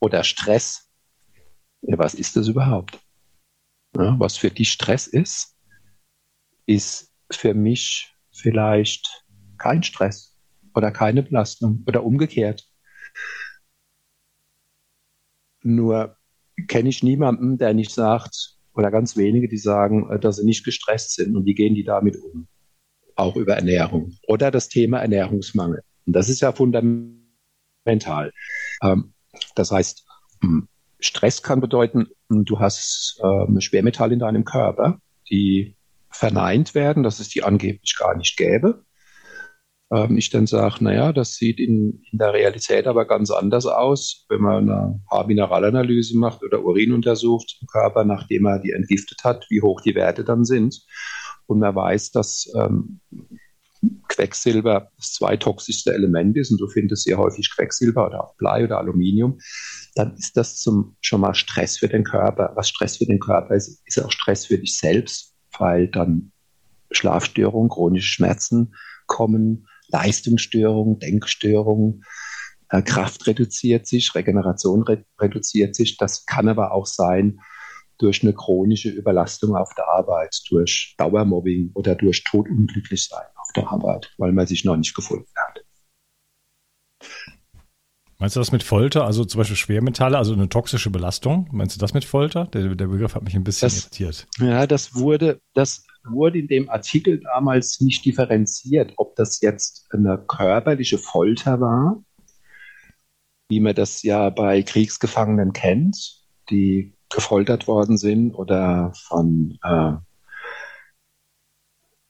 oder 0.00 0.24
Stress. 0.24 0.90
Ja, 1.82 1.98
was 1.98 2.14
ist 2.14 2.36
das 2.36 2.48
überhaupt? 2.48 3.00
Ja, 3.96 4.16
was 4.18 4.36
für 4.36 4.50
dich 4.50 4.72
Stress 4.72 5.06
ist, 5.06 5.56
ist 6.66 7.12
für 7.30 7.54
mich 7.54 8.14
vielleicht 8.32 9.23
kein 9.64 9.82
Stress 9.82 10.36
oder 10.74 10.90
keine 10.90 11.22
Belastung 11.22 11.84
oder 11.86 12.04
umgekehrt. 12.04 12.68
Nur 15.62 16.16
kenne 16.68 16.90
ich 16.90 17.02
niemanden, 17.02 17.56
der 17.56 17.72
nicht 17.72 17.90
sagt, 17.90 18.58
oder 18.74 18.90
ganz 18.90 19.16
wenige, 19.16 19.48
die 19.48 19.56
sagen, 19.56 20.10
äh, 20.10 20.18
dass 20.18 20.36
sie 20.36 20.44
nicht 20.44 20.64
gestresst 20.64 21.14
sind 21.14 21.34
und 21.34 21.46
wie 21.46 21.54
gehen 21.54 21.74
die 21.74 21.84
damit 21.84 22.16
um? 22.16 22.46
Auch 23.16 23.36
über 23.36 23.54
Ernährung 23.54 24.12
oder 24.26 24.50
das 24.50 24.68
Thema 24.68 24.98
Ernährungsmangel. 24.98 25.82
Und 26.06 26.12
das 26.14 26.28
ist 26.28 26.40
ja 26.40 26.52
fundamental. 26.52 28.32
Ähm, 28.82 29.14
das 29.54 29.70
heißt, 29.70 30.04
hm, 30.42 30.68
Stress 31.00 31.42
kann 31.42 31.60
bedeuten, 31.60 32.08
hm, 32.28 32.44
du 32.44 32.58
hast 32.58 33.18
äh, 33.22 33.60
Schwermetall 33.60 34.12
in 34.12 34.18
deinem 34.18 34.44
Körper, 34.44 35.00
die 35.30 35.76
verneint 36.10 36.74
werden, 36.74 37.02
dass 37.02 37.18
es 37.18 37.28
die 37.30 37.42
angeblich 37.42 37.96
gar 37.98 38.14
nicht 38.14 38.36
gäbe. 38.36 38.84
Ähm, 39.94 40.16
ich 40.16 40.30
dann 40.30 40.46
sage, 40.46 40.82
naja, 40.82 41.12
das 41.12 41.34
sieht 41.34 41.60
in, 41.60 42.02
in 42.10 42.18
der 42.18 42.32
Realität 42.32 42.86
aber 42.86 43.04
ganz 43.04 43.30
anders 43.30 43.66
aus, 43.66 44.26
wenn 44.28 44.40
man 44.40 44.68
eine 44.68 45.00
Haarmineralanalyse 45.10 46.18
macht 46.18 46.42
oder 46.42 46.64
Urin 46.64 46.92
untersucht 46.92 47.58
im 47.60 47.68
Körper, 47.68 48.04
nachdem 48.04 48.46
er 48.46 48.58
die 48.58 48.72
entgiftet 48.72 49.22
hat, 49.22 49.46
wie 49.50 49.62
hoch 49.62 49.80
die 49.80 49.94
Werte 49.94 50.24
dann 50.24 50.44
sind. 50.44 50.84
Und 51.46 51.60
man 51.60 51.74
weiß, 51.74 52.10
dass 52.10 52.50
ähm, 52.56 53.00
Quecksilber 54.08 54.90
das 54.96 55.12
zweitoxischste 55.12 55.92
Element 55.92 56.36
ist 56.36 56.50
und 56.50 56.58
du 56.58 56.68
findest 56.68 57.04
sehr 57.04 57.18
häufig 57.18 57.50
Quecksilber 57.54 58.06
oder 58.06 58.24
auch 58.24 58.34
Blei 58.36 58.64
oder 58.64 58.78
Aluminium, 58.78 59.38
dann 59.94 60.14
ist 60.14 60.36
das 60.36 60.56
zum, 60.56 60.96
schon 61.02 61.20
mal 61.20 61.34
Stress 61.34 61.78
für 61.78 61.88
den 61.88 62.02
Körper. 62.02 62.52
Was 62.56 62.70
Stress 62.70 62.96
für 62.96 63.06
den 63.06 63.20
Körper 63.20 63.54
ist, 63.54 63.82
ist 63.84 64.02
auch 64.02 64.10
Stress 64.10 64.46
für 64.46 64.58
dich 64.58 64.78
selbst, 64.78 65.34
weil 65.58 65.88
dann 65.88 66.32
Schlafstörungen, 66.90 67.68
chronische 67.68 68.08
Schmerzen 68.08 68.74
kommen, 69.06 69.66
Leistungsstörungen, 69.94 70.98
Denkstörungen, 70.98 72.04
äh, 72.68 72.82
Kraft 72.82 73.26
reduziert 73.28 73.86
sich, 73.86 74.14
Regeneration 74.14 74.82
re 74.82 75.04
reduziert 75.20 75.76
sich. 75.76 75.96
Das 75.96 76.26
kann 76.26 76.48
aber 76.48 76.72
auch 76.72 76.86
sein, 76.86 77.40
durch 77.98 78.24
eine 78.24 78.32
chronische 78.32 78.88
Überlastung 78.88 79.54
auf 79.54 79.72
der 79.76 79.88
Arbeit, 79.88 80.36
durch 80.50 80.96
Dauermobbing 80.98 81.70
oder 81.74 81.94
durch 81.94 82.24
Todunglücklichsein 82.24 83.26
auf 83.36 83.52
der 83.54 83.70
Arbeit, 83.70 84.12
weil 84.18 84.32
man 84.32 84.48
sich 84.48 84.64
noch 84.64 84.76
nicht 84.76 84.94
gefunden 84.96 85.30
hat. 85.36 85.60
Meinst 88.18 88.34
du 88.34 88.40
das 88.40 88.50
mit 88.50 88.64
Folter, 88.64 89.04
also 89.04 89.24
zum 89.24 89.38
Beispiel 89.38 89.56
Schwermetalle, 89.56 90.18
also 90.18 90.32
eine 90.32 90.48
toxische 90.48 90.90
Belastung? 90.90 91.48
Meinst 91.52 91.76
du 91.76 91.80
das 91.80 91.94
mit 91.94 92.04
Folter? 92.04 92.46
Der, 92.46 92.74
der 92.74 92.86
Begriff 92.88 93.14
hat 93.14 93.22
mich 93.22 93.36
ein 93.36 93.44
bisschen 93.44 93.66
das, 93.66 93.82
irritiert. 93.82 94.26
Ja, 94.38 94.66
das 94.66 94.96
wurde, 94.96 95.40
das 95.52 95.86
wurde 96.04 96.38
in 96.38 96.48
dem 96.48 96.70
Artikel 96.70 97.20
damals 97.20 97.80
nicht 97.80 98.04
differenziert, 98.04 98.94
ob 98.96 99.16
das 99.16 99.40
jetzt 99.40 99.86
eine 99.90 100.18
körperliche 100.18 100.98
Folter 100.98 101.60
war, 101.60 102.02
wie 103.48 103.60
man 103.60 103.74
das 103.74 104.02
ja 104.02 104.30
bei 104.30 104.62
Kriegsgefangenen 104.62 105.52
kennt, 105.52 106.22
die 106.50 106.94
gefoltert 107.10 107.68
worden 107.68 107.96
sind 107.96 108.34
oder 108.34 108.92
von 108.94 109.58
äh, 109.62 109.92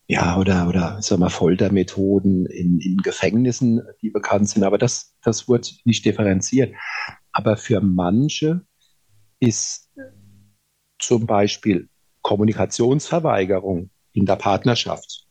ja, 0.07 0.37
oder, 0.37 0.67
oder 0.67 1.01
sagen 1.01 1.21
wir, 1.21 1.29
Foltermethoden 1.29 2.45
in, 2.45 2.79
in 2.79 2.97
Gefängnissen, 2.97 3.81
die 4.01 4.11
bekannt 4.11 4.49
sind. 4.49 4.63
Aber 4.63 4.77
das, 4.77 5.15
das 5.23 5.49
wird 5.49 5.79
nicht 5.83 6.05
differenziert. 6.05 6.75
Aber 7.31 7.57
für 7.57 7.81
manche 7.81 8.61
ist 9.39 9.89
zum 10.99 11.25
Beispiel 11.25 11.89
Kommunikationsverweigerung 12.25 13.91
in 14.13 14.25
der 14.25 14.35
Partnerschaft 14.35 15.27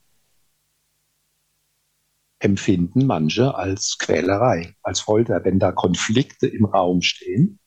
empfinden 2.38 3.06
manche 3.06 3.56
als 3.56 3.96
Quälerei, 3.98 4.76
als 4.80 5.00
Folter, 5.00 5.44
wenn 5.44 5.58
da 5.58 5.72
Konflikte 5.72 6.46
im 6.46 6.64
Raum 6.64 7.02
stehen, 7.02 7.58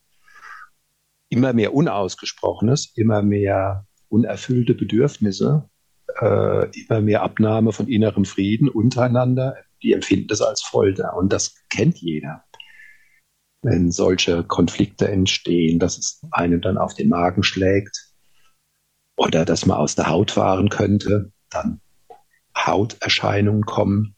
immer 1.28 1.52
mehr 1.52 1.74
Unausgesprochenes, 1.74 2.94
immer 2.96 3.20
mehr 3.20 3.86
unerfüllte 4.08 4.72
Bedürfnisse, 4.72 5.68
äh, 6.22 6.70
immer 6.80 7.02
mehr 7.02 7.22
Abnahme 7.22 7.72
von 7.72 7.86
innerem 7.86 8.24
Frieden 8.24 8.70
untereinander, 8.70 9.58
die 9.82 9.92
empfinden 9.92 10.28
das 10.28 10.40
als 10.40 10.62
Folter 10.62 11.14
und 11.18 11.34
das 11.34 11.54
kennt 11.68 11.98
jeder. 11.98 12.44
Wenn 13.60 13.90
solche 13.90 14.42
Konflikte 14.42 15.06
entstehen, 15.06 15.78
dass 15.78 15.98
es 15.98 16.22
einem 16.30 16.62
dann 16.62 16.78
auf 16.78 16.94
den 16.94 17.10
Magen 17.10 17.42
schlägt 17.42 18.07
oder 19.18 19.44
dass 19.44 19.66
man 19.66 19.76
aus 19.76 19.94
der 19.94 20.08
Haut 20.08 20.30
fahren 20.30 20.70
könnte, 20.70 21.32
dann 21.50 21.80
Hauterscheinungen 22.56 23.66
kommen, 23.66 24.16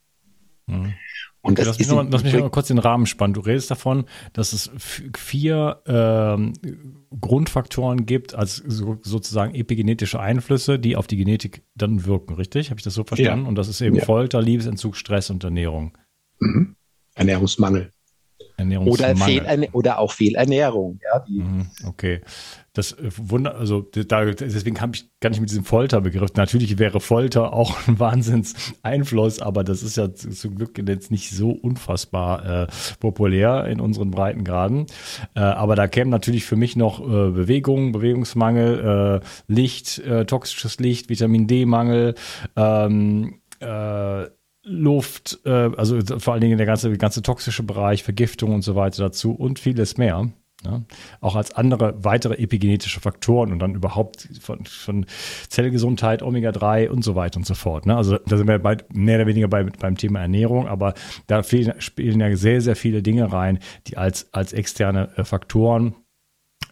Mhm. 0.71 0.95
Und 1.43 1.53
okay, 1.53 1.65
das 1.65 1.67
lass 1.67 1.79
mich, 1.79 1.89
noch, 1.89 2.07
lass 2.11 2.23
mich 2.23 2.35
mal 2.35 2.51
kurz 2.51 2.69
den 2.69 2.79
Rahmen 2.79 3.07
spannen. 3.07 3.33
Du 3.33 3.41
redest 3.41 3.71
davon, 3.71 4.05
dass 4.35 4.53
es 4.53 4.71
vier 5.17 5.81
ähm, 5.87 6.53
Grundfaktoren 7.19 8.05
gibt, 8.05 8.35
als 8.35 8.57
so, 8.57 8.99
sozusagen 9.01 9.55
epigenetische 9.55 10.21
Einflüsse, 10.21 10.79
die 10.79 10.97
auf 10.97 11.07
die 11.07 11.17
Genetik 11.17 11.63
dann 11.75 12.05
wirken, 12.05 12.35
richtig? 12.35 12.69
Habe 12.69 12.79
ich 12.79 12.85
das 12.85 12.93
so 12.93 13.05
verstanden? 13.05 13.45
Ja. 13.45 13.49
Und 13.49 13.55
das 13.55 13.69
ist 13.69 13.81
eben 13.81 13.97
ja. 13.97 14.05
Folter, 14.05 14.43
Liebesentzug, 14.43 14.97
Stress 14.97 15.31
und 15.31 15.43
Ernährung. 15.43 15.97
Mhm. 16.41 16.77
Ernährungsmangel. 17.15 17.91
Oder, 18.59 19.17
Fehlerne 19.17 19.71
oder 19.73 19.99
auch 19.99 20.13
Fehlernährung. 20.13 21.01
Ja, 21.03 21.25
mhm, 21.27 21.71
okay. 21.87 22.21
Das 22.73 22.93
äh, 22.93 23.11
Wunder, 23.17 23.57
also 23.57 23.83
da, 23.83 24.25
deswegen 24.25 24.77
kann 24.77 24.93
ich 24.95 25.11
gar 25.21 25.31
nicht 25.31 25.41
mit 25.41 25.51
diesem 25.51 25.65
Folterbegriff. 25.65 26.35
Natürlich 26.35 26.79
wäre 26.79 27.01
Folter 27.01 27.53
auch 27.53 27.89
ein 27.89 27.99
Wahnsinnseinfluss, 27.99 29.41
aber 29.41 29.65
das 29.65 29.83
ist 29.83 29.97
ja 29.97 30.13
zum 30.15 30.55
Glück 30.55 30.79
jetzt 30.87 31.11
nicht 31.11 31.31
so 31.31 31.51
unfassbar 31.51 32.65
äh, 32.65 32.67
populär 33.01 33.67
in 33.67 33.81
unseren 33.81 34.11
Breitengraden. 34.11 34.87
Äh, 35.35 35.41
aber 35.41 35.75
da 35.75 35.89
kämen 35.89 36.11
natürlich 36.11 36.45
für 36.45 36.57
mich 36.57 36.77
noch 36.77 37.01
äh, 37.01 37.31
Bewegung, 37.31 37.93
Bewegungsmangel, 37.93 39.21
äh, 39.23 39.53
Licht, 39.53 39.99
äh, 39.99 40.25
toxisches 40.25 40.79
Licht, 40.79 41.09
Vitamin 41.09 41.47
D-Mangel, 41.47 42.15
ähm, 42.57 43.41
äh, 43.61 44.27
Luft, 44.63 45.41
äh, 45.45 45.71
also 45.77 45.99
vor 46.19 46.35
allen 46.35 46.43
Dingen 46.43 46.59
der 46.59 46.67
ganze, 46.67 46.89
der 46.89 46.99
ganze 46.99 47.23
toxische 47.23 47.63
Bereich, 47.63 48.03
Vergiftung 48.05 48.55
und 48.55 48.63
so 48.63 48.75
weiter 48.77 49.03
dazu 49.05 49.33
und 49.33 49.59
vieles 49.59 49.97
mehr. 49.97 50.31
Ja, 50.65 50.83
auch 51.23 51.37
als 51.37 51.53
andere 51.53 52.05
weitere 52.05 52.35
epigenetische 52.35 53.01
Faktoren 53.01 53.51
und 53.51 53.61
dann 53.61 53.75
überhaupt 53.75 54.29
von, 54.43 54.67
von 54.67 55.07
Zellgesundheit, 55.49 56.23
Omega-3 56.23 56.91
und 56.91 57.03
so 57.03 57.15
weiter 57.15 57.39
und 57.39 57.47
so 57.47 57.55
fort. 57.55 57.87
Ne? 57.87 57.97
Also 57.97 58.19
da 58.19 58.37
sind 58.37 58.47
wir 58.47 58.59
bei, 58.59 58.77
mehr 58.93 59.17
oder 59.17 59.27
weniger 59.27 59.49
bei, 59.49 59.65
beim 59.65 59.97
Thema 59.97 60.21
Ernährung, 60.21 60.69
aber 60.69 60.93
da 61.29 61.43
spielen 61.43 62.21
ja 62.21 62.37
sehr, 62.37 62.61
sehr 62.61 62.77
viele 62.77 63.03
Dinge 63.03 63.33
rein, 63.33 63.59
die 63.87 63.97
als, 63.97 64.33
als 64.35 64.53
externe 64.53 65.09
äh, 65.17 65.25
Faktoren 65.25 65.95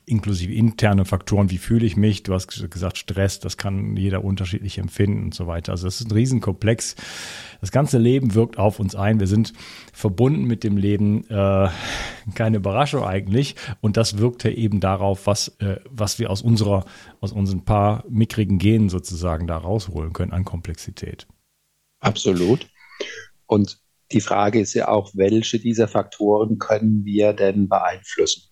inklusive 0.09 0.53
interne 0.53 1.05
Faktoren, 1.05 1.51
wie 1.51 1.59
fühle 1.59 1.87
ich 1.87 1.97
mich, 1.97 2.23
du 2.23 2.35
hast 2.35 2.49
gesagt 2.71 2.99
Stress, 2.99 3.39
das 3.41 3.57
kann 3.57 3.97
jeder 3.97 4.25
unterschiedlich 4.25 4.79
empfinden 4.79 5.25
und 5.25 5.35
so 5.35 5.47
weiter. 5.47 5.73
Also 5.73 5.87
das 5.87 6.01
ist 6.01 6.09
ein 6.09 6.13
Riesenkomplex. 6.13 6.97
Das 7.61 7.73
ganze 7.73 7.99
Leben 7.99 8.35
wirkt 8.35 8.59
auf 8.59 8.79
uns 8.81 8.95
ein. 8.95 9.21
Wir 9.21 9.27
sind 9.27 9.53
verbunden 9.93 10.45
mit 10.45 10.65
dem 10.65 10.77
Leben, 10.77 11.29
äh, 11.29 11.69
keine 12.35 12.57
Überraschung 12.57 13.05
eigentlich. 13.05 13.57
Und 13.81 13.97
das 13.97 14.19
wirkt 14.19 14.45
ja 14.45 14.51
eben 14.51 14.81
darauf, 14.81 15.27
was, 15.27 15.49
äh, 15.59 15.81
was 15.91 16.19
wir 16.19 16.31
aus 16.31 16.43
unserer, 16.43 16.85
aus 17.21 17.33
unseren 17.33 17.65
paar 17.65 18.05
mickrigen 18.09 18.59
Genen 18.59 18.89
sozusagen 18.89 19.47
da 19.47 19.57
rausholen 19.57 20.13
können 20.13 20.33
an 20.33 20.45
Komplexität. 20.45 21.27
Absolut. 22.01 22.69
Und 23.47 23.81
die 24.13 24.21
Frage 24.21 24.61
ist 24.61 24.75
ja 24.75 24.89
auch, 24.89 25.11
welche 25.15 25.59
dieser 25.59 25.89
Faktoren 25.89 26.59
können 26.59 27.05
wir 27.05 27.33
denn 27.33 27.69
beeinflussen? 27.69 28.45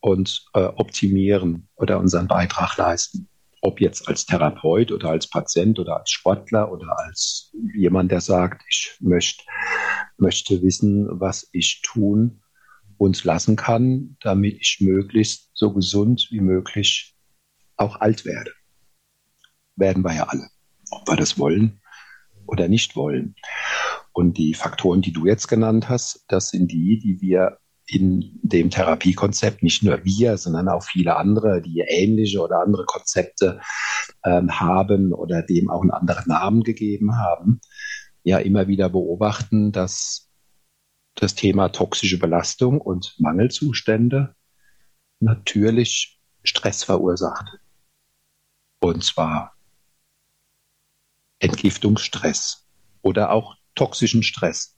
Und 0.00 0.46
äh, 0.54 0.60
optimieren 0.64 1.68
oder 1.76 1.98
unseren 1.98 2.28
Beitrag 2.28 2.76
leisten. 2.76 3.28
Ob 3.62 3.80
jetzt 3.80 4.08
als 4.08 4.24
Therapeut 4.24 4.90
oder 4.90 5.10
als 5.10 5.28
Patient 5.28 5.78
oder 5.78 5.98
als 5.98 6.10
Sportler 6.10 6.72
oder 6.72 6.98
als 6.98 7.52
jemand, 7.74 8.10
der 8.10 8.22
sagt, 8.22 8.62
ich 8.68 8.96
möchte, 9.00 9.44
möchte 10.16 10.62
wissen, 10.62 11.06
was 11.20 11.48
ich 11.52 11.82
tun 11.82 12.42
und 12.96 13.22
lassen 13.24 13.56
kann, 13.56 14.16
damit 14.20 14.58
ich 14.60 14.78
möglichst 14.80 15.50
so 15.52 15.72
gesund 15.72 16.28
wie 16.30 16.40
möglich 16.40 17.14
auch 17.76 18.00
alt 18.00 18.24
werde. 18.24 18.52
Werden 19.76 20.02
wir 20.04 20.14
ja 20.14 20.24
alle, 20.24 20.48
ob 20.90 21.06
wir 21.08 21.16
das 21.16 21.38
wollen 21.38 21.80
oder 22.46 22.68
nicht 22.68 22.96
wollen. 22.96 23.34
Und 24.12 24.38
die 24.38 24.54
Faktoren, 24.54 25.02
die 25.02 25.12
du 25.12 25.26
jetzt 25.26 25.48
genannt 25.48 25.88
hast, 25.88 26.24
das 26.28 26.50
sind 26.50 26.72
die, 26.72 26.98
die 26.98 27.20
wir 27.20 27.58
in 27.90 28.38
dem 28.42 28.70
Therapiekonzept, 28.70 29.62
nicht 29.62 29.82
nur 29.82 30.04
wir, 30.04 30.38
sondern 30.38 30.68
auch 30.68 30.84
viele 30.84 31.16
andere, 31.16 31.60
die 31.60 31.80
ähnliche 31.80 32.40
oder 32.40 32.60
andere 32.60 32.84
Konzepte 32.84 33.60
ähm, 34.24 34.60
haben 34.60 35.12
oder 35.12 35.42
dem 35.42 35.70
auch 35.70 35.82
einen 35.82 35.90
anderen 35.90 36.28
Namen 36.28 36.62
gegeben 36.62 37.16
haben, 37.16 37.60
ja 38.22 38.38
immer 38.38 38.68
wieder 38.68 38.88
beobachten, 38.88 39.72
dass 39.72 40.28
das 41.16 41.34
Thema 41.34 41.70
toxische 41.70 42.18
Belastung 42.18 42.80
und 42.80 43.16
Mangelzustände 43.18 44.36
natürlich 45.18 46.20
Stress 46.44 46.84
verursacht. 46.84 47.58
Und 48.80 49.04
zwar 49.04 49.54
Entgiftungsstress 51.40 52.68
oder 53.02 53.30
auch 53.30 53.56
toxischen 53.74 54.22
Stress. 54.22 54.76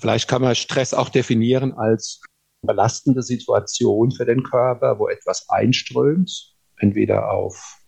Vielleicht 0.00 0.28
kann 0.28 0.40
man 0.40 0.54
Stress 0.54 0.94
auch 0.94 1.10
definieren 1.10 1.74
als 1.74 2.22
belastende 2.62 3.22
Situation 3.22 4.12
für 4.12 4.24
den 4.24 4.42
Körper, 4.42 4.98
wo 4.98 5.08
etwas 5.08 5.48
einströmt, 5.50 6.54
entweder 6.78 7.30
auf 7.30 7.78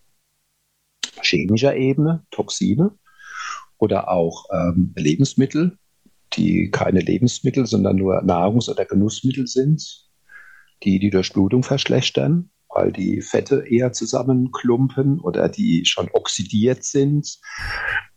chemischer 1.23 1.75
Ebene, 1.75 2.27
Toxine, 2.31 2.93
oder 3.79 4.11
auch 4.11 4.45
ähm, 4.53 4.93
Lebensmittel, 4.95 5.79
die 6.35 6.71
keine 6.71 7.01
Lebensmittel, 7.01 7.67
sondern 7.67 7.97
nur 7.97 8.23
Nahrungs- 8.23 8.69
oder 8.69 8.85
Genussmittel 8.85 9.47
sind, 9.47 10.09
die 10.83 10.99
die 10.99 11.11
Durchblutung 11.11 11.63
verschlechtern, 11.63 12.51
weil 12.69 12.93
die 12.93 13.23
Fette 13.23 13.67
eher 13.67 13.93
zusammenklumpen 13.93 15.19
oder 15.19 15.49
die 15.49 15.85
schon 15.87 16.11
oxidiert 16.13 16.85
sind 16.85 17.41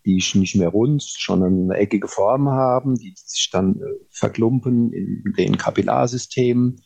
die 0.06 0.24
nicht 0.36 0.56
mehr 0.56 0.70
rund, 0.70 1.04
schon 1.04 1.44
eine 1.44 1.76
eckige 1.76 2.08
Form 2.08 2.50
haben, 2.50 2.96
die 2.96 3.14
sich 3.16 3.50
dann 3.52 3.82
äh, 3.82 3.86
verklumpen 4.10 4.94
in 4.94 5.34
den 5.36 5.58
Kapillarsystemen, 5.58 6.82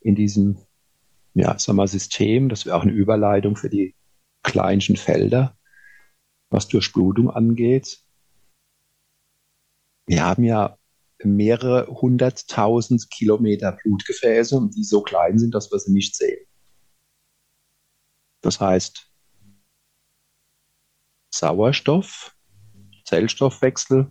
in 0.00 0.14
diesem 0.14 0.58
ja, 1.34 1.58
sag 1.58 1.74
mal, 1.74 1.88
System. 1.88 2.48
Das 2.48 2.64
wäre 2.64 2.76
auch 2.76 2.82
eine 2.82 2.92
Überleitung 2.92 3.56
für 3.56 3.68
die 3.68 3.94
kleinsten 4.42 4.96
Felder, 4.96 5.56
was 6.50 6.68
Durchblutung 6.68 7.30
angeht. 7.30 8.00
Wir 10.06 10.24
haben 10.24 10.44
ja 10.44 10.78
mehrere 11.22 11.86
hunderttausend 11.86 13.10
Kilometer 13.10 13.72
Blutgefäße, 13.72 14.70
die 14.74 14.84
so 14.84 15.02
klein 15.02 15.38
sind, 15.38 15.54
dass 15.54 15.72
wir 15.72 15.78
sie 15.78 15.92
nicht 15.92 16.14
sehen. 16.14 16.46
Das 18.42 18.60
heißt, 18.60 19.10
Sauerstoff 21.34 22.33
Zellstoffwechsel, 23.04 24.10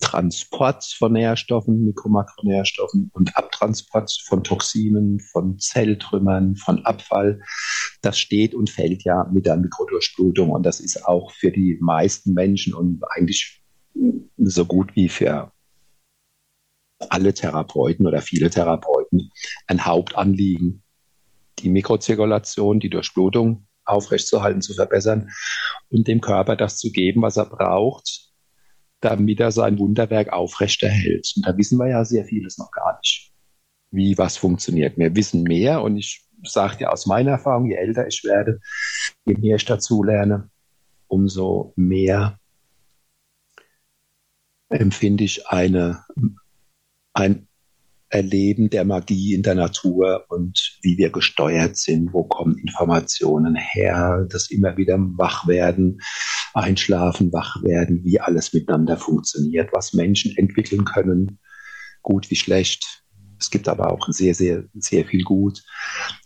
Transport 0.00 0.84
von 0.84 1.12
Nährstoffen, 1.12 1.84
Mikromakronährstoffen 1.84 3.10
und 3.12 3.36
Abtransport 3.36 4.10
von 4.26 4.44
Toxinen, 4.44 5.20
von 5.20 5.58
Zelltrümmern, 5.58 6.56
von 6.56 6.84
Abfall. 6.84 7.40
Das 8.00 8.18
steht 8.18 8.54
und 8.54 8.70
fällt 8.70 9.04
ja 9.04 9.28
mit 9.32 9.46
der 9.46 9.56
Mikrodurchblutung 9.56 10.50
und 10.50 10.64
das 10.64 10.80
ist 10.80 11.04
auch 11.06 11.32
für 11.32 11.50
die 11.50 11.78
meisten 11.80 12.32
Menschen 12.32 12.74
und 12.74 13.02
eigentlich 13.10 13.62
so 14.36 14.64
gut 14.64 14.94
wie 14.94 15.08
für 15.08 15.52
alle 17.10 17.34
Therapeuten 17.34 18.06
oder 18.06 18.22
viele 18.22 18.50
Therapeuten 18.50 19.30
ein 19.66 19.84
Hauptanliegen, 19.84 20.82
die 21.60 21.68
Mikrozirkulation, 21.68 22.80
die 22.80 22.90
Durchblutung 22.90 23.67
aufrechtzuerhalten, 23.88 24.60
zu 24.60 24.74
verbessern 24.74 25.30
und 25.90 26.06
dem 26.06 26.20
Körper 26.20 26.56
das 26.56 26.78
zu 26.78 26.92
geben, 26.92 27.22
was 27.22 27.36
er 27.36 27.46
braucht, 27.46 28.28
damit 29.00 29.40
er 29.40 29.52
sein 29.52 29.78
Wunderwerk 29.78 30.32
aufrechterhält. 30.32 31.32
Und 31.36 31.46
da 31.46 31.56
wissen 31.56 31.78
wir 31.78 31.88
ja 31.88 32.04
sehr 32.04 32.24
vieles 32.24 32.58
noch 32.58 32.70
gar 32.70 32.98
nicht, 32.98 33.32
wie 33.90 34.18
was 34.18 34.36
funktioniert. 34.36 34.98
Wir 34.98 35.14
wissen 35.14 35.42
mehr 35.42 35.82
und 35.82 35.96
ich 35.96 36.24
sage 36.44 36.78
dir 36.78 36.92
aus 36.92 37.06
meiner 37.06 37.32
Erfahrung, 37.32 37.66
je 37.66 37.76
älter 37.76 38.06
ich 38.06 38.22
werde, 38.24 38.60
je 39.24 39.34
mehr 39.34 39.56
ich 39.56 39.64
dazu 39.64 40.02
lerne, 40.02 40.50
umso 41.08 41.72
mehr 41.76 42.38
empfinde 44.68 45.24
ich 45.24 45.48
eine, 45.48 46.04
ein 47.12 47.47
Erleben 48.10 48.70
der 48.70 48.84
Magie 48.84 49.34
in 49.34 49.42
der 49.42 49.54
Natur 49.54 50.24
und 50.28 50.78
wie 50.82 50.96
wir 50.96 51.10
gesteuert 51.10 51.76
sind, 51.76 52.12
wo 52.12 52.24
kommen 52.24 52.56
Informationen 52.56 53.54
her, 53.54 54.26
das 54.30 54.50
immer 54.50 54.76
wieder 54.76 54.96
Wachwerden, 54.98 56.00
Einschlafen, 56.54 57.32
Wachwerden, 57.32 58.04
wie 58.04 58.20
alles 58.20 58.52
miteinander 58.54 58.96
funktioniert, 58.96 59.70
was 59.72 59.92
Menschen 59.92 60.34
entwickeln 60.36 60.84
können, 60.84 61.38
gut 62.02 62.30
wie 62.30 62.36
schlecht. 62.36 63.04
Es 63.38 63.50
gibt 63.50 63.68
aber 63.68 63.92
auch 63.92 64.08
sehr, 64.08 64.34
sehr, 64.34 64.64
sehr 64.74 65.04
viel 65.04 65.22
Gut, 65.22 65.62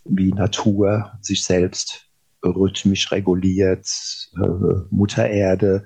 wie 0.05 0.31
Natur 0.31 1.11
sich 1.21 1.43
selbst 1.43 2.07
rhythmisch 2.43 3.11
reguliert, 3.11 3.87
äh, 4.35 4.85
Mutter 4.89 5.29
Erde, 5.29 5.85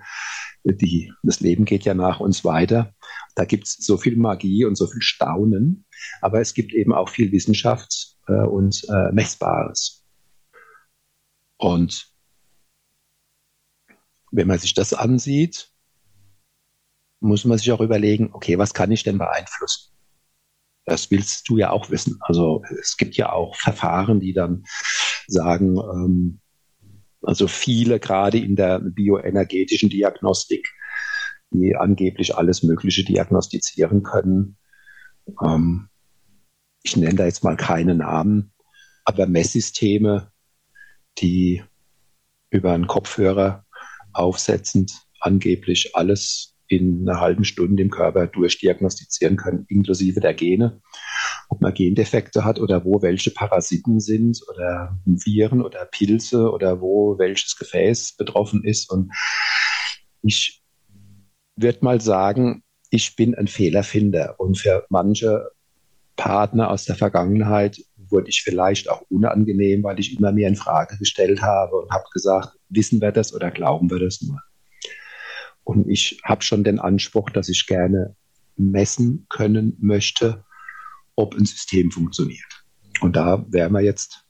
die, 0.64 1.14
das 1.24 1.40
Leben 1.40 1.66
geht 1.66 1.86
ja 1.86 1.94
nach 1.94 2.20
uns 2.20 2.44
weiter. 2.44 2.94
Da 3.36 3.46
gibt 3.46 3.68
es 3.68 3.78
so 3.80 3.98
viel 3.98 4.16
Magie 4.16 4.66
und 4.66 4.76
so 4.76 4.88
viel 4.88 5.02
Staunen, 5.02 5.86
aber 6.22 6.42
es 6.42 6.54
gibt 6.54 6.74
eben 6.74 6.94
auch 6.94 7.10
viel 7.10 7.32
Wissenschaft 7.32 8.16
äh, 8.28 8.34
und 8.34 8.86
äh, 8.90 9.12
Messbares. 9.12 10.04
Und 11.58 12.14
wenn 14.32 14.48
man 14.48 14.60
sich 14.60 14.74
das 14.74 14.94
ansieht, 14.94 15.72
muss 17.20 17.46
man 17.46 17.58
sich 17.58 17.72
auch 17.72 17.82
überlegen, 17.82 18.30
okay, 18.34 18.58
was 18.58 18.74
kann 18.74 18.92
ich 18.92 19.04
denn 19.04 19.18
beeinflussen? 19.18 19.92
Das 20.86 21.12
willst 21.12 21.50
du 21.50 21.58
ja 21.58 21.72
auch 21.72 21.90
wissen. 21.90 22.18
Also 22.22 22.64
es 22.80 22.96
gibt 22.96 23.16
ja 23.18 23.32
auch 23.32 23.56
Verfahren, 23.56 24.20
die 24.20 24.34
dann 24.34 24.64
sagen, 25.28 25.78
ähm, 25.78 26.40
also 27.22 27.48
viele 27.48 28.00
gerade 28.00 28.38
in 28.38 28.56
der 28.56 28.80
bioenergetischen 28.80 29.90
Diagnostik, 29.90 30.68
die 31.50 31.76
angeblich 31.76 32.36
alles 32.36 32.64
Mögliche 32.64 33.04
diagnostizieren 33.04 34.04
können. 34.04 34.58
Ähm, 35.44 35.90
ich 36.88 36.96
nenne 36.96 37.16
da 37.16 37.26
jetzt 37.26 37.44
mal 37.44 37.58
keine 37.58 37.96
Namen, 37.96 38.54
aber 39.04 39.28
Messsysteme, 39.28 40.32
die 41.18 41.62
über 42.50 42.72
einen 42.72 42.88
Kopfhörer 42.88 43.66
aufsetzend 44.14 44.94
angeblich 45.20 45.96
alles 45.98 46.56
in 46.68 47.02
einer 47.08 47.20
halben 47.20 47.44
Stunde 47.44 47.84
im 47.84 47.90
Körper 47.90 48.28
durchdiagnostizieren 48.28 49.36
können, 49.36 49.66
inklusive 49.68 50.22
der 50.22 50.34
Gene, 50.34 50.82
ob 51.50 51.60
man 51.60 51.74
Gendefekte 51.74 52.46
hat 52.46 52.58
oder 52.58 52.86
wo 52.86 53.02
welche 53.02 53.32
Parasiten 53.32 54.00
sind 54.00 54.40
oder 54.50 54.98
Viren 55.04 55.62
oder 55.62 55.86
Pilze 55.86 56.52
oder 56.52 56.80
wo 56.80 57.18
welches 57.18 57.58
Gefäß 57.58 58.16
betroffen 58.16 58.64
ist. 58.64 58.90
Und 58.90 59.12
ich 60.22 60.64
würde 61.58 61.80
mal 61.82 62.00
sagen, 62.00 62.64
ich 62.90 63.18
bin 63.18 63.36
ein 63.36 63.48
Fehlerfinder 63.48 64.36
und 64.40 64.58
für 64.58 64.86
manche 64.90 65.50
Partner 66.18 66.70
aus 66.70 66.84
der 66.84 66.96
Vergangenheit 66.96 67.80
wurde 67.96 68.30
ich 68.30 68.42
vielleicht 68.44 68.90
auch 68.90 69.02
unangenehm, 69.10 69.84
weil 69.84 70.00
ich 70.00 70.18
immer 70.18 70.32
mehr 70.32 70.50
in 70.50 70.56
Frage 70.56 70.98
gestellt 70.98 71.42
habe 71.42 71.76
und 71.78 71.92
habe 71.92 72.06
gesagt, 72.14 72.58
wissen 72.70 73.02
wir 73.02 73.12
das 73.12 73.34
oder 73.34 73.52
glauben 73.52 73.90
wir 73.90 74.00
das 74.00 74.22
nur? 74.22 74.42
Und 75.64 75.90
ich 75.90 76.20
habe 76.24 76.42
schon 76.42 76.64
den 76.64 76.80
Anspruch, 76.80 77.30
dass 77.30 77.50
ich 77.50 77.68
gerne 77.68 78.16
messen 78.56 79.26
können 79.30 79.78
möchte, 79.80 80.46
ob 81.16 81.36
ein 81.36 81.46
System 81.46 81.92
funktioniert. 81.92 82.66
Und 83.02 83.16
da 83.16 83.46
wären 83.50 83.74
wir 83.74 83.82
jetzt 83.82 84.27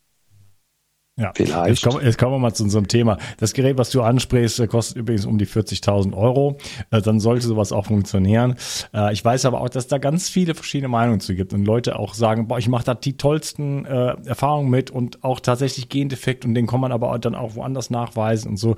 ja, 1.17 1.31
vielleicht. 1.35 1.69
Jetzt 1.69 1.83
kommen, 1.83 2.05
jetzt 2.05 2.17
kommen 2.19 2.33
wir 2.33 2.39
mal 2.39 2.53
zu 2.53 2.63
unserem 2.63 2.87
Thema. 2.87 3.17
Das 3.37 3.53
Gerät, 3.53 3.79
was 3.79 3.89
du 3.89 4.03
ansprichst, 4.03 4.67
kostet 4.69 4.97
übrigens 4.97 5.25
um 5.25 5.39
die 5.39 5.47
40.000 5.47 6.15
Euro. 6.15 6.57
Äh, 6.91 7.01
dann 7.01 7.19
sollte 7.19 7.47
sowas 7.47 7.71
auch 7.71 7.87
funktionieren. 7.87 8.55
Äh, 8.93 9.13
ich 9.13 9.25
weiß 9.25 9.45
aber 9.45 9.61
auch, 9.61 9.69
dass 9.69 9.87
da 9.87 9.97
ganz 9.97 10.29
viele 10.29 10.53
verschiedene 10.53 10.89
Meinungen 10.89 11.19
zu 11.19 11.33
gibt 11.33 11.53
und 11.53 11.65
Leute 11.65 11.97
auch 11.97 12.13
sagen, 12.13 12.47
boah, 12.47 12.59
ich 12.59 12.69
mache 12.69 12.85
da 12.85 12.93
die 12.93 13.17
tollsten 13.17 13.85
äh, 13.85 14.15
Erfahrungen 14.25 14.69
mit 14.69 14.91
und 14.91 15.23
auch 15.23 15.39
tatsächlich 15.39 15.89
Gendefekt 15.89 16.45
und 16.45 16.53
den 16.53 16.67
kann 16.67 16.79
man 16.79 16.91
aber 16.91 17.17
dann 17.17 17.33
auch 17.33 17.55
woanders 17.55 17.89
nachweisen 17.89 18.51
und 18.51 18.57
so. 18.57 18.75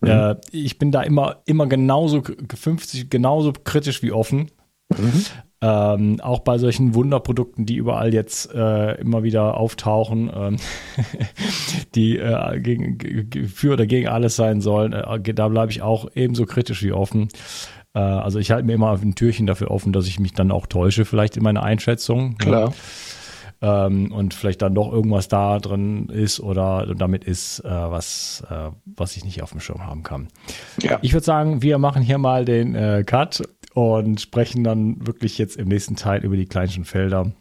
Mhm. 0.00 0.08
Äh, 0.08 0.36
ich 0.52 0.78
bin 0.78 0.92
da 0.92 1.02
immer, 1.02 1.38
immer 1.44 1.66
genauso 1.66 2.22
50, 2.22 3.10
genauso 3.10 3.52
kritisch 3.52 4.00
wie 4.02 4.12
offen. 4.12 4.52
Mhm. 4.96 5.24
Ähm, 5.62 6.20
auch 6.22 6.38
bei 6.38 6.56
solchen 6.56 6.94
Wunderprodukten, 6.94 7.66
die 7.66 7.76
überall 7.76 8.14
jetzt 8.14 8.50
äh, 8.54 8.98
immer 8.98 9.22
wieder 9.22 9.58
auftauchen, 9.58 10.30
ähm, 10.34 10.56
die 11.94 12.16
äh, 12.16 12.58
gegen, 12.60 13.28
für 13.46 13.74
oder 13.74 13.86
gegen 13.86 14.08
alles 14.08 14.36
sein 14.36 14.62
sollen, 14.62 14.94
äh, 14.94 15.34
da 15.34 15.48
bleibe 15.48 15.70
ich 15.70 15.82
auch 15.82 16.08
ebenso 16.14 16.46
kritisch 16.46 16.82
wie 16.82 16.92
offen. 16.92 17.28
Äh, 17.94 17.98
also 17.98 18.38
ich 18.38 18.50
halte 18.50 18.66
mir 18.66 18.72
immer 18.72 18.92
ein 18.92 19.14
Türchen 19.14 19.46
dafür 19.46 19.70
offen, 19.70 19.92
dass 19.92 20.06
ich 20.06 20.18
mich 20.18 20.32
dann 20.32 20.50
auch 20.50 20.66
täusche, 20.66 21.04
vielleicht 21.04 21.36
in 21.36 21.42
meiner 21.42 21.62
Einschätzung. 21.62 22.30
Ne? 22.30 22.36
Klar. 22.38 22.72
Ja. 23.62 23.86
Ähm, 23.86 24.10
und 24.10 24.32
vielleicht 24.32 24.62
dann 24.62 24.74
doch 24.74 24.90
irgendwas 24.90 25.28
da 25.28 25.58
drin 25.58 26.08
ist 26.08 26.40
oder 26.40 26.94
damit 26.96 27.24
ist, 27.24 27.60
äh, 27.60 27.68
was, 27.68 28.42
äh, 28.48 28.70
was 28.86 29.14
ich 29.18 29.26
nicht 29.26 29.42
auf 29.42 29.50
dem 29.50 29.60
Schirm 29.60 29.84
haben 29.84 30.02
kann. 30.02 30.28
Ja. 30.80 30.98
Ich 31.02 31.12
würde 31.12 31.26
sagen, 31.26 31.60
wir 31.60 31.76
machen 31.76 32.02
hier 32.02 32.16
mal 32.16 32.46
den 32.46 33.04
Cut 33.04 33.42
und 33.74 34.20
sprechen 34.20 34.64
dann 34.64 35.06
wirklich 35.06 35.38
jetzt 35.38 35.56
im 35.56 35.68
nächsten 35.68 35.96
Teil 35.96 36.24
über 36.24 36.36
die 36.36 36.46
kleinsten 36.46 36.84
Felder. 36.84 37.32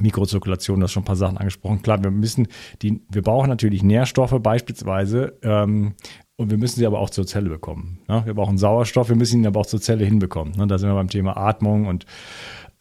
Mikrozirkulation, 0.00 0.78
du 0.78 0.84
hast 0.84 0.92
schon 0.92 1.02
ein 1.02 1.06
paar 1.06 1.16
Sachen 1.16 1.38
angesprochen. 1.38 1.82
Klar, 1.82 2.02
wir 2.02 2.10
müssen 2.10 2.46
die, 2.82 3.02
wir 3.10 3.22
brauchen 3.22 3.48
natürlich 3.48 3.82
Nährstoffe 3.82 4.36
beispielsweise 4.40 5.38
ähm, 5.42 5.94
und 6.36 6.50
wir 6.50 6.58
müssen 6.58 6.78
sie 6.78 6.86
aber 6.86 7.00
auch 7.00 7.10
zur 7.10 7.26
Zelle 7.26 7.50
bekommen. 7.50 7.98
Ne? 8.06 8.22
Wir 8.24 8.34
brauchen 8.34 8.58
Sauerstoff, 8.58 9.08
wir 9.08 9.16
müssen 9.16 9.40
ihn 9.40 9.46
aber 9.46 9.60
auch 9.60 9.66
zur 9.66 9.80
Zelle 9.80 10.04
hinbekommen. 10.04 10.54
Ne? 10.56 10.68
Da 10.68 10.78
sind 10.78 10.88
wir 10.88 10.94
beim 10.94 11.08
Thema 11.08 11.36
Atmung 11.36 11.86
und 11.86 12.06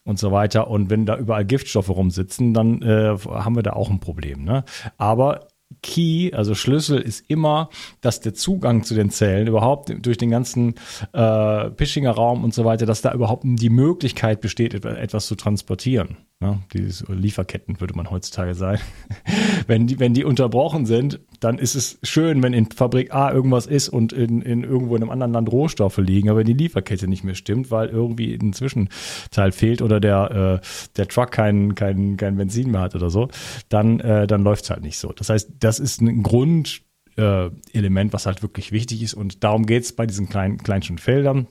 und 0.07 0.17
so 0.17 0.31
weiter. 0.31 0.69
Und 0.69 0.89
wenn 0.89 1.05
da 1.05 1.17
überall 1.17 1.43
Giftstoffe 1.43 1.89
rumsitzen, 1.89 2.53
dann 2.53 2.81
äh, 2.81 3.17
haben 3.17 3.57
wir 3.57 3.63
da 3.63 3.73
auch 3.73 3.89
ein 3.89 3.99
Problem. 3.99 4.45
Ne? 4.45 4.63
Aber 4.97 5.49
Key, 5.81 6.31
also 6.33 6.55
Schlüssel 6.55 6.99
ist 6.99 7.29
immer, 7.29 7.69
dass 8.01 8.19
der 8.19 8.33
Zugang 8.33 8.83
zu 8.83 8.93
den 8.93 9.09
Zellen 9.09 9.47
überhaupt 9.47 9.93
durch 10.05 10.17
den 10.17 10.29
ganzen 10.29 10.75
äh, 11.13 11.69
Pischinger 11.71 12.11
Raum 12.11 12.43
und 12.43 12.53
so 12.53 12.65
weiter, 12.65 12.85
dass 12.85 13.01
da 13.01 13.13
überhaupt 13.13 13.43
die 13.45 13.69
Möglichkeit 13.69 14.41
besteht, 14.41 14.73
etwas 14.85 15.27
zu 15.27 15.35
transportieren. 15.35 16.17
Ja, 16.39 16.59
diese 16.71 17.11
Lieferketten 17.11 17.81
würde 17.81 17.95
man 17.95 18.11
heutzutage 18.11 18.53
sagen. 18.53 18.79
wenn, 19.67 19.87
die, 19.87 19.99
wenn 19.99 20.13
die 20.13 20.23
unterbrochen 20.23 20.85
sind, 20.85 21.19
dann 21.39 21.57
ist 21.57 21.73
es 21.73 21.97
schön, 22.03 22.43
wenn 22.43 22.53
in 22.53 22.67
Fabrik 22.67 23.11
A 23.11 23.31
irgendwas 23.31 23.65
ist 23.65 23.89
und 23.89 24.13
in, 24.13 24.43
in 24.43 24.63
irgendwo 24.63 24.95
in 24.95 25.01
einem 25.01 25.09
anderen 25.09 25.33
Land 25.33 25.51
Rohstoffe 25.51 25.97
liegen, 25.97 26.29
aber 26.29 26.39
wenn 26.39 26.45
die 26.45 26.53
Lieferkette 26.53 27.07
nicht 27.07 27.23
mehr 27.23 27.33
stimmt, 27.33 27.71
weil 27.71 27.89
irgendwie 27.89 28.35
ein 28.35 28.53
Zwischenteil 28.53 29.51
fehlt 29.51 29.81
oder 29.81 29.99
der, 29.99 30.61
äh, 30.61 30.67
der 30.95 31.07
Truck 31.07 31.31
kein, 31.31 31.73
kein, 31.73 32.17
kein 32.17 32.37
Benzin 32.37 32.69
mehr 32.69 32.81
hat 32.81 32.93
oder 32.93 33.09
so, 33.09 33.29
dann, 33.69 33.99
äh, 33.99 34.27
dann 34.27 34.43
läuft 34.43 34.65
es 34.65 34.69
halt 34.69 34.83
nicht 34.83 34.99
so. 34.99 35.11
Das 35.13 35.29
heißt, 35.29 35.53
das 35.59 35.79
ist 35.79 36.01
ein 36.01 36.21
Grund, 36.21 36.81
äh, 37.17 37.49
Element, 37.73 38.13
was 38.13 38.27
halt 38.27 38.43
wirklich 38.43 38.71
wichtig 38.71 39.01
ist. 39.01 39.15
Und 39.15 39.43
darum 39.43 39.65
geht 39.65 39.83
es 39.83 39.93
bei 39.95 40.05
diesen 40.05 40.29
kleinen, 40.29 40.57
kleinsten 40.59 40.99
Feldern. 40.99 41.47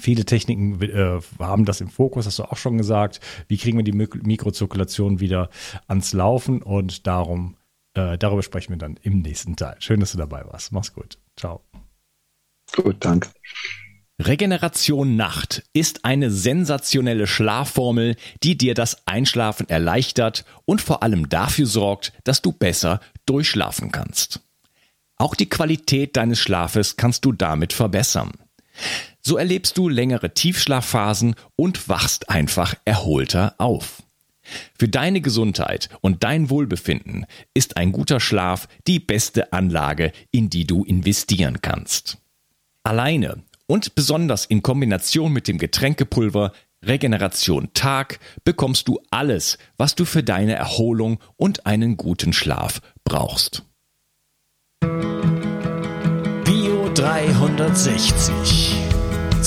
Viele 0.00 0.24
Techniken 0.24 0.80
äh, 0.82 1.20
haben 1.38 1.64
das 1.64 1.80
im 1.80 1.88
Fokus, 1.88 2.26
hast 2.26 2.38
du 2.38 2.44
auch 2.44 2.56
schon 2.56 2.78
gesagt. 2.78 3.20
Wie 3.48 3.56
kriegen 3.56 3.78
wir 3.78 3.84
die 3.84 3.92
Mikrozirkulation 3.92 5.20
wieder 5.20 5.50
ans 5.86 6.12
Laufen? 6.12 6.62
Und 6.62 7.06
darum, 7.06 7.56
äh, 7.94 8.18
darüber 8.18 8.42
sprechen 8.42 8.70
wir 8.70 8.78
dann 8.78 8.98
im 9.02 9.20
nächsten 9.20 9.56
Teil. 9.56 9.76
Schön, 9.80 10.00
dass 10.00 10.12
du 10.12 10.18
dabei 10.18 10.44
warst. 10.46 10.72
Mach's 10.72 10.92
gut. 10.92 11.18
Ciao. 11.36 11.62
Gut, 12.74 12.96
danke. 13.00 13.28
Regeneration 14.20 15.14
Nacht 15.14 15.62
ist 15.72 16.04
eine 16.04 16.32
sensationelle 16.32 17.28
Schlafformel, 17.28 18.16
die 18.42 18.58
dir 18.58 18.74
das 18.74 19.06
Einschlafen 19.06 19.68
erleichtert 19.68 20.44
und 20.64 20.80
vor 20.80 21.04
allem 21.04 21.28
dafür 21.28 21.66
sorgt, 21.66 22.12
dass 22.24 22.42
du 22.42 22.50
besser 22.50 23.00
durchschlafen 23.26 23.92
kannst. 23.92 24.40
Auch 25.16 25.36
die 25.36 25.48
Qualität 25.48 26.16
deines 26.16 26.40
Schlafes 26.40 26.96
kannst 26.96 27.24
du 27.24 27.32
damit 27.32 27.72
verbessern. 27.72 28.32
So 29.20 29.36
erlebst 29.36 29.76
du 29.76 29.88
längere 29.88 30.32
Tiefschlafphasen 30.32 31.34
und 31.56 31.88
wachst 31.88 32.30
einfach 32.30 32.74
erholter 32.84 33.54
auf. 33.58 34.02
Für 34.78 34.88
deine 34.88 35.20
Gesundheit 35.20 35.88
und 36.00 36.24
dein 36.24 36.50
Wohlbefinden 36.50 37.26
ist 37.54 37.76
ein 37.76 37.92
guter 37.92 38.20
Schlaf 38.20 38.68
die 38.86 39.00
beste 39.00 39.52
Anlage, 39.52 40.12
in 40.30 40.48
die 40.48 40.66
du 40.66 40.84
investieren 40.84 41.60
kannst. 41.60 42.18
Alleine 42.82 43.42
und 43.66 43.94
besonders 43.94 44.46
in 44.46 44.62
Kombination 44.62 45.32
mit 45.32 45.48
dem 45.48 45.58
Getränkepulver 45.58 46.52
Regeneration 46.82 47.70
Tag 47.74 48.20
bekommst 48.44 48.88
du 48.88 49.00
alles, 49.10 49.58
was 49.76 49.94
du 49.94 50.04
für 50.04 50.22
deine 50.22 50.54
Erholung 50.54 51.18
und 51.36 51.66
einen 51.66 51.96
guten 51.96 52.32
Schlaf 52.32 52.80
brauchst. 53.04 53.64
Bio 56.44 56.90
360 56.94 58.97